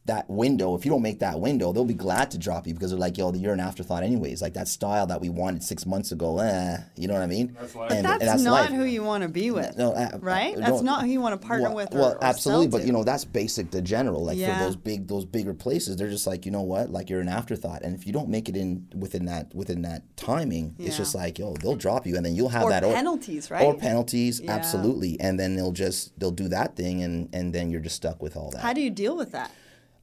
That 0.08 0.28
window 0.28 0.74
if 0.74 0.84
you 0.84 0.90
don't 0.90 1.00
make 1.02 1.20
that 1.20 1.38
window 1.40 1.72
they'll 1.72 1.84
be 1.84 1.94
glad 1.94 2.30
to 2.30 2.36
drop 2.38 2.66
you 2.66 2.74
because 2.74 2.90
they're 2.90 2.98
like 2.98 3.16
yo 3.16 3.32
you're 3.32 3.52
an 3.54 3.60
afterthought 3.60 4.02
anyways 4.02 4.42
like 4.42 4.54
that 4.54 4.66
style 4.68 5.06
that 5.06 5.20
we 5.20 5.28
wanted 5.28 5.62
six 5.62 5.86
months 5.86 6.10
ago 6.12 6.38
eh, 6.40 6.76
you 6.96 7.06
know 7.06 7.14
what 7.14 7.22
i 7.22 7.26
mean 7.26 7.56
That's 7.58 7.74
life. 7.74 7.92
And- 7.92 8.04
That's, 8.04 8.24
and 8.24 8.44
not 8.44 8.52
life. 8.52 8.70
who 8.70 8.84
you 8.84 9.02
want 9.04 9.22
to 9.22 9.28
be 9.28 9.50
with. 9.50 9.76
No, 9.78 9.92
uh, 9.92 10.18
right? 10.20 10.56
uh, 10.56 10.60
That's 10.60 10.82
don't- 10.82 11.00
who 11.04 11.06
you 11.06 11.20
want 11.20 11.40
to 11.40 11.46
partner 11.46 11.68
well, 11.68 11.76
with. 11.76 11.94
Or, 11.94 11.98
well, 11.98 12.12
or 12.14 12.24
absolutely, 12.24 12.64
sell 12.66 12.70
but 12.72 12.78
to. 12.80 12.86
you 12.86 12.92
know 12.92 13.04
that's 13.04 13.24
basic 13.24 13.70
to 13.70 13.80
general. 13.82 14.24
Like 14.24 14.36
Yeah. 14.38 14.58
for 14.58 14.64
those 14.64 14.76
big, 14.76 15.06
those 15.06 15.24
bigger 15.24 15.54
places, 15.54 15.96
they're 15.96 16.08
just 16.10 16.26
like 16.26 16.44
you 16.46 16.50
know 16.52 16.62
what, 16.62 16.90
like 16.90 17.08
you're 17.10 17.20
an 17.20 17.28
afterthought, 17.28 17.82
and 17.82 17.94
if 17.94 18.06
you 18.06 18.12
don't 18.12 18.28
make 18.28 18.48
it 18.48 18.56
in 18.56 18.86
within 18.96 19.26
that 19.26 19.54
within 19.54 19.82
that 19.82 20.02
timing, 20.16 20.74
it's 20.78 20.96
just 20.96 21.14
like 21.14 21.38
yo, 21.38 21.54
they'll 21.62 21.76
drop 21.76 22.06
you, 22.06 22.16
and 22.16 22.24
then 22.24 22.34
you'll 22.34 22.48
have 22.48 22.64
Or 22.64 22.70
that 22.70 22.82
or- 22.84 22.92
penalties, 22.94 23.50
right? 23.50 23.64
Or 23.64 23.74
penalties, 23.74 24.40
Yeah. 24.40 24.52
absolutely, 24.52 25.20
and 25.20 25.38
then 25.38 25.54
they'll 25.56 25.72
just 25.72 26.18
they'll 26.18 26.30
do 26.30 26.48
that 26.48 26.76
thing, 26.76 27.02
and 27.02 27.28
and 27.34 27.54
then 27.54 27.70
you're 27.70 27.80
just 27.82 27.96
stuck 27.96 28.22
with 28.22 28.36
all 28.36 28.50
that. 28.52 28.62
How 28.62 28.72
do 28.72 28.80
you 28.80 28.90
deal 28.90 29.16
with 29.16 29.32
that? 29.32 29.50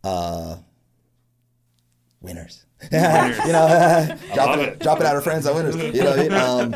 winners. 2.22 2.66
you 2.92 3.00
know, 3.00 4.18
drop 4.34 4.50
love 4.50 4.60
it, 4.60 4.68
it. 4.70 4.80
drop 4.80 5.00
it 5.00 5.06
out 5.06 5.16
of 5.16 5.24
friends 5.24 5.46
on 5.48 5.56
winners. 5.56 5.76
You 5.76 6.04
know, 6.04 6.14
it, 6.14 6.34
um, 6.34 6.76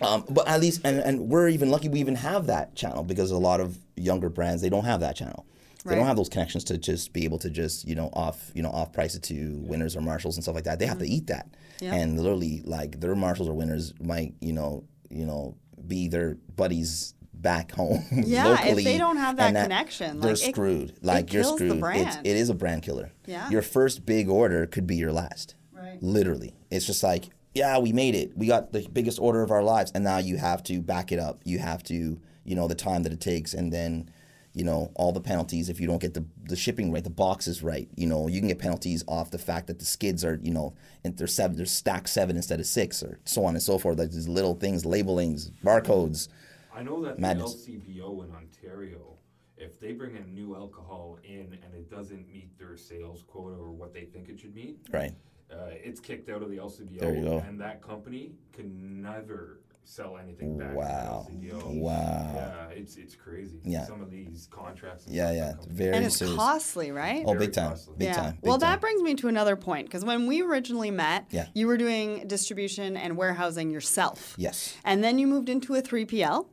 um, 0.00 0.24
but 0.30 0.46
at 0.48 0.60
least, 0.60 0.80
and, 0.84 0.98
and 0.98 1.28
we're 1.28 1.48
even 1.48 1.70
lucky 1.70 1.88
we 1.88 2.00
even 2.00 2.16
have 2.16 2.46
that 2.46 2.74
channel 2.74 3.04
because 3.04 3.30
a 3.30 3.38
lot 3.38 3.60
of 3.60 3.78
younger 3.96 4.28
brands 4.28 4.62
they 4.62 4.68
don't 4.68 4.84
have 4.84 5.00
that 5.00 5.16
channel. 5.16 5.46
They 5.84 5.90
Right. 5.90 5.96
don't 5.96 6.06
have 6.06 6.16
those 6.16 6.28
connections 6.28 6.62
to 6.64 6.78
just 6.78 7.12
be 7.12 7.24
able 7.24 7.40
to 7.40 7.50
just 7.50 7.88
you 7.88 7.94
know 7.96 8.08
off 8.12 8.52
you 8.54 8.62
know 8.62 8.70
off 8.70 8.92
price 8.92 9.14
it 9.16 9.22
to 9.24 9.58
winners 9.64 9.96
or 9.96 10.00
Marshalls 10.00 10.36
and 10.36 10.44
stuff 10.44 10.54
like 10.54 10.62
that. 10.64 10.78
They 10.78 10.86
have 10.86 10.98
to 10.98 11.06
eat 11.08 11.26
that, 11.28 11.46
Mm-hmm. 11.80 11.84
Yeah. 11.86 11.94
and 11.94 12.20
literally 12.20 12.62
like 12.64 13.00
their 13.00 13.16
Marshalls 13.16 13.48
or 13.48 13.54
winners 13.54 13.92
might 14.00 14.34
you 14.40 14.52
know 14.52 14.84
you 15.10 15.26
know 15.26 15.56
be 15.88 16.06
their 16.08 16.36
buddies 16.54 17.14
back 17.42 17.72
home 17.72 18.04
Yeah, 18.12 18.52
if 18.54 18.60
locally. 18.60 18.84
they 18.84 18.98
don't 18.98 19.16
have 19.16 19.36
that 19.36 19.48
and 19.48 19.56
connection, 19.56 20.20
they're 20.20 20.32
like, 20.34 20.42
it- 20.42 20.52
screwed. 20.54 20.94
Like 21.02 21.32
you're 21.32 21.42
kills 21.42 21.58
the 21.58 21.76
screwed. 21.76 21.96
It's, 21.96 22.16
it 22.16 22.36
is 22.36 22.48
a 22.48 22.54
brand 22.54 22.82
killer. 22.82 23.12
Yeah. 23.26 23.50
Your 23.50 23.62
first 23.62 24.06
big 24.06 24.28
order 24.28 24.66
could 24.66 24.86
be 24.86 24.96
your 24.96 25.12
last. 25.12 25.54
Right. 25.72 26.02
Literally. 26.02 26.54
It's 26.70 26.86
just 26.86 27.02
like, 27.02 27.26
yeah, 27.54 27.78
we 27.78 27.92
made 27.92 28.14
it. 28.14 28.36
We 28.36 28.46
got 28.46 28.72
the 28.72 28.86
biggest 28.92 29.18
order 29.18 29.42
of 29.42 29.50
our 29.50 29.62
lives. 29.62 29.92
And 29.94 30.04
now 30.04 30.18
you 30.18 30.36
have 30.38 30.62
to 30.64 30.80
back 30.80 31.12
it 31.12 31.18
up. 31.18 31.42
You 31.44 31.58
have 31.58 31.82
to, 31.84 32.18
you 32.44 32.54
know, 32.54 32.66
the 32.68 32.74
time 32.74 33.02
that 33.02 33.12
it 33.12 33.20
takes 33.20 33.52
and 33.52 33.70
then, 33.72 34.08
you 34.54 34.64
know, 34.64 34.90
all 34.94 35.12
the 35.12 35.20
penalties 35.20 35.68
if 35.68 35.80
you 35.80 35.86
don't 35.86 36.00
get 36.00 36.14
the, 36.14 36.24
the 36.44 36.56
shipping 36.56 36.92
right, 36.92 37.02
the 37.04 37.10
boxes 37.10 37.62
right. 37.62 37.88
You 37.96 38.06
know, 38.06 38.28
you 38.28 38.38
can 38.38 38.48
get 38.48 38.58
penalties 38.58 39.02
off 39.08 39.30
the 39.30 39.38
fact 39.38 39.66
that 39.66 39.78
the 39.78 39.84
skids 39.84 40.24
are, 40.24 40.38
you 40.42 40.52
know, 40.52 40.74
and 41.04 41.16
they're 41.16 41.26
seven, 41.26 41.56
they're 41.56 41.66
stacked 41.66 42.08
seven 42.08 42.36
instead 42.36 42.60
of 42.60 42.66
six 42.66 43.02
or 43.02 43.18
so 43.24 43.44
on 43.44 43.54
and 43.54 43.62
so 43.62 43.78
forth. 43.78 43.98
Like 43.98 44.10
these 44.12 44.28
little 44.28 44.54
things, 44.54 44.84
labelings, 44.86 45.50
barcodes. 45.64 46.28
I 46.74 46.82
know 46.82 47.02
that 47.04 47.18
Madness. 47.18 47.64
the 47.66 47.72
LCBO 47.72 48.24
in 48.24 48.34
Ontario, 48.34 49.16
if 49.56 49.78
they 49.80 49.92
bring 49.92 50.16
a 50.16 50.24
new 50.26 50.54
alcohol 50.56 51.18
in 51.24 51.58
and 51.64 51.74
it 51.74 51.90
doesn't 51.90 52.30
meet 52.32 52.56
their 52.58 52.76
sales 52.76 53.22
quota 53.26 53.56
or 53.56 53.70
what 53.70 53.92
they 53.92 54.04
think 54.04 54.28
it 54.28 54.40
should 54.40 54.54
meet, 54.54 54.78
Right. 54.90 55.12
uh, 55.50 55.66
it's 55.72 56.00
kicked 56.00 56.28
out 56.30 56.42
of 56.42 56.50
the 56.50 56.56
LCBO. 56.58 56.98
There 57.00 57.14
you 57.14 57.22
go. 57.24 57.38
And 57.38 57.60
that 57.60 57.82
company 57.82 58.32
can 58.52 59.02
never 59.02 59.60
sell 59.84 60.16
anything 60.16 60.56
back 60.56 60.74
Wow. 60.76 61.26
to 61.28 61.32
LCBO. 61.34 61.80
Wow. 61.80 62.32
Yeah, 62.34 62.68
it's 62.68 62.96
it's 62.96 63.14
crazy. 63.16 63.60
Yeah. 63.64 63.84
Some 63.84 64.00
of 64.00 64.10
these 64.12 64.46
contracts. 64.50 65.06
and 65.06 65.14
Yeah, 65.14 65.26
stuff 65.26 65.36
yeah. 65.36 65.46
that 65.48 65.56
come 65.56 65.64
through. 65.66 65.74
Very 65.74 65.96
and 65.96 66.06
it's 66.06 66.16
serious. 66.16 66.36
costly, 66.36 66.90
right? 66.92 67.24
Oh, 67.26 67.32
Very 67.32 67.46
big 67.46 67.52
time. 67.54 67.70
costly. 67.70 67.94
Big 67.98 68.08
yeah. 68.08 68.14
time. 68.14 68.32
Big 68.34 68.42
well, 68.48 68.58
time. 68.58 68.70
that 68.70 68.80
brings 68.80 69.02
me 69.02 69.14
to 69.16 69.28
another 69.28 69.56
point 69.56 69.86
because 69.88 70.04
when 70.04 70.26
we 70.28 70.40
originally 70.40 70.90
met, 70.92 71.26
Yeah. 71.30 71.46
you 71.54 71.66
were 71.66 71.76
doing 71.76 72.26
distribution 72.28 72.96
and 72.96 73.16
warehousing 73.16 73.70
yourself. 73.70 74.34
Yes. 74.38 74.76
And 74.84 75.02
then 75.02 75.18
you 75.18 75.26
moved 75.26 75.48
into 75.48 75.74
a 75.74 75.82
3PL, 75.82 76.46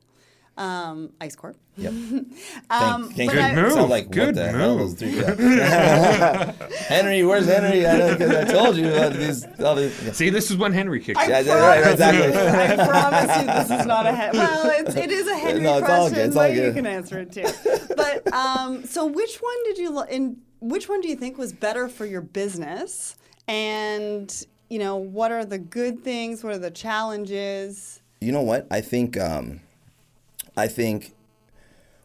um, 0.59 1.11
Ice 1.21 1.35
Corp. 1.35 1.57
Yep. 1.77 1.93
Um, 2.71 3.09
Thank- 3.09 3.15
thank 3.15 3.31
but. 3.31 3.39
I- 3.39 3.55
move. 3.55 3.71
Sound 3.71 3.89
like 3.89 4.05
what 4.07 4.11
Good 4.13 4.35
move. 4.35 4.81
is 4.81 4.93
three 4.93 5.15
yeah. 5.17 6.51
Henry, 6.87 7.23
where's 7.23 7.47
Henry? 7.47 7.87
I, 7.87 7.97
know, 7.97 8.15
'cause 8.17 8.29
I 8.29 8.43
told 8.43 8.75
you 8.77 8.87
about 8.93 9.13
these. 9.13 9.43
All 9.59 9.73
these 9.75 10.03
yeah. 10.03 10.11
See, 10.19 10.29
this 10.29 10.51
is 10.51 10.57
when 10.57 10.71
Henry 10.73 10.99
kicks 10.99 11.17
I 11.19 11.23
in. 11.23 11.29
Yeah, 11.31 11.39
yeah, 11.39 11.53
right, 11.53 11.81
right, 11.83 11.91
exactly. 11.93 12.33
I 12.33 12.87
promise 12.87 13.37
you, 13.37 13.45
this 13.69 13.79
is 13.81 13.85
not 13.87 14.05
a 14.05 14.11
Hen- 14.11 14.31
well. 14.33 14.71
It's, 14.71 14.95
it 14.95 15.09
is 15.09 15.27
a 15.27 15.35
Henry 15.37 15.61
No, 15.61 15.77
it's 15.79 15.89
all 15.89 16.09
good, 16.09 16.17
it's 16.19 16.35
all 16.35 16.43
but 16.43 16.53
you 16.53 16.71
can 16.73 16.85
answer 16.85 17.19
it 17.19 17.31
too. 17.31 17.45
But 17.95 18.31
um, 18.33 18.85
so, 18.85 19.05
which 19.07 19.37
one 19.37 19.63
did 19.63 19.77
you? 19.79 19.89
lo- 19.91 20.03
In 20.09 20.37
which 20.59 20.87
one 20.89 21.01
do 21.01 21.07
you 21.07 21.15
think 21.15 21.37
was 21.37 21.53
better 21.53 21.87
for 21.87 22.05
your 22.05 22.21
business? 22.21 23.15
And 23.47 24.45
you 24.69 24.77
know, 24.79 24.97
what 24.97 25.31
are 25.31 25.45
the 25.45 25.57
good 25.57 26.03
things? 26.03 26.43
What 26.43 26.53
are 26.53 26.59
the 26.59 26.69
challenges? 26.71 28.01
You 28.21 28.31
know 28.31 28.41
what? 28.43 28.67
I 28.69 28.81
think 28.81 29.17
um, 29.17 29.61
I 30.59 30.67
think 30.67 31.13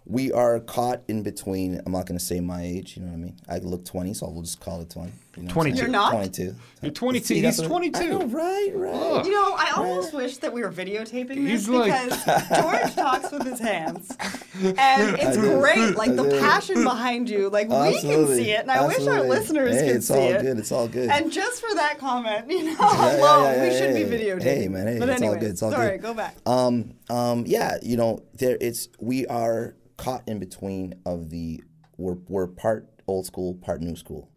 we 0.07 0.33
are 0.33 0.61
caught 0.61 1.03
in 1.09 1.23
between. 1.23 1.81
I'm 1.85 1.93
not 1.93 2.07
going 2.07 2.19
to 2.19 2.25
say 2.25 2.41
my 2.41 2.63
age. 2.63 2.97
You 2.97 3.03
know 3.03 3.09
what 3.09 3.15
I 3.15 3.19
mean? 3.19 3.37
I 3.49 3.59
look 3.59 3.85
20, 3.85 4.15
so 4.15 4.29
we'll 4.29 4.43
just 4.43 4.61
call 4.61 4.81
it 4.81 4.91
20. 4.91 5.13
You 5.37 5.43
know 5.45 5.53
22. 5.53 5.79
You're 5.79 5.89
not? 5.89 6.13
22. 6.13 6.55
You're 6.83 6.93
22. 6.93 7.25
See, 7.25 7.41
He's 7.41 7.61
22. 7.61 7.99
I 7.99 8.07
know, 8.07 8.27
right, 8.27 8.71
right. 8.75 9.25
You 9.25 9.33
know, 9.33 9.55
I 9.57 9.73
almost 9.77 10.13
wish 10.13 10.37
that 10.39 10.53
we 10.53 10.63
were 10.63 10.71
videotaping 10.71 11.29
this 11.29 11.67
He's 11.67 11.69
like- 11.69 12.09
because 12.09 12.25
George 12.61 12.95
talks 12.95 13.33
with 13.33 13.45
his 13.45 13.59
hands, 13.59 14.17
and 14.63 15.17
it's 15.19 15.37
great. 15.37 15.97
Like 15.97 16.15
the 16.15 16.39
passion 16.41 16.85
behind 16.85 17.29
you, 17.29 17.49
like 17.51 17.69
we 17.69 18.01
can 18.01 18.27
see 18.29 18.51
it, 18.51 18.61
and 18.61 18.71
I 18.71 18.87
wish 18.87 19.07
our 19.07 19.23
listeners 19.23 19.75
hey, 19.75 19.93
could 19.93 20.05
see 20.05 20.15
it. 20.15 20.37
it's 20.37 20.41
all 20.41 20.43
good. 20.43 20.59
It's 20.59 20.73
all 20.73 20.89
good. 20.89 21.11
And 21.11 21.33
just 21.33 21.61
for 21.61 21.75
that 21.75 21.99
comment, 21.99 22.51
you 22.51 22.65
know, 22.65 22.77
yeah, 22.79 23.17
alone, 23.17 23.45
yeah, 23.45 23.63
we 23.63 23.69
yeah, 23.69 23.79
should 23.79 23.97
yeah. 23.97 24.05
be 24.05 24.17
videotaping. 24.17 24.43
Hey, 24.43 24.69
man, 24.69 24.87
hey, 24.87 24.99
but 24.99 25.09
it's 25.09 25.21
all 25.23 25.29
anyway, 25.29 25.41
good, 25.41 25.51
it's 25.51 25.63
all 25.63 25.71
sorry, 25.73 25.91
good. 25.93 26.03
go 26.03 26.15
back. 26.15 26.37
Um, 26.47 26.95
um, 27.11 27.45
yeah, 27.47 27.77
you 27.83 27.97
know, 27.97 28.23
there 28.35 28.57
it's 28.61 28.89
we 29.01 29.27
are 29.27 29.75
caught 29.97 30.23
in 30.29 30.39
between 30.39 30.95
of 31.07 31.31
the 31.31 31.63
we're 31.97 32.17
we're 32.29 32.47
part 32.47 32.89
old 33.07 33.27
school, 33.27 33.55
part 33.55 33.81
new 33.81 33.97
school, 33.97 34.31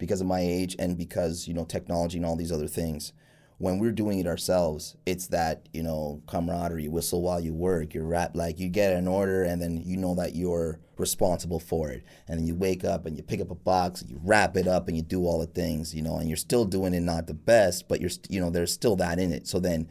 because 0.00 0.20
of 0.20 0.26
my 0.26 0.40
age 0.40 0.74
and 0.80 0.98
because 0.98 1.46
you 1.46 1.54
know 1.54 1.64
technology 1.64 2.16
and 2.16 2.26
all 2.26 2.34
these 2.34 2.50
other 2.50 2.66
things. 2.66 3.12
When 3.58 3.78
we're 3.78 3.92
doing 3.92 4.18
it 4.18 4.26
ourselves, 4.26 4.96
it's 5.04 5.26
that 5.28 5.68
you 5.72 5.82
know 5.82 6.22
camaraderie, 6.26 6.88
whistle 6.88 7.20
while 7.20 7.40
you 7.40 7.52
work. 7.52 7.92
You're 7.92 8.06
rap 8.06 8.34
like 8.34 8.58
you 8.58 8.68
get 8.68 8.94
an 8.94 9.06
order 9.06 9.44
and 9.44 9.60
then 9.60 9.82
you 9.84 9.98
know 9.98 10.14
that 10.14 10.34
you're 10.34 10.80
responsible 10.96 11.60
for 11.60 11.90
it, 11.90 12.02
and 12.26 12.38
then 12.38 12.46
you 12.46 12.54
wake 12.54 12.84
up 12.84 13.04
and 13.04 13.16
you 13.16 13.22
pick 13.22 13.40
up 13.40 13.50
a 13.50 13.54
box, 13.54 14.02
you 14.08 14.18
wrap 14.24 14.56
it 14.56 14.66
up, 14.66 14.88
and 14.88 14.96
you 14.96 15.02
do 15.02 15.26
all 15.26 15.38
the 15.38 15.46
things, 15.46 15.94
you 15.94 16.02
know, 16.02 16.16
and 16.16 16.28
you're 16.28 16.36
still 16.38 16.64
doing 16.64 16.94
it 16.94 17.00
not 17.00 17.26
the 17.26 17.34
best, 17.34 17.86
but 17.86 18.00
you're 18.00 18.10
you 18.30 18.40
know 18.40 18.50
there's 18.50 18.72
still 18.72 18.96
that 18.96 19.18
in 19.18 19.30
it. 19.30 19.46
So 19.46 19.60
then 19.60 19.88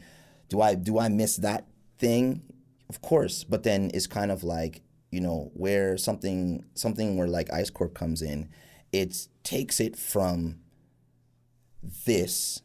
do 0.48 0.60
I 0.60 0.74
do 0.74 0.98
I 0.98 1.08
miss 1.08 1.36
that 1.36 1.66
thing, 1.98 2.42
of 2.88 3.00
course, 3.00 3.44
but 3.44 3.62
then 3.62 3.92
it's 3.94 4.08
kind 4.08 4.32
of 4.32 4.42
like 4.42 4.82
you 5.12 5.20
know 5.20 5.52
where 5.54 5.96
something 5.96 6.64
something 6.74 7.16
where 7.16 7.28
like 7.28 7.52
Ice 7.52 7.70
Corp 7.70 7.94
comes 7.94 8.20
in, 8.20 8.48
it 8.92 9.28
takes 9.42 9.80
it 9.80 9.96
from 9.96 10.60
this. 12.06 12.62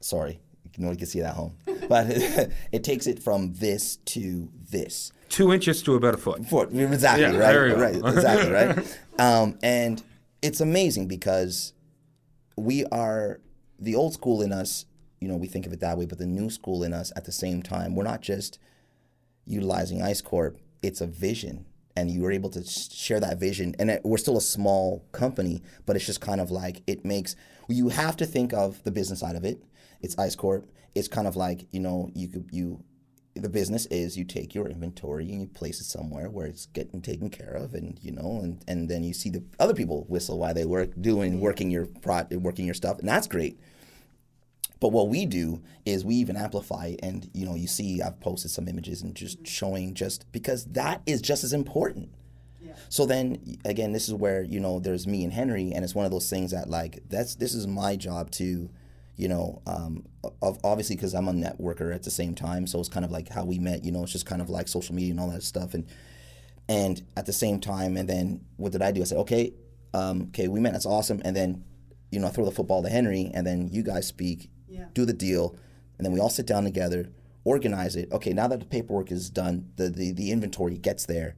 Sorry, 0.00 0.40
you 0.76 0.84
know 0.84 0.90
you 0.90 0.96
can 0.96 1.06
see 1.06 1.20
that 1.20 1.34
home, 1.34 1.56
but 1.88 2.06
it 2.72 2.84
takes 2.84 3.06
it 3.06 3.22
from 3.22 3.54
this 3.54 3.96
to 3.96 4.48
this. 4.70 5.12
Two 5.28 5.52
inches 5.52 5.82
to 5.84 5.94
about 5.94 6.14
a 6.14 6.18
foot. 6.18 6.44
For, 6.46 6.64
exactly 6.64 7.22
Yeah, 7.22 7.28
right, 7.30 7.52
there 7.52 7.68
you 7.68 7.74
go. 7.74 7.80
right, 7.80 7.96
exactly 7.96 8.50
right. 8.50 8.98
Um, 9.18 9.58
and 9.62 10.02
it's 10.40 10.60
amazing 10.60 11.06
because 11.06 11.74
we 12.56 12.84
are 12.86 13.40
the 13.78 13.94
old 13.94 14.14
school 14.14 14.42
in 14.42 14.52
us. 14.52 14.86
You 15.20 15.28
know, 15.28 15.36
we 15.36 15.46
think 15.46 15.66
of 15.66 15.72
it 15.72 15.80
that 15.80 15.96
way, 15.98 16.06
but 16.06 16.18
the 16.18 16.26
new 16.26 16.50
school 16.50 16.82
in 16.82 16.92
us 16.92 17.12
at 17.14 17.24
the 17.24 17.32
same 17.32 17.62
time. 17.62 17.94
We're 17.94 18.04
not 18.04 18.22
just 18.22 18.58
utilizing 19.46 20.02
Ice 20.02 20.20
Corp. 20.20 20.58
It's 20.82 21.00
a 21.00 21.06
vision, 21.06 21.66
and 21.96 22.10
you 22.10 22.22
were 22.22 22.32
able 22.32 22.50
to 22.50 22.64
share 22.64 23.20
that 23.20 23.38
vision. 23.38 23.74
And 23.78 23.90
it, 23.90 24.00
we're 24.04 24.18
still 24.18 24.36
a 24.36 24.42
small 24.42 25.06
company, 25.12 25.62
but 25.86 25.96
it's 25.96 26.06
just 26.06 26.20
kind 26.20 26.40
of 26.40 26.50
like 26.50 26.82
it 26.86 27.04
makes. 27.04 27.36
You 27.68 27.90
have 27.90 28.16
to 28.18 28.26
think 28.26 28.52
of 28.52 28.82
the 28.84 28.90
business 28.90 29.20
side 29.20 29.36
of 29.36 29.44
it. 29.44 29.62
It's 30.00 30.18
Ice 30.18 30.34
Corp. 30.34 30.68
It's 30.94 31.08
kind 31.08 31.26
of 31.26 31.36
like 31.36 31.66
you 31.70 31.80
know 31.80 32.10
you 32.14 32.28
could 32.28 32.48
you 32.52 32.84
the 33.34 33.48
business 33.48 33.86
is 33.86 34.16
you 34.16 34.24
take 34.24 34.54
your 34.54 34.68
inventory 34.68 35.30
and 35.30 35.40
you 35.40 35.46
place 35.46 35.80
it 35.80 35.84
somewhere 35.84 36.28
where 36.28 36.46
it's 36.46 36.66
getting 36.66 37.00
taken 37.00 37.30
care 37.30 37.52
of 37.52 37.72
and 37.72 37.98
you 38.02 38.12
know 38.12 38.40
and, 38.42 38.62
and 38.68 38.88
then 38.88 39.02
you 39.02 39.14
see 39.14 39.30
the 39.30 39.42
other 39.58 39.72
people 39.72 40.04
whistle 40.08 40.38
while 40.38 40.52
they 40.52 40.66
work 40.66 40.90
doing 41.00 41.40
working 41.40 41.70
your 41.70 41.86
pro, 41.86 42.24
working 42.32 42.66
your 42.66 42.74
stuff 42.74 42.98
and 42.98 43.08
that's 43.08 43.26
great 43.26 43.58
but 44.82 44.92
what 44.92 45.08
we 45.08 45.24
do 45.24 45.62
is 45.86 46.04
we 46.04 46.16
even 46.16 46.36
amplify 46.36 46.86
it 46.86 47.00
and 47.02 47.30
you 47.32 47.46
know 47.46 47.54
you 47.54 47.68
see 47.68 48.02
I've 48.02 48.20
posted 48.20 48.50
some 48.50 48.68
images 48.68 49.00
and 49.00 49.14
just 49.14 49.46
showing 49.46 49.94
just 49.94 50.30
because 50.32 50.64
that 50.66 51.02
is 51.06 51.22
just 51.22 51.44
as 51.44 51.52
important 51.52 52.10
so 52.88 53.06
then 53.06 53.58
again 53.64 53.92
this 53.92 54.08
is 54.08 54.14
where 54.14 54.42
you 54.42 54.60
know 54.60 54.80
there's 54.80 55.06
me 55.06 55.24
and 55.24 55.32
Henry 55.32 55.72
and 55.72 55.84
it's 55.84 55.94
one 55.94 56.04
of 56.04 56.10
those 56.10 56.28
things 56.28 56.50
that 56.50 56.68
like 56.68 56.98
that's 57.08 57.36
this 57.36 57.54
is 57.54 57.66
my 57.66 57.96
job 57.96 58.30
to 58.32 58.70
you 59.16 59.28
know, 59.28 59.60
um, 59.66 60.04
of 60.40 60.58
obviously 60.64 60.96
because 60.96 61.14
I'm 61.14 61.28
a 61.28 61.32
networker 61.32 61.94
at 61.94 62.02
the 62.02 62.10
same 62.10 62.34
time, 62.34 62.66
so 62.66 62.80
it's 62.80 62.88
kind 62.88 63.04
of 63.04 63.10
like 63.10 63.28
how 63.28 63.44
we 63.44 63.58
met. 63.58 63.84
You 63.84 63.92
know, 63.92 64.02
it's 64.02 64.12
just 64.12 64.26
kind 64.26 64.40
of 64.40 64.48
like 64.48 64.68
social 64.68 64.94
media 64.94 65.10
and 65.10 65.20
all 65.20 65.30
that 65.30 65.42
stuff, 65.42 65.74
and 65.74 65.86
and 66.68 67.02
at 67.16 67.26
the 67.26 67.32
same 67.32 67.60
time, 67.60 67.96
and 67.96 68.08
then 68.08 68.40
what 68.56 68.72
did 68.72 68.82
I 68.82 68.90
do? 68.90 69.02
I 69.02 69.04
said, 69.04 69.18
okay, 69.18 69.52
um, 69.92 70.28
okay, 70.28 70.48
we 70.48 70.60
met. 70.60 70.72
That's 70.72 70.86
awesome, 70.86 71.20
and 71.24 71.36
then 71.36 71.64
you 72.10 72.20
know, 72.20 72.26
I 72.26 72.30
throw 72.30 72.44
the 72.44 72.50
football 72.50 72.82
to 72.82 72.88
Henry, 72.88 73.30
and 73.32 73.46
then 73.46 73.68
you 73.70 73.82
guys 73.82 74.06
speak, 74.06 74.50
do 74.94 75.04
the 75.04 75.12
deal, 75.12 75.56
and 75.98 76.04
then 76.04 76.12
we 76.12 76.20
all 76.20 76.30
sit 76.30 76.46
down 76.46 76.64
together, 76.64 77.08
organize 77.44 77.96
it. 77.96 78.10
Okay, 78.12 78.32
now 78.32 78.48
that 78.48 78.60
the 78.60 78.66
paperwork 78.66 79.10
is 79.10 79.30
done, 79.30 79.70
the 79.76 79.88
the, 79.88 80.12
the 80.12 80.30
inventory 80.30 80.78
gets 80.78 81.06
there. 81.06 81.34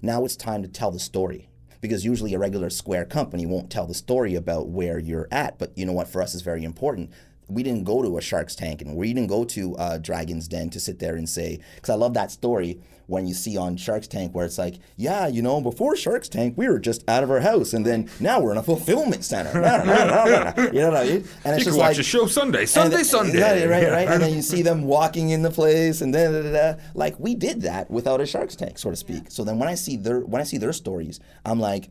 Now 0.00 0.24
it's 0.24 0.36
time 0.36 0.62
to 0.62 0.68
tell 0.68 0.90
the 0.90 1.00
story 1.00 1.48
because 1.80 2.04
usually 2.04 2.34
a 2.34 2.38
regular 2.38 2.70
square 2.70 3.04
company 3.04 3.46
won't 3.46 3.70
tell 3.70 3.86
the 3.86 3.94
story 3.94 4.34
about 4.34 4.68
where 4.68 4.98
you're 4.98 5.28
at. 5.30 5.58
But 5.58 5.76
you 5.76 5.86
know 5.86 5.92
what? 5.92 6.08
For 6.08 6.22
us, 6.22 6.34
is 6.34 6.42
very 6.42 6.64
important. 6.64 7.10
We 7.48 7.62
didn't 7.62 7.84
go 7.84 8.02
to 8.02 8.18
a 8.18 8.20
Shark's 8.20 8.54
Tank 8.54 8.82
and 8.82 8.94
we 8.94 9.12
didn't 9.12 9.28
go 9.28 9.44
to 9.44 9.76
uh, 9.76 9.98
Dragon's 9.98 10.48
Den 10.48 10.70
to 10.70 10.80
sit 10.80 10.98
there 10.98 11.16
and 11.16 11.28
say, 11.28 11.60
because 11.76 11.90
I 11.90 11.94
love 11.94 12.14
that 12.14 12.30
story 12.30 12.80
when 13.08 13.26
you 13.26 13.32
see 13.32 13.56
on 13.56 13.74
Shark's 13.76 14.06
Tank 14.06 14.34
where 14.34 14.44
it's 14.44 14.58
like, 14.58 14.76
yeah, 14.96 15.26
you 15.26 15.40
know, 15.40 15.60
before 15.62 15.96
Shark's 15.96 16.28
Tank, 16.28 16.54
we 16.58 16.68
were 16.68 16.78
just 16.78 17.02
out 17.08 17.22
of 17.22 17.30
our 17.30 17.40
house 17.40 17.72
and 17.72 17.84
then 17.84 18.08
now 18.20 18.38
we're 18.38 18.52
in 18.52 18.58
a 18.58 18.62
fulfillment 18.62 19.24
center. 19.24 19.50
you 19.54 20.80
know 20.80 20.90
what 20.90 20.96
I 20.98 21.04
mean? 21.04 21.24
And 21.44 21.56
it's 21.56 21.58
You 21.60 21.64
just 21.64 21.64
can 21.64 21.72
like, 21.78 21.88
watch 21.88 21.98
a 21.98 22.02
show 22.02 22.26
Sunday, 22.26 22.66
Sunday, 22.66 22.98
and- 22.98 23.06
Sunday. 23.06 23.40
Right, 23.66 23.66
right, 23.68 23.90
right. 23.90 24.08
And 24.08 24.22
then 24.22 24.34
you 24.34 24.42
see 24.52 24.60
them 24.60 24.82
walking 24.82 25.30
in 25.30 25.40
the 25.42 25.50
place, 25.50 26.02
and 26.02 26.14
then 26.14 26.32
da, 26.32 26.42
da, 26.42 26.72
da. 26.74 26.82
like 26.94 27.18
we 27.18 27.34
did 27.34 27.62
that 27.62 27.90
without 27.90 28.20
a 28.20 28.26
Shark's 28.26 28.54
Tank, 28.56 28.78
so 28.78 28.90
to 28.90 28.96
speak. 28.96 29.30
So 29.30 29.42
then 29.42 29.58
when 29.58 29.68
I 29.70 29.74
see 29.74 29.96
their 29.96 30.20
when 30.20 30.40
I 30.42 30.44
see 30.44 30.58
their 30.58 30.74
stories, 30.74 31.18
I'm 31.46 31.58
like, 31.58 31.88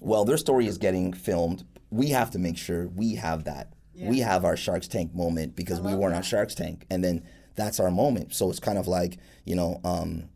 well, 0.00 0.24
their 0.24 0.36
story 0.36 0.66
is 0.68 0.78
getting 0.78 1.12
filmed. 1.12 1.64
We 1.90 2.10
have 2.10 2.30
to 2.30 2.38
make 2.38 2.56
sure 2.56 2.86
we 2.88 3.16
have 3.16 3.44
that. 3.44 3.72
We 3.94 4.20
have 4.20 4.44
our 4.44 4.56
Shark's 4.56 4.88
Tank 4.88 5.14
moment 5.14 5.54
because 5.54 5.80
we 5.80 5.94
weren't 5.94 6.14
on 6.14 6.22
Shark's 6.22 6.54
Tank, 6.54 6.86
and 6.90 7.02
then 7.04 7.22
that's 7.54 7.80
our 7.80 7.90
moment. 7.90 8.34
So 8.34 8.50
it's 8.50 8.60
kind 8.60 8.78
of 8.78 8.86
like 8.88 9.18
you 9.44 9.54
know, 9.54 9.80
um, 9.84 10.28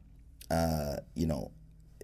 uh, 0.51 0.97
you 1.15 1.27
know, 1.27 1.51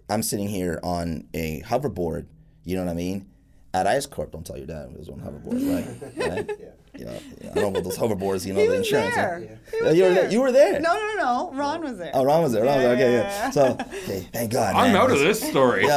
I'm 0.09 0.23
sitting 0.23 0.47
here 0.47 0.79
on 0.83 1.27
a 1.33 1.61
hoverboard. 1.61 2.27
You 2.63 2.75
know 2.75 2.85
what 2.85 2.91
I 2.91 2.95
mean? 2.95 3.29
At 3.73 3.87
Ice 3.87 4.05
Corp, 4.05 4.31
don't 4.31 4.45
tell 4.45 4.57
your 4.57 4.67
dad 4.67 4.89
it 4.93 4.97
was 4.97 5.09
on 5.09 5.19
hoverboard, 5.19 6.17
right? 6.17 6.47
right? 6.47 6.59
You 6.97 7.05
know, 7.05 7.19
I 7.41 7.45
don't 7.45 7.55
know 7.55 7.67
about 7.69 7.83
those 7.85 7.97
hoverboards. 7.97 8.45
You 8.45 8.53
know, 8.53 8.59
He 8.59 8.67
the 8.67 8.77
was 8.77 8.87
insurance. 8.87 9.15
there. 9.15 9.39
yeah. 9.43 9.55
He 9.77 9.83
was 9.83 9.97
you 9.97 10.03
were 10.03 10.09
there. 10.13 10.21
there. 10.23 10.31
You 10.31 10.41
were 10.41 10.51
there. 10.51 10.79
No, 10.79 10.93
no, 10.93 11.13
no, 11.15 11.51
no. 11.51 11.57
Ron 11.57 11.81
was 11.81 11.97
there. 11.97 12.11
Oh, 12.13 12.23
Ron 12.23 12.43
was 12.43 12.53
there. 12.53 12.63
Ron 12.63 12.75
was 12.75 12.83
there. 12.83 12.93
Okay, 12.95 13.11
Yeah, 13.13 13.21
yeah. 13.21 13.45
yeah, 13.45 13.49
So, 13.51 13.77
okay, 13.81 14.27
thank 14.31 14.51
God. 14.53 14.75
I'm 14.75 14.93
man. 14.93 15.01
out 15.01 15.11
of 15.11 15.19
this 15.19 15.41
story. 15.41 15.83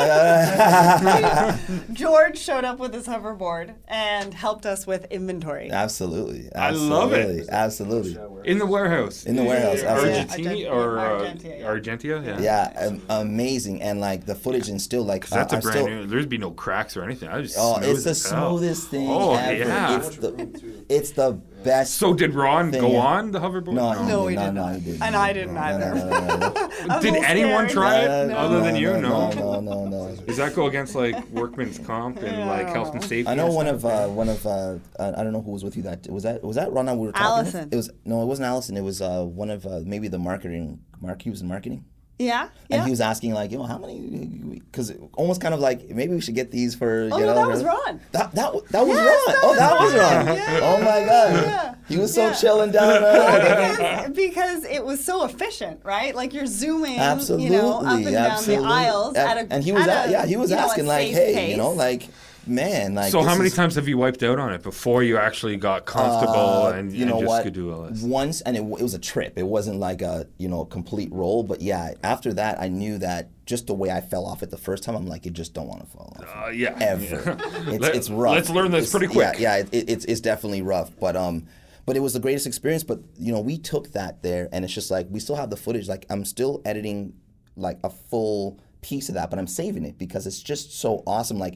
George 1.93 2.39
showed 2.39 2.65
up 2.65 2.79
with 2.79 2.93
his 2.95 3.07
hoverboard 3.07 3.75
and 3.89 4.33
helped 4.35 4.67
us 4.67 4.87
with 4.87 5.07
inventory. 5.11 5.71
Absolutely. 5.71 6.53
I 6.55 6.71
love 6.71 7.13
it. 7.13 7.49
Absolutely. 7.51 8.13
Absolutely. 8.13 8.49
In 8.51 8.59
the 8.59 8.67
warehouse. 8.67 9.25
In 9.27 9.37
the 9.37 9.45
warehouse. 9.45 9.83
Argentina 9.83 10.51
Argent- 10.51 10.69
or 10.71 10.99
uh, 10.99 11.03
Argentia, 11.21 11.61
yeah. 11.61 11.67
Argentia, 11.67 12.27
yeah. 12.27 12.41
Yeah, 12.41 12.73
am- 12.87 13.03
amazing. 13.09 13.83
And 13.83 14.01
like 14.01 14.27
the 14.27 14.35
footage 14.35 14.69
and 14.69 14.81
still 14.81 15.05
like 15.05 15.27
That's 15.29 15.53
I- 15.53 15.57
a 15.57 15.59
I'm 15.59 15.63
brand 15.63 15.77
still, 15.79 15.89
new. 15.89 16.07
There's 16.07 16.27
be 16.27 16.39
no 16.39 16.51
cracks 16.53 16.97
or 16.97 17.03
anything. 17.05 17.29
I 17.29 17.43
just 17.43 17.57
Oh, 17.59 17.79
it's 17.83 18.05
the 18.05 18.11
as 18.11 18.31
hell. 18.31 18.59
smoothest 18.59 18.89
thing 18.89 19.09
Oh 19.11 19.35
ever. 19.35 19.57
yeah. 19.59 19.97
It's 19.99 20.17
the, 20.17 20.85
it's 20.89 21.11
the 21.13 21.33
best. 21.65 21.95
So 21.95 22.15
did 22.15 22.35
Ron 22.35 22.71
thing, 22.71 22.81
go 22.81 22.93
yeah. 22.93 22.99
on 22.99 23.31
the 23.33 23.41
hoverboard? 23.41 23.75
no, 23.75 23.93
No, 24.07 24.27
he 24.29 24.37
no, 24.37 24.45
did 24.47 24.55
no, 24.55 24.63
not. 24.67 24.75
he 24.77 24.81
didn't. 24.81 25.03
And 25.03 25.17
I 25.17 25.33
didn't 25.33 25.55
No, 25.55 25.61
either. 25.61 25.95
No, 25.95 25.95
no, 25.95 26.09
no, 26.09 26.37
no, 26.37 26.37
no. 26.53 26.71
I'm 26.91 26.99
a 26.99 27.03
Did 27.03 27.15
anyone 27.25 27.69
scared. 27.69 27.71
try 27.71 27.99
it 28.01 28.29
No, 28.29 28.37
other 28.37 28.61
than 28.61 28.77
you? 28.77 28.93
No, 28.93 29.31
No. 29.31 29.61
no, 29.61 29.61
no, 29.61 29.87
no. 29.89 30.17
Does 30.17 30.37
that 30.37 30.55
go 30.55 30.67
against 30.67 30.95
like 30.95 31.29
workman's 31.31 31.79
comp 31.79 32.19
and 32.19 32.49
like 32.49 32.69
health 32.69 32.93
and 32.95 33.03
safety? 33.03 33.27
I 33.29 33.35
know 33.35 33.51
one 33.51 33.67
of 33.67 33.85
uh, 33.85 34.07
one 34.09 34.29
of 34.29 34.47
uh, 34.47 34.77
I 35.01 35.09
I 35.09 35.23
don't 35.25 35.33
know 35.33 35.43
who 35.43 35.51
was 35.51 35.65
with 35.65 35.77
you 35.77 35.83
that 35.85 36.09
was 36.09 36.23
that 36.23 36.43
was 36.45 36.57
that 36.57 36.73
Ron 36.73 36.87
we 36.99 37.07
were 37.07 37.13
talking 37.13 37.53
with? 37.53 37.73
It 37.73 37.77
was 37.77 37.91
no, 38.05 38.23
it 38.23 38.27
wasn't 38.27 38.47
Allison. 38.47 38.77
It 38.77 38.83
was 38.83 39.01
uh, 39.03 39.23
one 39.25 39.51
of 39.51 39.67
uh, 39.67 39.81
maybe 39.85 40.09
the 40.09 40.19
marketing. 40.19 40.81
Mark 41.01 41.21
he 41.23 41.31
was 41.31 41.43
in 41.43 41.49
marketing. 41.49 41.85
Yeah, 42.19 42.45
And 42.71 42.81
yeah. 42.81 42.85
he 42.85 42.91
was 42.91 43.03
asking 43.03 43.35
like, 43.35 43.51
you 43.51 43.59
know, 43.59 43.65
how 43.65 43.77
many? 43.77 44.63
Because 44.71 44.91
almost 45.19 45.43
kind 45.43 45.53
of 45.53 45.61
like 45.61 45.91
maybe 45.91 46.15
we 46.15 46.21
should 46.23 46.35
get 46.35 46.51
these 46.51 46.75
for. 46.75 47.11
Oh, 47.13 47.19
you 47.19 47.27
no, 47.27 47.35
know, 47.35 47.35
that 47.35 47.47
was 47.49 47.63
Ron. 47.63 48.01
That 48.13 48.33
that 48.35 48.53
that 48.71 48.87
was 48.87 48.97
Yes, 48.97 49.27
Ron. 49.27 49.35
that 49.35 49.41
oh, 49.43 49.49
was 49.51 49.59
that 49.59 49.81
was 49.81 49.95
Ron. 49.95 50.27
Ron. 50.27 50.37
Yeah. 50.37 50.61
Oh 50.63 50.79
my 50.79 51.05
God. 51.05 51.33
Yeah. 51.45 51.75
He 51.89 51.99
was 51.99 52.15
so 52.15 52.29
Yeah. 52.29 52.33
chilling 52.33 52.71
down 52.73 53.03
there. 53.03 54.09
because, 54.09 54.17
because 54.17 54.65
it 54.65 54.83
was 54.83 55.05
so 55.05 55.25
efficient, 55.27 55.81
right? 55.85 56.15
Like 56.15 56.33
you're 56.33 56.47
zooming, 56.47 56.99
absolutely, 56.99 57.49
you 57.49 57.53
know, 57.53 57.81
up 57.81 57.99
and 57.99 58.07
absolutely. 58.17 58.55
down 58.57 58.63
the 58.63 58.75
aisles 58.75 59.15
and, 59.17 59.29
at 59.29 59.37
a 59.37 59.53
and 59.53 59.63
he 59.65 59.73
was 59.73 59.87
at 59.87 60.07
a- 60.07 60.09
a, 60.09 60.13
yeah 60.13 60.25
he 60.27 60.37
was 60.37 60.49
you 60.51 60.57
know, 60.57 60.63
asking 60.63 60.87
like, 60.87 61.09
hey, 61.09 61.51
you 61.51 61.59
know, 61.59 61.73
like, 61.73 62.09
man, 62.47 62.95
like. 62.95 63.11
So 63.13 63.23
how 63.23 63.35
many 63.37 63.49
is- 63.49 63.55
times 63.55 63.75
have 63.75 63.89
you 63.89 63.99
wiped 63.99 64.23
out 64.23 64.39
on 64.39 64.53
it 64.53 64.63
before 64.63 65.03
you 65.03 65.19
actually 65.19 65.57
got 65.57 65.85
comfortable 65.87 66.35
Uh, 66.67 66.73
and, 66.73 66.93
you 66.93 67.03
and 67.03 67.11
know 67.11 67.19
just 67.21 67.29
what? 67.29 67.43
could 67.45 67.53
do 67.53 67.73
all 67.73 67.83
this? 67.83 68.03
Once, 68.03 68.41
and 68.43 68.57
it, 68.57 68.61
it 68.61 68.83
was 68.83 68.95
a 68.95 68.99
trip. 68.99 69.37
It 69.37 69.47
wasn't 69.47 69.79
like 69.79 70.03
a 70.03 70.27
you 70.39 70.49
know 70.49 70.65
complete 70.65 71.11
roll, 71.13 71.43
but 71.43 71.61
yeah. 71.61 71.93
After 72.03 72.33
that, 72.35 72.61
I 72.61 72.69
knew 72.69 72.99
that 72.99 73.31
just 73.47 73.67
the 73.67 73.75
way 73.75 73.91
I 73.91 74.01
fell 74.01 74.27
off 74.27 74.43
it 74.43 74.51
the 74.51 74.57
first 74.59 74.83
time, 74.85 74.97
I'm 74.97 75.07
like, 75.07 75.25
you 75.25 75.31
just 75.31 75.55
don't 75.55 75.69
want 75.69 75.81
to 75.83 75.87
fall 75.87 76.17
off 76.19 76.47
Uh, 76.47 76.51
yeah. 76.51 76.77
ever. 76.81 77.37
It's, 77.69 77.81
Let- 77.81 77.95
it's 77.97 78.11
rough. 78.11 78.35
let's 78.35 78.51
learn 78.51 78.71
this 78.71 78.85
It's- 78.85 78.91
pretty 78.93 79.07
quick. 79.13 79.39
Yeah, 79.39 79.57
yeah. 79.57 79.63
It, 79.63 79.69
it, 79.73 79.91
it's 79.91 80.05
it's 80.07 80.21
definitely 80.21 80.63
rough, 80.63 80.91
but 81.01 81.17
um, 81.17 81.47
but 81.85 81.97
it 81.97 82.01
was 82.01 82.13
the 82.15 82.21
greatest 82.21 82.47
experience. 82.47 82.83
But 82.85 83.01
you 83.19 83.33
know, 83.33 83.41
we 83.41 83.59
took 83.59 83.93
that 83.93 84.23
there, 84.23 84.49
and 84.53 84.65
it's 84.65 84.75
just 84.75 84.91
like 84.91 85.07
we 85.11 85.21
still 85.21 85.37
have 85.37 85.51
the 85.51 85.57
footage. 85.57 85.89
Like 85.89 86.07
I'm 86.11 86.25
still 86.25 86.63
editing 86.65 87.13
like 87.57 87.79
a 87.85 87.91
full 87.91 88.61
piece 88.83 89.09
of 89.09 89.15
that, 89.15 89.31
but 89.31 89.39
I'm 89.39 89.47
saving 89.47 89.85
it 89.85 89.97
because 89.99 90.27
it's 90.27 90.41
just 90.43 90.79
so 90.79 91.03
awesome. 91.07 91.39
Like 91.39 91.55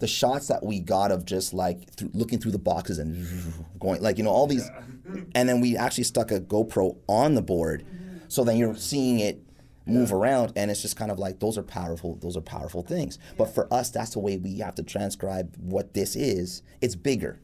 the 0.00 0.06
shots 0.06 0.48
that 0.48 0.64
we 0.64 0.80
got 0.80 1.12
of 1.12 1.24
just 1.24 1.54
like 1.54 1.94
through, 1.94 2.10
looking 2.12 2.38
through 2.38 2.52
the 2.52 2.58
boxes 2.58 2.98
and 2.98 3.26
going 3.78 4.02
like 4.02 4.18
you 4.18 4.24
know 4.24 4.30
all 4.30 4.46
these, 4.46 4.68
and 5.34 5.48
then 5.48 5.60
we 5.60 5.76
actually 5.76 6.04
stuck 6.04 6.30
a 6.30 6.40
GoPro 6.40 6.96
on 7.06 7.34
the 7.34 7.42
board, 7.42 7.84
mm-hmm. 7.84 8.18
so 8.28 8.42
then 8.42 8.56
you're 8.56 8.76
seeing 8.76 9.20
it 9.20 9.42
move 9.86 10.12
around 10.12 10.52
and 10.56 10.70
it's 10.70 10.82
just 10.82 10.96
kind 10.96 11.10
of 11.10 11.18
like 11.18 11.40
those 11.40 11.58
are 11.58 11.62
powerful 11.62 12.16
those 12.16 12.36
are 12.36 12.42
powerful 12.42 12.82
things. 12.82 13.18
But 13.36 13.46
for 13.46 13.72
us 13.72 13.90
that's 13.90 14.10
the 14.10 14.18
way 14.20 14.36
we 14.36 14.58
have 14.58 14.74
to 14.76 14.82
transcribe 14.82 15.56
what 15.58 15.94
this 15.94 16.16
is. 16.16 16.62
It's 16.80 16.94
bigger 16.94 17.40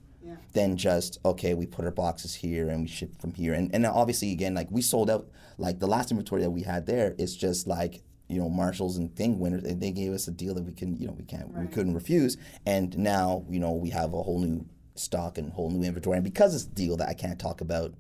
than 0.53 0.77
just 0.77 1.19
okay 1.25 1.55
we 1.55 1.67
put 1.67 1.85
our 1.85 1.91
boxes 1.91 2.35
here 2.35 2.69
and 2.69 2.83
we 2.83 2.89
ship 2.89 3.21
from 3.21 3.35
here. 3.35 3.53
And, 3.53 3.75
and 3.75 3.85
obviously 3.87 4.33
again 4.33 4.55
like 4.55 4.71
we 4.71 4.83
sold 4.83 5.11
out 5.11 5.29
like 5.59 5.79
the 5.79 5.87
last 5.87 6.11
inventory 6.11 6.43
that 6.43 6.51
we 6.51 6.63
had 6.63 6.87
there 6.87 7.15
is 7.19 7.37
just 7.37 7.67
like 7.67 8.03
you 8.29 8.39
know 8.39 8.49
marshalls 8.49 8.97
and 8.97 9.15
thing 9.17 9.39
winners 9.39 9.65
and 9.65 9.81
they 9.81 9.91
gave 9.91 10.13
us 10.13 10.27
a 10.29 10.31
deal 10.33 10.55
that 10.55 10.65
we 10.65 10.73
can 10.73 10.97
you 10.97 11.07
know 11.07 11.13
we 11.13 11.25
can't 11.25 11.53
we 11.55 11.67
couldn't 11.69 11.95
refuse 11.95 12.37
and 12.67 12.97
now 12.99 13.45
you 13.49 13.61
know 13.61 13.73
we 13.73 13.91
have 13.91 14.13
a 14.15 14.23
whole 14.23 14.41
new 14.41 14.65
stock 14.97 15.37
and 15.39 15.53
whole 15.53 15.71
new 15.71 15.83
inventory 15.87 16.17
and 16.17 16.25
because 16.25 16.55
it's 16.55 16.65
a 16.65 16.69
deal 16.71 16.97
that 16.97 17.09
i 17.09 17.13
can't 17.15 17.39
talk 17.39 17.61
about 17.61 17.93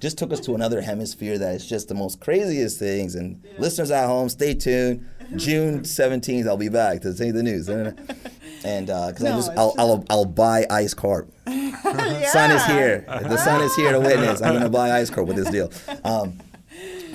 just 0.00 0.18
took 0.18 0.32
us 0.32 0.40
to 0.40 0.54
another 0.54 0.80
hemisphere 0.80 1.38
that 1.38 1.54
is 1.54 1.66
just 1.68 1.88
the 1.88 1.94
most 1.94 2.20
craziest 2.20 2.78
things 2.78 3.14
and 3.14 3.42
listeners 3.58 3.90
at 3.90 4.06
home 4.06 4.28
stay 4.28 4.52
tuned 4.52 5.06
june 5.36 5.80
17th 5.84 6.46
i'll 6.48 6.56
be 6.56 6.68
back 6.68 7.00
to 7.00 7.14
say 7.14 7.30
the 7.30 7.42
news 7.42 7.68
and 8.64 8.86
because 8.86 9.20
No, 9.20 9.32
I 9.32 9.36
just 9.36 9.50
it's 9.50 9.58
I'll, 9.58 9.74
I'll 9.78 10.04
I'll 10.10 10.24
buy 10.26 10.66
Ice 10.68 10.92
Corp. 10.92 11.32
Sun 11.46 12.50
is 12.50 12.64
here. 12.66 13.04
The 13.08 13.38
sun 13.38 13.62
is 13.62 13.74
here 13.74 13.92
to 13.92 14.00
witness. 14.00 14.42
I'm 14.42 14.52
gonna 14.52 14.68
buy 14.68 14.92
Ice 15.00 15.08
Corp 15.08 15.26
with 15.28 15.36
this 15.36 15.48
deal. 15.50 15.72
Um, 16.04 16.38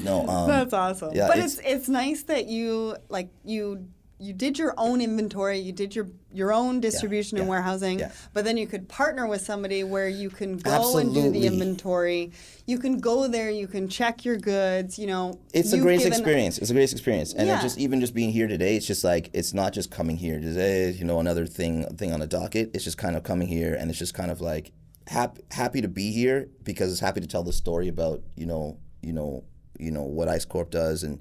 no, 0.04 0.28
um, 0.28 0.48
That's 0.48 0.74
awesome. 0.74 1.14
yeah, 1.16 1.28
but 1.28 1.38
it's- 1.38 1.60
it's, 1.60 1.68
it's 1.68 1.90
nice 1.90 2.24
that 2.24 2.48
you 2.48 2.96
like 3.10 3.30
you 3.44 3.88
you 4.18 4.32
did 4.32 4.58
your 4.58 4.74
own 4.78 5.02
inventory, 5.02 5.60
you 5.60 5.74
did 5.74 5.94
your 5.94 6.08
your 6.32 6.54
own 6.54 6.80
distribution 6.80 7.38
and 7.38 7.48
yeah, 7.48 7.50
warehousing, 7.50 8.00
yeah. 8.00 8.12
but 8.34 8.46
then 8.46 8.56
you 8.56 8.66
could 8.66 8.88
partner 8.88 9.28
with 9.28 9.42
somebody 9.42 9.84
where 9.84 10.08
you 10.08 10.30
can 10.30 10.58
go 10.58 10.98
and 10.98 11.14
do 11.14 11.30
the 11.30 11.46
inventory. 11.46 12.32
You 12.66 12.80
can 12.80 13.00
go 13.02 13.28
there, 13.28 13.50
you 13.52 13.68
can 13.68 13.90
check 13.90 14.24
your 14.24 14.38
goods, 14.38 14.98
you 14.98 15.08
know. 15.08 15.38
it's 15.54 15.74
a 15.74 15.78
great 15.78 16.06
experience. 16.06 16.58
It's 16.58 16.70
a 16.70 16.74
great 16.74 16.92
experience, 16.92 17.34
and 17.34 17.48
Yeah. 17.48 17.62
just 17.62 17.78
even 17.78 18.00
just 18.00 18.14
being 18.14 18.32
here 18.32 18.48
today, 18.48 18.78
it's 18.78 18.88
just 18.88 19.04
like 19.04 19.30
it's 19.34 19.54
not 19.54 19.74
just 19.74 19.92
coming 19.92 20.16
here 20.16 20.40
today. 20.40 20.92
You 20.92 21.04
know, 21.04 21.20
another 21.20 21.46
thing 21.46 21.84
thing 21.98 22.14
on 22.14 22.22
the 22.22 22.28
docket. 22.28 22.72
It's 22.74 22.86
just 22.86 22.98
kind 22.98 23.18
of 23.18 23.24
coming 23.24 23.50
here, 23.50 23.74
and 23.76 23.90
it's 23.90 24.00
just 24.00 24.14
kind 24.14 24.32
of 24.32 24.40
like 24.40 24.72
happy 25.08 25.42
happy 25.52 25.82
to 25.82 25.88
be 25.90 26.12
here 26.14 26.48
because 26.64 26.90
it's 26.90 27.02
happy 27.02 27.20
to 27.20 27.28
tell 27.28 27.44
the 27.44 27.54
story 27.54 27.90
about 27.90 28.22
you 28.36 28.46
know 28.46 28.78
you 29.02 29.12
know 29.14 29.44
you 29.80 29.92
know 29.92 30.04
what 30.04 30.28
Ice 30.28 30.46
Corp 30.46 30.70
does 30.72 31.04
and 31.04 31.20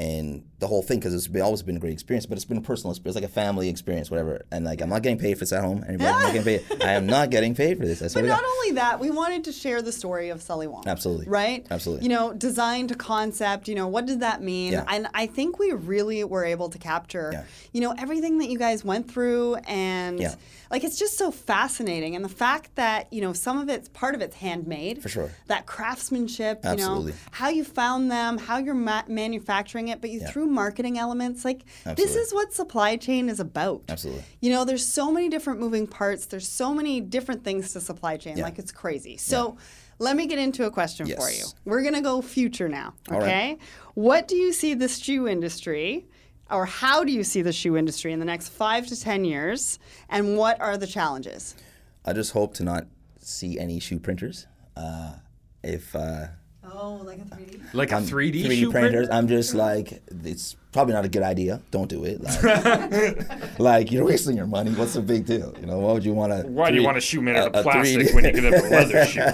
and 0.00 0.44
the 0.60 0.68
whole 0.68 0.80
thing 0.82 1.00
because 1.00 1.12
it's 1.12 1.26
been, 1.26 1.42
always 1.42 1.62
been 1.62 1.76
a 1.76 1.80
great 1.80 1.92
experience, 1.92 2.24
but 2.24 2.36
it's 2.36 2.44
been 2.44 2.58
a 2.58 2.60
personal 2.62 2.92
experience, 2.92 3.16
like 3.16 3.24
a 3.24 3.28
family 3.32 3.68
experience, 3.68 4.12
whatever. 4.12 4.42
And 4.52 4.64
like 4.64 4.80
I'm 4.80 4.88
not 4.88 5.02
getting 5.02 5.18
paid 5.18 5.34
for 5.34 5.40
this 5.40 5.52
at 5.52 5.64
home. 5.64 5.84
Anybody, 5.88 6.08
I'm 6.08 6.20
not 6.22 6.32
getting 6.32 6.44
paid. 6.44 6.82
I 6.82 6.92
am 6.92 7.06
not 7.06 7.30
getting 7.30 7.54
paid 7.56 7.78
for 7.78 7.86
this. 7.86 8.14
But 8.14 8.24
not 8.24 8.44
only 8.44 8.72
that, 8.72 9.00
we 9.00 9.10
wanted 9.10 9.42
to 9.44 9.52
share 9.52 9.82
the 9.82 9.90
story 9.90 10.28
of 10.28 10.40
Sully 10.40 10.68
Wong. 10.68 10.84
Absolutely. 10.86 11.26
Right? 11.26 11.66
Absolutely. 11.68 12.04
You 12.04 12.10
know, 12.10 12.32
design 12.32 12.86
to 12.88 12.94
concept, 12.94 13.66
you 13.66 13.74
know, 13.74 13.88
what 13.88 14.06
did 14.06 14.20
that 14.20 14.40
mean? 14.40 14.74
Yeah. 14.74 14.84
And 14.86 15.08
I 15.14 15.26
think 15.26 15.58
we 15.58 15.72
really 15.72 16.22
were 16.22 16.44
able 16.44 16.68
to 16.68 16.78
capture, 16.78 17.30
Yeah. 17.32 17.44
you 17.72 17.80
know, 17.80 17.92
everything 17.98 18.38
that 18.38 18.48
you 18.48 18.58
guys 18.58 18.84
went 18.84 19.10
through 19.10 19.56
and 19.66 20.20
Yeah. 20.20 20.36
Like 20.70 20.84
it's 20.84 20.98
just 20.98 21.16
so 21.16 21.30
fascinating. 21.30 22.14
And 22.16 22.24
the 22.24 22.28
fact 22.28 22.74
that, 22.76 23.12
you 23.12 23.20
know, 23.20 23.32
some 23.32 23.58
of 23.58 23.68
it's 23.68 23.88
part 23.88 24.14
of 24.14 24.20
it's 24.20 24.36
handmade. 24.36 25.02
For 25.02 25.08
sure. 25.08 25.30
That 25.46 25.66
craftsmanship, 25.66 26.60
you 26.64 26.70
Absolutely. 26.70 27.12
know, 27.12 27.18
how 27.32 27.48
you 27.48 27.64
found 27.64 28.10
them, 28.10 28.38
how 28.38 28.58
you're 28.58 28.74
ma- 28.74 29.02
manufacturing 29.08 29.88
it, 29.88 30.00
but 30.00 30.10
you 30.10 30.20
Yeah. 30.20 30.30
threw 30.30 30.46
marketing 30.46 30.98
elements. 30.98 31.44
Like 31.44 31.64
this 31.96 32.14
is 32.14 32.32
what 32.32 32.52
supply 32.52 32.96
chain 32.96 33.28
is 33.28 33.40
about. 33.40 33.82
Absolutely. 33.88 34.24
You 34.40 34.50
know, 34.50 34.64
there's 34.64 34.86
so 34.86 35.10
many 35.10 35.28
different 35.28 35.60
moving 35.60 35.86
parts. 35.86 36.26
There's 36.26 36.48
so 36.48 36.74
many 36.74 37.00
different 37.00 37.44
things 37.44 37.72
to 37.72 37.80
supply 37.80 38.16
chain. 38.16 38.36
Yeah. 38.36 38.44
Like 38.44 38.58
it's 38.58 38.72
crazy. 38.72 39.16
So 39.16 39.56
let 39.98 40.16
me 40.16 40.26
get 40.26 40.38
into 40.38 40.64
a 40.66 40.70
question 40.70 41.06
for 41.06 41.30
you. 41.30 41.44
We're 41.64 41.82
gonna 41.82 42.02
go 42.02 42.22
future 42.22 42.68
now. 42.68 42.94
Right. 43.08 43.22
Okay. 43.22 43.58
What 43.94 44.28
do 44.28 44.36
you 44.36 44.52
see 44.52 44.74
the 44.74 44.88
shoe 44.88 45.26
industry, 45.26 46.06
or 46.50 46.66
how 46.66 47.04
do 47.04 47.12
you 47.12 47.24
see 47.24 47.42
the 47.42 47.52
shoe 47.52 47.76
industry 47.76 48.12
in 48.12 48.18
the 48.18 48.24
next 48.24 48.48
five 48.48 48.86
to 48.88 49.00
ten 49.00 49.24
years? 49.24 49.78
And 50.08 50.36
what 50.36 50.60
are 50.60 50.76
the 50.76 50.86
challenges? 50.86 51.54
I 52.04 52.12
just 52.12 52.32
hope 52.32 52.54
to 52.54 52.64
not 52.64 52.86
see 53.20 53.58
any 53.58 53.80
shoe 53.80 53.98
printers. 53.98 54.46
Uh, 54.76 55.14
if 55.62 55.94
uh, 55.94 56.28
Oh, 56.70 57.00
like 57.04 57.18
a 57.18 57.22
3D. 57.22 57.74
Like 57.74 57.92
a 57.92 57.96
I'm 57.96 58.04
3D, 58.04 58.44
3D 58.44 58.58
shoe 58.60 58.70
printers. 58.70 58.92
printer? 58.92 59.12
I'm 59.12 59.28
just 59.28 59.54
like 59.54 60.02
it's 60.24 60.56
probably 60.72 60.94
not 60.94 61.04
a 61.04 61.08
good 61.08 61.22
idea. 61.22 61.60
Don't 61.70 61.88
do 61.88 62.04
it. 62.04 62.20
Like, 62.22 63.58
like, 63.58 63.92
you're 63.92 64.04
wasting 64.04 64.36
your 64.36 64.46
money. 64.46 64.70
What's 64.72 64.94
the 64.94 65.00
big 65.00 65.24
deal? 65.26 65.54
You 65.60 65.66
know, 65.66 65.78
why 65.78 65.92
would 65.92 66.04
you 66.04 66.12
want 66.12 66.32
to? 66.32 66.46
Why 66.48 66.70
do 66.70 66.76
you 66.76 66.82
want 66.84 66.98
a 66.98 67.00
shoe 67.00 67.20
made 67.20 67.36
out 67.36 67.54
of 67.54 67.62
plastic 67.62 68.14
when 68.14 68.24
you 68.24 68.32
could 68.32 68.44
have 68.44 68.64
a 68.64 68.68
leather 68.68 69.04
shoe? 69.06 69.30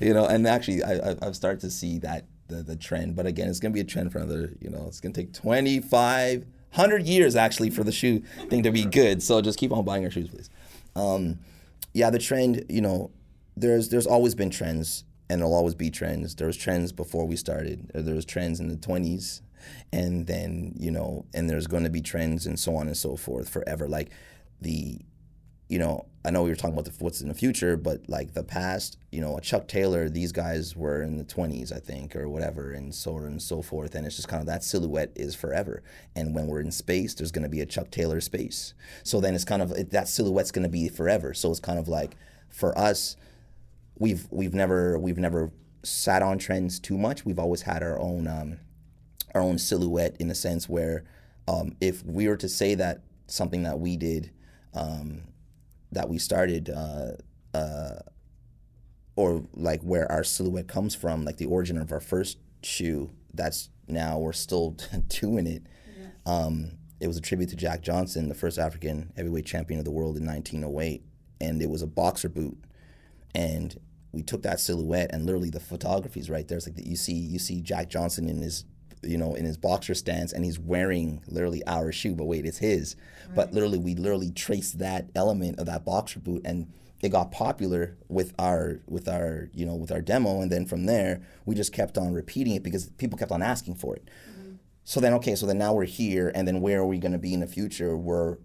you 0.00 0.12
know, 0.14 0.26
and 0.26 0.46
actually, 0.46 0.82
I, 0.82 1.10
I, 1.12 1.16
I've 1.22 1.36
started 1.36 1.60
to 1.60 1.70
see 1.70 1.98
that 2.00 2.24
the, 2.48 2.62
the 2.62 2.76
trend. 2.76 3.16
But 3.16 3.26
again, 3.26 3.48
it's 3.48 3.60
going 3.60 3.72
to 3.72 3.74
be 3.74 3.80
a 3.80 3.84
trend 3.84 4.12
for 4.12 4.18
another. 4.18 4.52
You 4.60 4.70
know, 4.70 4.84
it's 4.86 5.00
going 5.00 5.12
to 5.12 5.20
take 5.20 5.32
25, 5.32 6.40
100 6.40 7.06
years 7.06 7.36
actually 7.36 7.70
for 7.70 7.84
the 7.84 7.92
shoe 7.92 8.22
thing 8.48 8.62
to 8.62 8.70
be 8.70 8.84
good. 8.84 9.22
So 9.22 9.40
just 9.40 9.58
keep 9.58 9.72
on 9.72 9.84
buying 9.84 10.02
your 10.02 10.10
shoes, 10.10 10.28
please. 10.28 10.50
Um, 10.96 11.38
yeah, 11.92 12.10
the 12.10 12.18
trend. 12.18 12.64
You 12.68 12.80
know, 12.80 13.10
there's 13.56 13.88
there's 13.88 14.06
always 14.06 14.34
been 14.34 14.50
trends, 14.50 15.04
and 15.28 15.40
there'll 15.40 15.54
always 15.54 15.74
be 15.74 15.90
trends. 15.90 16.34
There 16.34 16.46
was 16.46 16.56
trends 16.56 16.92
before 16.92 17.26
we 17.26 17.36
started. 17.36 17.90
There 17.94 18.14
was 18.14 18.24
trends 18.24 18.60
in 18.60 18.68
the 18.68 18.76
20s, 18.76 19.40
and 19.92 20.26
then 20.26 20.74
you 20.76 20.90
know, 20.90 21.24
and 21.32 21.48
there's 21.48 21.66
going 21.66 21.84
to 21.84 21.90
be 21.90 22.00
trends 22.00 22.46
and 22.46 22.58
so 22.58 22.76
on 22.76 22.86
and 22.86 22.96
so 22.96 23.16
forth 23.16 23.48
forever. 23.48 23.88
Like 23.88 24.10
the 24.60 25.00
you 25.74 25.80
know, 25.80 26.06
I 26.24 26.30
know 26.30 26.44
we 26.44 26.50
were 26.50 26.54
talking 26.54 26.78
about 26.78 26.84
the, 26.84 26.92
what's 27.04 27.20
in 27.20 27.26
the 27.26 27.34
future, 27.34 27.76
but 27.76 28.08
like 28.08 28.32
the 28.32 28.44
past, 28.44 28.96
you 29.10 29.20
know, 29.20 29.36
a 29.36 29.40
Chuck 29.40 29.66
Taylor, 29.66 30.08
these 30.08 30.30
guys 30.30 30.76
were 30.76 31.02
in 31.02 31.16
the 31.16 31.24
20s, 31.24 31.72
I 31.72 31.80
think, 31.80 32.14
or 32.14 32.28
whatever, 32.28 32.70
and 32.70 32.94
so 32.94 33.16
on 33.16 33.24
and 33.24 33.42
so 33.42 33.60
forth. 33.60 33.96
And 33.96 34.06
it's 34.06 34.14
just 34.14 34.28
kind 34.28 34.40
of 34.40 34.46
that 34.46 34.62
silhouette 34.62 35.10
is 35.16 35.34
forever. 35.34 35.82
And 36.14 36.32
when 36.32 36.46
we're 36.46 36.60
in 36.60 36.70
space, 36.70 37.12
there's 37.14 37.32
going 37.32 37.42
to 37.42 37.48
be 37.48 37.60
a 37.60 37.66
Chuck 37.66 37.90
Taylor 37.90 38.20
space. 38.20 38.72
So 39.02 39.20
then 39.20 39.34
it's 39.34 39.44
kind 39.44 39.62
of 39.62 39.72
it, 39.72 39.90
that 39.90 40.06
silhouette's 40.06 40.52
going 40.52 40.62
to 40.62 40.68
be 40.68 40.88
forever. 40.88 41.34
So 41.34 41.50
it's 41.50 41.58
kind 41.58 41.80
of 41.80 41.88
like 41.88 42.16
for 42.48 42.78
us, 42.78 43.16
we've 43.98 44.28
we've 44.30 44.54
never 44.54 44.96
we've 44.96 45.18
never 45.18 45.50
sat 45.82 46.22
on 46.22 46.38
trends 46.38 46.78
too 46.78 46.96
much. 46.96 47.24
We've 47.24 47.40
always 47.40 47.62
had 47.62 47.82
our 47.82 47.98
own 47.98 48.28
um, 48.28 48.60
our 49.34 49.42
own 49.42 49.58
silhouette 49.58 50.16
in 50.20 50.30
a 50.30 50.36
sense 50.36 50.68
where 50.68 51.02
um, 51.48 51.74
if 51.80 52.04
we 52.04 52.28
were 52.28 52.36
to 52.36 52.48
say 52.48 52.76
that 52.76 53.00
something 53.26 53.64
that 53.64 53.80
we 53.80 53.96
did 53.96 54.30
um, 54.72 55.22
that 55.94 56.08
we 56.08 56.18
started 56.18 56.70
uh, 56.70 57.12
uh, 57.54 57.98
or 59.16 59.44
like 59.54 59.82
where 59.82 60.10
our 60.10 60.24
silhouette 60.24 60.68
comes 60.68 60.94
from 60.94 61.24
like 61.24 61.36
the 61.38 61.46
origin 61.46 61.78
of 61.78 61.92
our 61.92 62.00
first 62.00 62.38
shoe 62.62 63.10
that's 63.32 63.70
now 63.88 64.18
we're 64.18 64.32
still 64.32 64.76
doing 65.08 65.46
it. 65.46 65.66
Um, 66.26 66.72
it 67.00 67.06
was 67.06 67.16
a 67.16 67.20
tribute 67.20 67.50
to 67.50 67.56
jack 67.56 67.82
johnson 67.82 68.28
the 68.28 68.34
first 68.34 68.56
african 68.56 69.12
heavyweight 69.16 69.44
champion 69.44 69.78
of 69.78 69.84
the 69.84 69.90
world 69.90 70.16
in 70.16 70.24
1908 70.24 71.02
and 71.40 71.62
it 71.62 71.68
was 71.68 71.82
a 71.82 71.86
boxer 71.86 72.28
boot. 72.28 72.56
And 73.34 73.78
we 74.12 74.22
took 74.22 74.42
that 74.42 74.60
silhouette 74.60 75.10
and 75.12 75.26
literally 75.26 75.50
the 75.50 75.60
photography 75.60 76.20
is 76.20 76.30
right 76.30 76.46
there. 76.46 76.58
It's 76.58 76.66
like 76.66 76.76
that 76.76 76.86
you 76.86 76.96
see 76.96 77.14
you 77.14 77.38
see 77.38 77.60
Jack 77.60 77.88
Johnson 77.88 78.28
in 78.28 78.40
his 78.42 78.64
you 79.06 79.18
know 79.18 79.34
in 79.34 79.44
his 79.44 79.56
boxer 79.56 79.94
stance 79.94 80.32
and 80.32 80.44
he's 80.44 80.58
wearing 80.58 81.22
literally 81.26 81.62
our 81.66 81.92
shoe, 81.92 82.14
but 82.14 82.24
wait, 82.24 82.46
it's 82.46 82.58
his. 82.58 82.96
But 83.34 83.52
literally 83.52 83.78
we 83.78 83.94
literally 83.94 84.30
traced 84.30 84.78
that 84.78 85.10
element 85.14 85.58
of 85.58 85.66
that 85.66 85.84
boxer 85.84 86.20
boot 86.20 86.42
and 86.44 86.72
it 87.02 87.10
got 87.10 87.30
popular 87.30 87.96
with 88.08 88.32
our 88.38 88.80
with 88.86 89.08
our 89.08 89.50
you 89.52 89.66
know 89.66 89.74
with 89.74 89.92
our 89.92 90.00
demo 90.00 90.40
and 90.40 90.50
then 90.50 90.66
from 90.66 90.86
there 90.86 91.22
we 91.44 91.54
just 91.54 91.72
kept 91.72 91.98
on 91.98 92.12
repeating 92.12 92.54
it 92.54 92.62
because 92.62 92.86
people 92.92 93.18
kept 93.18 93.32
on 93.32 93.42
asking 93.42 93.74
for 93.74 93.94
it. 93.96 94.08
Mm-hmm. 94.30 94.54
So 94.84 95.00
then 95.00 95.12
okay, 95.14 95.34
so 95.34 95.46
then 95.46 95.58
now 95.58 95.74
we're 95.74 95.84
here 95.84 96.32
and 96.34 96.46
then 96.48 96.60
where 96.60 96.80
are 96.80 96.86
we 96.86 96.98
going 96.98 97.12
to 97.12 97.18
be 97.18 97.34
in 97.34 97.40
the 97.40 97.46
future? 97.46 97.96
We're 97.96 98.38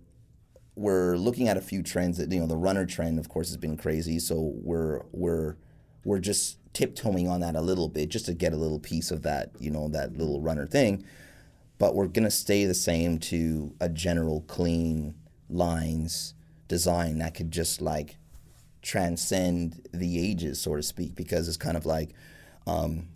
we're 0.75 1.17
looking 1.17 1.47
at 1.49 1.57
a 1.57 1.61
few 1.61 1.83
trends 1.83 2.17
that 2.17 2.31
you 2.31 2.39
know 2.39 2.47
the 2.47 2.55
runner 2.55 2.85
trend 2.85 3.19
of 3.19 3.27
course 3.27 3.49
has 3.49 3.57
been 3.57 3.75
crazy 3.75 4.17
so 4.17 4.53
we're 4.63 5.01
we're 5.11 5.57
we're 6.05 6.19
just 6.19 6.58
tiptoeing 6.73 7.27
on 7.27 7.41
that 7.41 7.55
a 7.55 7.61
little 7.61 7.89
bit 7.89 8.09
just 8.09 8.25
to 8.25 8.33
get 8.33 8.53
a 8.53 8.57
little 8.57 8.79
piece 8.79 9.11
of 9.11 9.23
that 9.23 9.51
you 9.59 9.71
know 9.71 9.87
that 9.89 10.17
little 10.17 10.41
runner 10.41 10.67
thing. 10.67 11.03
But 11.77 11.95
we're 11.95 12.07
going 12.07 12.25
to 12.25 12.31
stay 12.31 12.65
the 12.65 12.73
same 12.73 13.19
to 13.19 13.73
a 13.79 13.87
general 13.87 14.41
clean 14.41 15.15
lines 15.49 16.33
design 16.67 17.17
that 17.19 17.33
could 17.33 17.51
just 17.51 17.81
like 17.81 18.17
transcend 18.81 19.87
the 19.91 20.23
ages 20.23 20.61
so 20.61 20.75
to 20.75 20.83
speak 20.83 21.15
because 21.15 21.47
it's 21.47 21.57
kind 21.57 21.75
of 21.75 21.85
like 21.85 22.11
um, 22.67 23.07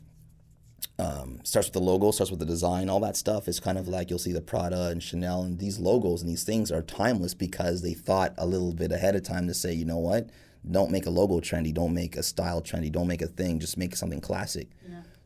um, 0.99 1.39
starts 1.43 1.67
with 1.67 1.73
the 1.73 1.79
logo, 1.79 2.11
starts 2.11 2.31
with 2.31 2.39
the 2.39 2.45
design, 2.45 2.89
all 2.89 2.99
that 2.99 3.17
stuff. 3.17 3.47
Is 3.47 3.59
kind 3.59 3.77
of 3.77 3.87
like 3.87 4.09
you'll 4.09 4.19
see 4.19 4.33
the 4.33 4.41
Prada 4.41 4.87
and 4.87 5.01
Chanel 5.01 5.43
and 5.43 5.59
these 5.59 5.79
logos 5.79 6.21
and 6.21 6.29
these 6.29 6.43
things 6.43 6.71
are 6.71 6.81
timeless 6.81 7.33
because 7.33 7.81
they 7.81 7.93
thought 7.93 8.33
a 8.37 8.45
little 8.45 8.73
bit 8.73 8.91
ahead 8.91 9.15
of 9.15 9.23
time 9.23 9.47
to 9.47 9.53
say, 9.53 9.73
you 9.73 9.85
know 9.85 9.97
what, 9.97 10.29
don't 10.69 10.91
make 10.91 11.05
a 11.05 11.09
logo 11.09 11.39
trendy, 11.39 11.73
don't 11.73 11.93
make 11.93 12.15
a 12.15 12.23
style 12.23 12.61
trendy, 12.61 12.91
don't 12.91 13.07
make 13.07 13.21
a 13.21 13.27
thing, 13.27 13.59
just 13.59 13.77
make 13.77 13.95
something 13.95 14.21
classic. 14.21 14.69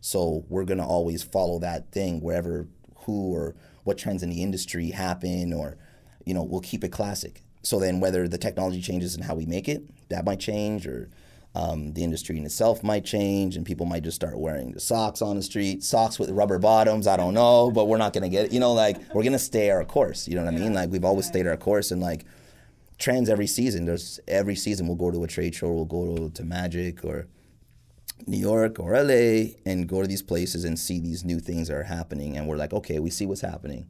So 0.02 0.46
we're 0.50 0.66
gonna 0.66 0.88
always 0.88 1.24
follow 1.24 1.60
that 1.60 1.92
thing 1.92 2.22
wherever 2.22 2.68
who 3.06 3.34
or 3.34 3.56
what 3.84 3.98
trends 3.98 4.24
in 4.24 4.30
the 4.30 4.42
industry 4.44 4.92
happen 4.92 5.54
or 5.54 5.78
you 6.26 6.34
know 6.34 6.44
we'll 6.44 6.62
keep 6.62 6.84
it 6.84 6.90
classic. 6.92 7.44
So 7.64 7.80
then 7.80 8.00
whether 8.00 8.28
the 8.28 8.38
technology 8.38 8.82
changes 8.82 9.16
and 9.16 9.24
how 9.24 9.36
we 9.36 9.46
make 9.46 9.68
it, 9.68 9.84
that 10.10 10.26
might 10.26 10.40
change 10.40 10.88
or 10.88 11.10
um, 11.56 11.94
the 11.94 12.04
industry 12.04 12.38
in 12.38 12.46
itself 12.46 12.84
might 12.84 13.04
change, 13.04 13.56
and 13.56 13.66
people 13.66 13.88
might 13.88 14.04
just 14.04 14.16
start 14.16 14.38
wearing 14.38 14.74
the 14.74 14.80
socks 14.80 15.24
on 15.24 15.38
the 15.38 15.42
street, 15.42 15.84
socks 15.84 16.20
with 16.20 16.30
rubber 16.30 16.60
bottoms. 16.60 17.08
I 17.08 17.18
don't 17.18 17.34
know, 17.34 17.72
but 17.72 17.86
we're 17.86 17.98
not 17.98 18.14
gonna 18.14 18.30
get 18.30 18.46
it. 18.46 18.52
You 18.54 18.60
know, 18.60 18.74
like 18.74 18.98
we're 19.14 19.24
gonna 19.24 19.40
stay 19.40 19.72
our 19.72 19.84
course. 19.84 20.28
You 20.28 20.36
know 20.36 20.46
what 20.46 20.54
I 20.54 20.58
mean? 20.58 20.74
Like 20.74 20.92
we've 20.92 21.06
always 21.06 21.26
stayed 21.26 21.48
our 21.48 21.58
course, 21.58 21.90
and 21.90 22.00
like 22.00 22.26
trends 22.98 23.30
every 23.30 23.48
season. 23.48 23.86
There's 23.86 24.20
every 24.28 24.56
season 24.56 24.88
we'll 24.88 24.95
go 24.95 25.12
to 25.12 25.24
a 25.24 25.28
trade 25.28 25.56
show, 25.56 25.72
we'll 25.72 25.86
go 25.86 26.30
to, 26.30 26.43
Magic 26.43 27.04
or 27.04 27.28
New 28.26 28.38
York 28.38 28.80
or 28.80 28.93
LA, 28.93 29.54
and 29.66 29.88
go 29.88 30.02
to 30.02 30.08
these 30.08 30.24
places 30.24 30.64
and 30.66 30.78
see 30.78 31.00
these 31.00 31.24
new 31.24 31.39
things 31.39 31.68
that 31.68 31.76
are 31.76 31.84
happening, 31.84 32.38
and 32.38 32.48
we're 32.48 32.58
like, 32.58 32.74
okay, 32.74 33.00
we 33.00 33.10
see 33.10 33.26
what's 33.26 33.41
happening, 33.41 33.88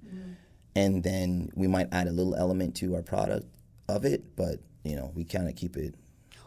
and 0.76 1.03
then 1.03 1.49
we 1.55 1.68
might 1.68 1.88
add 1.91 2.08
a 2.08 2.12
little 2.12 2.36
element 2.36 2.76
to 2.76 2.95
our 2.95 3.01
product 3.01 3.47
of 3.88 4.05
it, 4.05 4.36
but 4.36 4.60
you 4.84 4.95
know, 4.95 5.12
we 5.16 5.24
kind 5.24 5.47
of 5.47 5.55
keep 5.55 5.76
it 5.78 5.95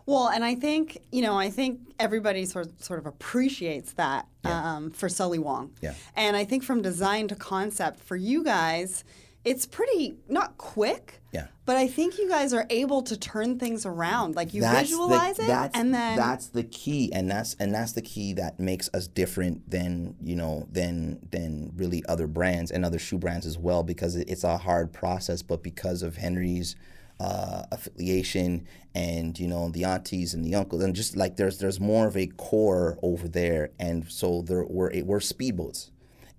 Well, 0.07 0.29
and 0.29 0.45
I 0.45 0.55
think 0.55 0.99
you 1.13 1.23
know, 1.23 1.39
I 1.39 1.51
think 1.51 1.81
everybody 1.99 2.45
sort 2.45 2.83
sort 2.83 2.99
of 2.99 3.07
appreciates 3.07 3.93
that 3.95 4.27
um, 4.45 4.91
for 4.91 5.09
Sully 5.09 5.39
Wong. 5.39 5.73
Yeah. 5.81 5.95
And 6.17 6.37
I 6.37 6.45
think 6.45 6.63
from 6.63 6.83
design 6.83 7.29
to 7.29 7.35
concept 7.37 8.01
for 8.01 8.17
you 8.17 8.43
guys, 8.45 9.05
it's 9.45 9.67
pretty 9.67 10.17
not 10.29 10.59
quick. 10.59 11.21
Yeah. 11.33 11.47
But 11.65 11.77
I 11.77 11.87
think 11.87 12.19
you 12.19 12.29
guys 12.29 12.53
are 12.53 12.67
able 12.69 13.03
to 13.03 13.17
turn 13.17 13.59
things 13.59 13.87
around. 13.87 14.35
Like 14.35 14.53
you 14.53 14.63
That's 14.63 14.91
visualize 14.91 15.37
the, 15.37 15.45
it, 15.45 15.71
and 15.75 15.95
then 15.95 16.17
that's 16.17 16.49
the 16.49 16.65
key, 16.65 17.13
and 17.13 17.31
that's 17.31 17.55
and 17.55 17.73
that's 17.73 17.93
the 17.93 18.03
key 18.03 18.33
that 18.35 18.59
makes 18.59 18.91
us 18.93 19.07
different 19.07 19.71
than 19.71 20.17
you 20.23 20.35
know 20.35 20.67
than 20.71 21.21
than 21.31 21.73
really 21.77 22.03
other 22.09 22.27
brands 22.27 22.71
and 22.71 22.85
other 22.85 22.99
shoe 22.99 23.19
brands 23.19 23.47
as 23.47 23.57
well 23.57 23.83
because 23.83 24.17
it's 24.17 24.45
a 24.45 24.59
hard 24.59 24.93
process. 24.93 25.43
But 25.43 25.63
because 25.63 26.03
of 26.03 26.17
Henry's 26.17 26.75
uh, 27.21 27.65
affiliation 27.71 28.67
and 28.95 29.39
you 29.39 29.47
know 29.47 29.69
the 29.69 29.85
aunties 29.85 30.35
and 30.35 30.45
the 30.45 30.55
uncles 30.55 30.83
and 30.83 30.95
just 30.95 31.17
like 31.17 31.37
there's 31.37 31.59
there's 31.59 31.79
more 31.79 32.09
of 32.09 32.17
a 32.17 32.27
core 32.27 32.99
over 33.03 33.29
there, 33.29 33.71
and 33.79 34.11
so 34.11 34.43
there 34.43 34.65
we're 34.65 34.91
we're 35.05 35.21
speedboats 35.21 35.91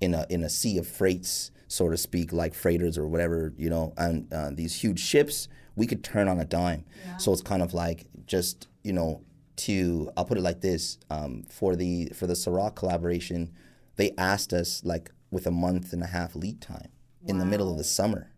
in 0.01 0.13
a 0.13 0.25
in 0.29 0.43
a 0.43 0.49
sea 0.49 0.77
of 0.77 0.87
freights, 0.87 1.51
so 1.71 1.89
to 1.89 1.97
speak, 1.97 2.33
like 2.33 2.53
freighters 2.53 2.97
or 2.97 3.07
whatever, 3.07 3.53
you 3.57 3.69
know, 3.69 3.93
and 3.97 4.31
uh, 4.33 4.49
these 4.51 4.75
huge 4.83 4.99
ships 4.99 5.47
we 5.75 5.87
could 5.87 6.03
turn 6.03 6.27
on 6.27 6.37
a 6.39 6.43
dime. 6.45 6.83
So 7.17 7.31
it's 7.31 7.41
kind 7.41 7.61
of 7.63 7.73
like 7.73 8.05
just 8.25 8.67
you 8.83 8.93
know 8.93 9.21
to 9.57 10.11
I'll 10.17 10.25
put 10.25 10.37
it 10.37 10.41
like 10.41 10.61
this 10.61 10.97
um, 11.09 11.43
for 11.49 11.75
the 11.75 12.07
for 12.13 12.27
the 12.27 12.33
Ciroc 12.33 12.75
collaboration, 12.75 13.51
they 13.95 14.11
asked 14.17 14.51
us 14.53 14.83
like 14.83 15.11
with 15.31 15.47
a 15.47 15.51
month 15.51 15.93
and 15.93 16.03
a 16.03 16.07
half 16.07 16.35
lead 16.35 16.59
time 16.61 16.89
in 17.25 17.37
the 17.37 17.45
middle 17.45 17.71
of 17.71 17.77
the 17.77 17.83
summer. 17.83 18.31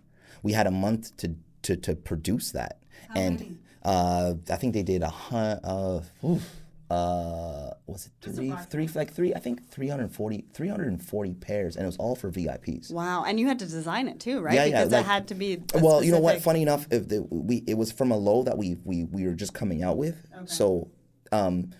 We 0.43 0.51
had 0.53 0.67
a 0.67 0.71
month 0.71 1.15
to 1.17 1.35
to, 1.63 1.75
to 1.77 1.95
produce 1.95 2.51
that, 2.51 2.79
and 3.15 3.59
uh, 3.83 4.33
I 4.49 4.55
think 4.57 4.73
they 4.73 4.83
did 4.83 5.01
a 5.01 5.09
hun- 5.09 5.59
uh, 5.63 6.01
oof, 6.23 6.45
uh, 6.89 7.71
was 7.87 8.07
it 8.07 8.11
three 8.21 8.53
three 8.69 8.87
like 8.93 9.13
three 9.13 9.33
I 9.33 9.39
think 9.39 9.67
340 9.69 10.45
340 10.53 11.33
pairs, 11.35 11.75
and 11.75 11.83
it 11.83 11.87
was 11.87 11.97
all 11.97 12.15
for 12.15 12.29
VIPs. 12.29 12.91
wow, 12.91 13.23
and 13.23 13.39
you 13.39 13.47
had 13.47 13.59
to 13.59 13.65
design 13.65 14.07
it 14.07 14.19
too, 14.19 14.41
right? 14.41 14.53
Yeah, 14.53 14.65
yeah, 14.65 14.83
like- 14.83 15.01
it 15.01 15.05
had 15.05 15.27
to 15.29 15.35
be. 15.35 15.61
Well, 15.73 16.03
you 16.03 16.11
know 16.11 16.19
what? 16.19 16.41
Funny 16.41 16.61
enough, 16.61 16.87
if 16.91 17.07
the, 17.07 17.25
we 17.29 17.63
it 17.67 17.75
was 17.77 17.91
from 17.91 18.11
a 18.11 18.17
low 18.17 18.43
that 18.43 18.57
we 18.57 18.77
we 18.83 19.05
we 19.05 19.25
were 19.25 19.33
just 19.33 19.53
coming 19.53 19.83
out 19.83 19.97
with. 19.97 20.15
So, 20.45 20.89
um, 21.31 21.71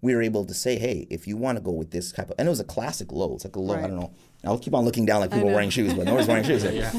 we 0.00 0.14
were 0.14 0.22
able 0.22 0.44
to 0.44 0.54
say, 0.54 0.78
hey, 0.78 1.06
if 1.10 1.26
you 1.26 1.36
want 1.36 1.56
to 1.58 1.62
go 1.62 1.72
with 1.72 1.90
this 1.90 2.12
type 2.12 2.30
of, 2.30 2.34
and 2.38 2.46
it 2.46 2.50
was 2.50 2.60
a 2.60 2.64
classic 2.64 3.10
low. 3.12 3.34
It's 3.34 3.44
like 3.44 3.56
a 3.56 3.60
low. 3.60 3.74
I 3.74 3.86
don't 3.88 3.96
know. 4.00 4.12
I'll 4.44 4.58
keep 4.58 4.72
on 4.74 4.84
looking 4.84 5.04
down 5.04 5.20
like 5.20 5.32
people 5.32 5.48
wearing 5.48 5.68
shoes, 5.70 5.94
but 5.94 6.04
nobody's 6.06 6.28
wearing 6.28 6.44
shoes. 6.44 6.64
Yeah. 6.68 6.92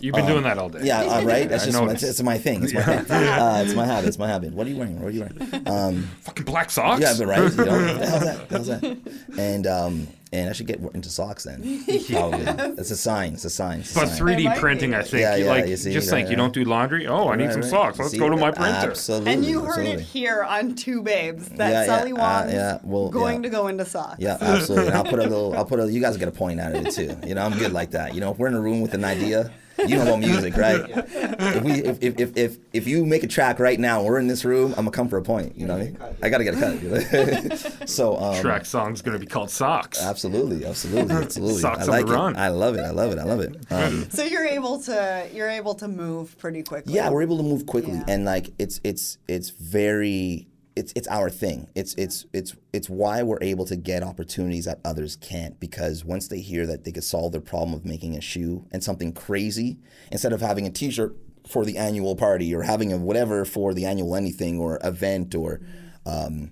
You've 0.00 0.14
been 0.14 0.26
doing 0.26 0.42
that 0.44 0.58
all 0.58 0.68
day. 0.68 0.80
Yeah, 0.82 1.00
uh, 1.02 1.22
right. 1.22 1.48
That's 1.48 1.66
just 1.66 1.78
my, 1.80 1.92
it's 1.92 2.22
my 2.22 2.38
thing. 2.38 2.64
It's 2.64 2.72
my 2.72 2.82
thing. 2.82 3.28
Uh, 3.28 3.62
it's 3.64 3.74
my 3.74 3.84
habit. 3.86 4.08
It's 4.08 4.18
my 4.18 4.26
habit. 4.26 4.52
What 4.52 4.66
are 4.66 4.70
you 4.70 4.76
wearing? 4.76 5.00
What 5.00 5.08
are 5.08 5.10
you 5.10 5.20
wearing? 5.20 5.68
Um, 5.68 6.02
Fucking 6.22 6.44
black 6.44 6.70
socks. 6.70 7.00
yeah, 7.00 7.14
but 7.18 7.26
right. 7.26 7.38
You 7.50 7.56
know, 7.64 7.72
what 7.86 7.98
the 8.00 8.06
hell's 8.06 8.24
that? 8.24 8.38
What 8.38 8.48
the 8.48 8.54
hell's 8.56 8.66
that? 8.68 9.38
And 9.38 9.66
um, 9.66 10.08
and 10.32 10.48
I 10.48 10.52
should 10.54 10.66
get 10.66 10.80
into 10.94 11.10
socks 11.10 11.44
then. 11.44 11.84
Probably. 12.10 12.40
It's 12.78 12.90
a 12.90 12.96
sign. 12.96 13.34
It's 13.34 13.44
a 13.44 13.50
sign. 13.50 13.80
It's 13.80 13.94
a 13.94 14.00
But 14.00 14.08
sign. 14.08 14.18
3D 14.20 14.58
printing. 14.58 14.94
I 14.94 15.02
think. 15.02 15.20
Yeah, 15.20 15.36
you 15.36 15.44
yeah, 15.44 15.50
like 15.50 15.66
you 15.66 15.76
see, 15.76 15.92
just 15.92 16.10
right, 16.10 16.18
think 16.18 16.30
you 16.30 16.36
don't 16.36 16.54
do 16.54 16.64
laundry. 16.64 17.06
Oh, 17.06 17.28
I 17.28 17.36
need 17.36 17.44
Right, 17.44 17.52
some 17.52 17.60
right. 17.62 17.70
socks. 17.70 17.98
Let's 17.98 18.12
See, 18.12 18.18
go 18.18 18.30
to 18.30 18.36
my 18.36 18.50
printer. 18.50 18.90
Absolutely. 18.90 19.32
And 19.32 19.44
you 19.44 19.60
heard 19.60 19.68
absolutely. 19.80 19.92
it 19.92 20.00
here 20.00 20.42
on 20.42 20.74
Two 20.74 21.02
Babes 21.02 21.48
that 21.50 21.70
Yeah, 21.70 21.84
yeah, 21.84 21.98
Sully 21.98 22.12
uh, 22.12 22.48
yeah, 22.48 22.78
well, 22.82 23.10
going 23.10 23.36
yeah. 23.36 23.42
to 23.42 23.48
go 23.50 23.66
into 23.68 23.84
socks. 23.84 24.16
Yeah, 24.18 24.38
absolutely. 24.40 24.86
And 24.88 24.96
I'll 24.96 25.04
put 25.04 25.18
a 25.18 25.22
little. 25.24 25.54
I'll 25.54 25.66
put 25.66 25.78
a. 25.80 25.92
You 25.92 26.00
guys 26.00 26.16
get 26.16 26.28
a 26.28 26.32
point 26.32 26.60
out 26.60 26.71
of 26.76 26.86
it 26.86 26.92
too. 26.92 27.16
You 27.26 27.34
know, 27.34 27.42
I'm 27.44 27.58
good 27.58 27.72
like 27.72 27.90
that. 27.92 28.14
You 28.14 28.20
know, 28.20 28.32
if 28.32 28.38
we're 28.38 28.48
in 28.48 28.54
a 28.54 28.60
room 28.60 28.80
with 28.80 28.94
an 28.94 29.04
idea, 29.04 29.52
you 29.78 29.96
know 29.96 30.02
about 30.02 30.20
music, 30.20 30.56
right? 30.56 30.82
If 31.52 31.64
we, 31.64 31.72
if, 31.72 31.98
if, 32.02 32.20
if, 32.20 32.36
if, 32.36 32.56
if 32.72 32.86
you 32.86 33.04
make 33.04 33.22
a 33.24 33.26
track 33.26 33.58
right 33.58 33.78
now, 33.78 34.02
we're 34.02 34.18
in 34.18 34.26
this 34.26 34.44
room, 34.44 34.70
I'm 34.70 34.84
gonna 34.84 34.90
come 34.92 35.08
for 35.08 35.18
a 35.18 35.22
point. 35.22 35.56
You 35.56 35.66
know 35.66 35.74
what 35.76 35.82
I 35.82 35.86
mean? 35.86 35.98
I 36.22 36.28
gotta 36.28 36.44
get 36.44 36.54
a 36.54 36.60
cut. 36.60 36.82
You 36.82 37.86
so, 37.86 38.16
um, 38.16 38.40
Track 38.40 38.64
song's 38.64 39.02
going 39.02 39.14
to 39.14 39.18
be 39.18 39.26
called 39.26 39.50
Socks. 39.50 40.00
absolutely, 40.00 40.64
absolutely, 40.64 41.14
absolutely. 41.14 41.60
Socks 41.60 41.80
I 41.80 41.82
on 41.82 41.88
like 41.88 42.06
the 42.06 42.12
it. 42.12 42.16
run. 42.16 42.36
I 42.36 42.48
love 42.48 42.76
it. 42.76 42.80
I 42.80 42.90
love 42.90 43.12
it. 43.12 43.18
I 43.18 43.24
love 43.24 43.40
it. 43.40 43.56
Um, 43.70 44.08
So 44.10 44.22
you're 44.22 44.46
able 44.46 44.80
to 44.82 45.28
you're 45.34 45.48
able 45.50 45.74
to 45.76 45.88
move 45.88 46.38
pretty 46.38 46.62
quickly. 46.62 46.94
yeah 46.94 47.10
we're 47.10 47.22
able 47.22 47.36
to 47.38 47.42
move 47.42 47.66
quickly 47.66 47.94
Yeah. 47.94 48.04
and 48.08 48.24
like 48.24 48.50
it's 48.58 48.80
it's 48.84 49.18
it's 49.28 49.50
very 49.50 50.46
it's 50.76 50.92
it's 50.96 51.08
our 51.08 51.30
thing. 51.30 51.68
It's 51.74 51.94
it's 51.94 52.26
it's 52.32 52.56
it's 52.72 52.88
why 52.88 53.22
we're 53.22 53.42
able 53.42 53.64
to 53.66 53.76
get 53.76 54.02
opportunities 54.02 54.64
that 54.64 54.80
others 54.84 55.16
can't 55.16 55.58
because 55.60 56.04
once 56.04 56.28
they 56.28 56.40
hear 56.40 56.66
that 56.66 56.84
they 56.84 56.92
could 56.92 57.04
solve 57.04 57.32
their 57.32 57.40
problem 57.40 57.74
of 57.74 57.84
making 57.84 58.16
a 58.16 58.20
shoe 58.20 58.66
and 58.72 58.82
something 58.82 59.12
crazy 59.12 59.78
instead 60.10 60.32
of 60.32 60.40
having 60.40 60.66
a 60.66 60.70
t-shirt 60.70 61.14
for 61.46 61.64
the 61.64 61.76
annual 61.76 62.16
party 62.16 62.54
or 62.54 62.62
having 62.62 62.92
a 62.92 62.96
whatever 62.96 63.44
for 63.44 63.74
the 63.74 63.84
annual 63.84 64.14
anything 64.14 64.58
or 64.58 64.78
event 64.84 65.34
or 65.34 65.60
um 66.06 66.50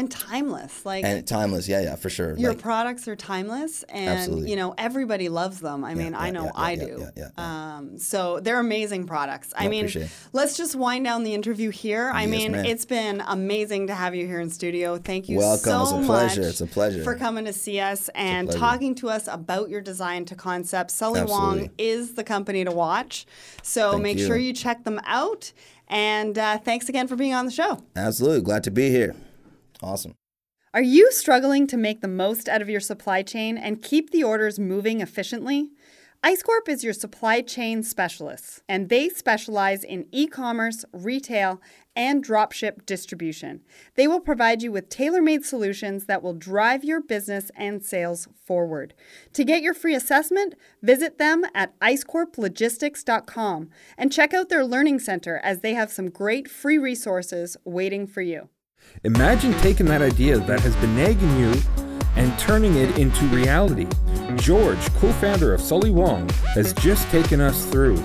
and 0.00 0.10
timeless. 0.10 0.84
Like 0.84 1.04
and 1.04 1.26
timeless 1.26 1.68
yeah 1.68 1.82
yeah 1.82 1.96
for 1.96 2.10
sure 2.10 2.36
your 2.36 2.52
like, 2.52 2.60
products 2.62 3.06
are 3.06 3.16
timeless, 3.16 3.82
and 3.84 4.08
Absolutely. 4.18 4.50
you 4.50 4.56
know 4.56 4.74
everybody 4.78 5.28
loves 5.28 5.60
them. 5.60 5.84
I 5.84 5.94
mean, 5.94 6.14
I 6.14 6.30
know 6.30 6.44
yeah, 6.46 6.50
I 6.54 6.72
yeah, 6.72 6.84
do. 6.84 7.06
yeah, 7.16 7.28
yeah, 7.38 7.76
Um, 7.76 7.98
so 7.98 8.40
they're 8.40 8.58
amazing 8.60 9.06
products. 9.06 9.52
I 9.56 9.64
Yeah, 9.64 9.68
mean, 9.70 10.08
let's 10.32 10.56
just 10.56 10.74
wind 10.74 11.04
down 11.04 11.24
the 11.24 11.34
interview 11.34 11.70
here. 11.70 12.10
I 12.12 12.22
Yes, 12.22 12.30
mean, 12.30 12.54
it's 12.54 12.84
been 12.86 13.22
amazing 13.26 13.86
to 13.88 13.94
have 13.94 14.14
you 14.14 14.26
here 14.26 14.40
in 14.40 14.50
studio. 14.50 14.96
Thank 14.98 15.28
you 15.28 15.38
Welcome. 15.38 15.70
so 15.70 15.82
It's 15.82 15.92
a 15.92 16.06
pleasure. 16.06 16.40
much 16.40 16.50
It's 16.50 16.60
a 16.60 16.66
pleasure. 16.66 17.04
for 17.04 17.14
coming 17.14 17.44
to 17.44 17.52
see 17.52 17.78
us 17.80 18.08
and 18.14 18.50
talking 18.50 18.94
to 18.96 19.08
us 19.10 19.28
about 19.28 19.68
your 19.68 19.80
design 19.80 20.24
to 20.26 20.34
concept. 20.34 20.90
Sully 20.90 21.22
Wong 21.22 21.70
is 21.78 22.14
the 22.14 22.24
company 22.24 22.64
to 22.64 22.70
watch. 22.72 23.26
So 23.62 23.92
Thank 23.92 24.02
make 24.02 24.18
you. 24.18 24.26
sure 24.26 24.36
you 24.36 24.52
check 24.52 24.84
them 24.84 25.00
out. 25.04 25.52
And 25.88 26.38
uh, 26.38 26.58
thanks 26.58 26.88
again 26.88 27.08
for 27.08 27.16
being 27.16 27.34
on 27.34 27.46
the 27.46 27.50
show. 27.52 27.82
absolutely 27.96 28.42
glad 28.42 28.62
to 28.64 28.70
be 28.70 28.90
here 28.90 29.14
awesome 29.82 30.14
Are 30.72 30.82
you 30.82 31.10
struggling 31.12 31.66
to 31.68 31.76
make 31.76 32.00
the 32.00 32.08
most 32.08 32.48
out 32.48 32.62
of 32.62 32.70
your 32.70 32.80
supply 32.80 33.22
chain 33.22 33.58
and 33.58 33.82
keep 33.82 34.10
the 34.10 34.22
orders 34.24 34.58
moving 34.58 35.00
efficiently? 35.00 35.70
IceCorp 36.22 36.68
is 36.68 36.84
your 36.84 36.92
supply 36.92 37.40
chain 37.40 37.82
specialists, 37.82 38.60
and 38.68 38.90
they 38.90 39.08
specialize 39.08 39.82
in 39.82 40.06
e 40.12 40.26
commerce, 40.26 40.84
retail, 40.92 41.62
and 41.96 42.22
dropship 42.22 42.84
distribution. 42.84 43.62
They 43.94 44.06
will 44.06 44.20
provide 44.20 44.62
you 44.62 44.70
with 44.70 44.90
tailor 44.90 45.22
made 45.22 45.46
solutions 45.46 46.04
that 46.06 46.22
will 46.22 46.34
drive 46.34 46.84
your 46.84 47.00
business 47.00 47.50
and 47.56 47.82
sales 47.82 48.28
forward. 48.44 48.92
To 49.32 49.44
get 49.44 49.62
your 49.62 49.72
free 49.72 49.94
assessment, 49.94 50.56
visit 50.82 51.16
them 51.16 51.42
at 51.54 51.78
icecorplogistics.com 51.80 53.70
and 53.96 54.12
check 54.12 54.34
out 54.34 54.50
their 54.50 54.64
learning 54.66 54.98
center 54.98 55.40
as 55.42 55.60
they 55.60 55.72
have 55.72 55.90
some 55.90 56.10
great 56.10 56.50
free 56.50 56.76
resources 56.76 57.56
waiting 57.64 58.06
for 58.06 58.20
you. 58.20 58.50
Imagine 59.04 59.52
taking 59.60 59.86
that 59.86 60.02
idea 60.02 60.38
that 60.38 60.60
has 60.60 60.76
been 60.76 60.94
nagging 60.96 61.38
you 61.38 61.54
and 62.16 62.36
turning 62.38 62.76
it 62.76 62.98
into 62.98 63.24
reality. 63.26 63.86
George, 64.36 64.78
co 64.94 65.12
founder 65.14 65.54
of 65.54 65.60
Sully 65.60 65.90
Wong, 65.90 66.28
has 66.54 66.72
just 66.74 67.08
taken 67.10 67.40
us 67.40 67.64
through 67.66 67.96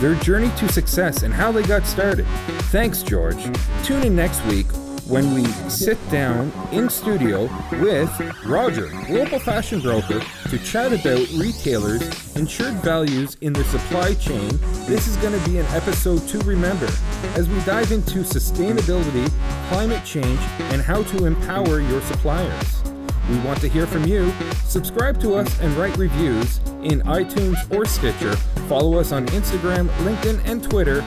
their 0.00 0.14
journey 0.16 0.50
to 0.58 0.68
success 0.70 1.22
and 1.22 1.32
how 1.32 1.50
they 1.50 1.62
got 1.62 1.86
started. 1.86 2.26
Thanks, 2.70 3.02
George. 3.02 3.42
Tune 3.84 4.04
in 4.04 4.16
next 4.16 4.44
week 4.46 4.66
when 5.06 5.34
we 5.34 5.44
sit 5.68 5.98
down 6.10 6.50
in 6.72 6.88
studio 6.88 7.42
with 7.72 8.44
Roger, 8.46 8.88
global 9.06 9.38
fashion 9.38 9.80
broker, 9.80 10.20
to 10.48 10.58
chat 10.58 10.92
about 10.92 11.28
retailers' 11.34 12.36
insured 12.36 12.74
values 12.76 13.36
in 13.42 13.52
the 13.52 13.64
supply 13.64 14.14
chain. 14.14 14.48
This 14.86 15.06
is 15.06 15.16
going 15.18 15.38
to 15.38 15.50
be 15.50 15.58
an 15.58 15.66
episode 15.66 16.26
to 16.28 16.38
remember 16.40 16.88
as 17.34 17.48
we 17.48 17.60
dive 17.64 17.92
into 17.92 18.20
sustainability, 18.20 19.30
climate 19.68 20.04
change, 20.04 20.40
and 20.72 20.80
how 20.80 21.02
to 21.02 21.26
empower 21.26 21.80
your 21.80 22.00
suppliers. 22.02 22.82
We 23.28 23.38
want 23.40 23.60
to 23.60 23.68
hear 23.68 23.86
from 23.86 24.04
you. 24.04 24.32
Subscribe 24.64 25.20
to 25.20 25.34
us 25.34 25.60
and 25.60 25.74
write 25.76 25.96
reviews 25.96 26.58
in 26.82 27.00
iTunes 27.02 27.56
or 27.74 27.86
Stitcher. 27.86 28.36
Follow 28.68 28.98
us 28.98 29.12
on 29.12 29.26
Instagram, 29.26 29.88
LinkedIn, 30.04 30.44
and 30.44 30.62
Twitter, 30.62 31.02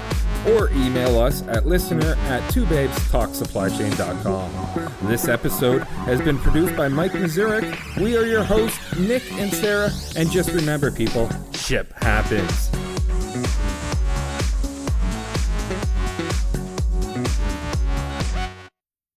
or 0.49 0.69
email 0.71 1.19
us 1.19 1.41
at 1.47 1.65
listener 1.65 2.15
at 2.25 2.41
twobabestalksupplychain.com. 2.51 5.07
This 5.07 5.27
episode 5.27 5.83
has 6.05 6.21
been 6.21 6.37
produced 6.37 6.75
by 6.75 6.87
Mike 6.87 7.13
Mazurik. 7.13 7.97
We 7.97 8.15
are 8.17 8.25
your 8.25 8.43
hosts, 8.43 8.79
Nick 8.97 9.31
and 9.33 9.53
Sarah. 9.53 9.91
And 10.15 10.31
just 10.31 10.51
remember, 10.51 10.91
people, 10.91 11.29
ship 11.53 11.93
happens. 11.93 12.69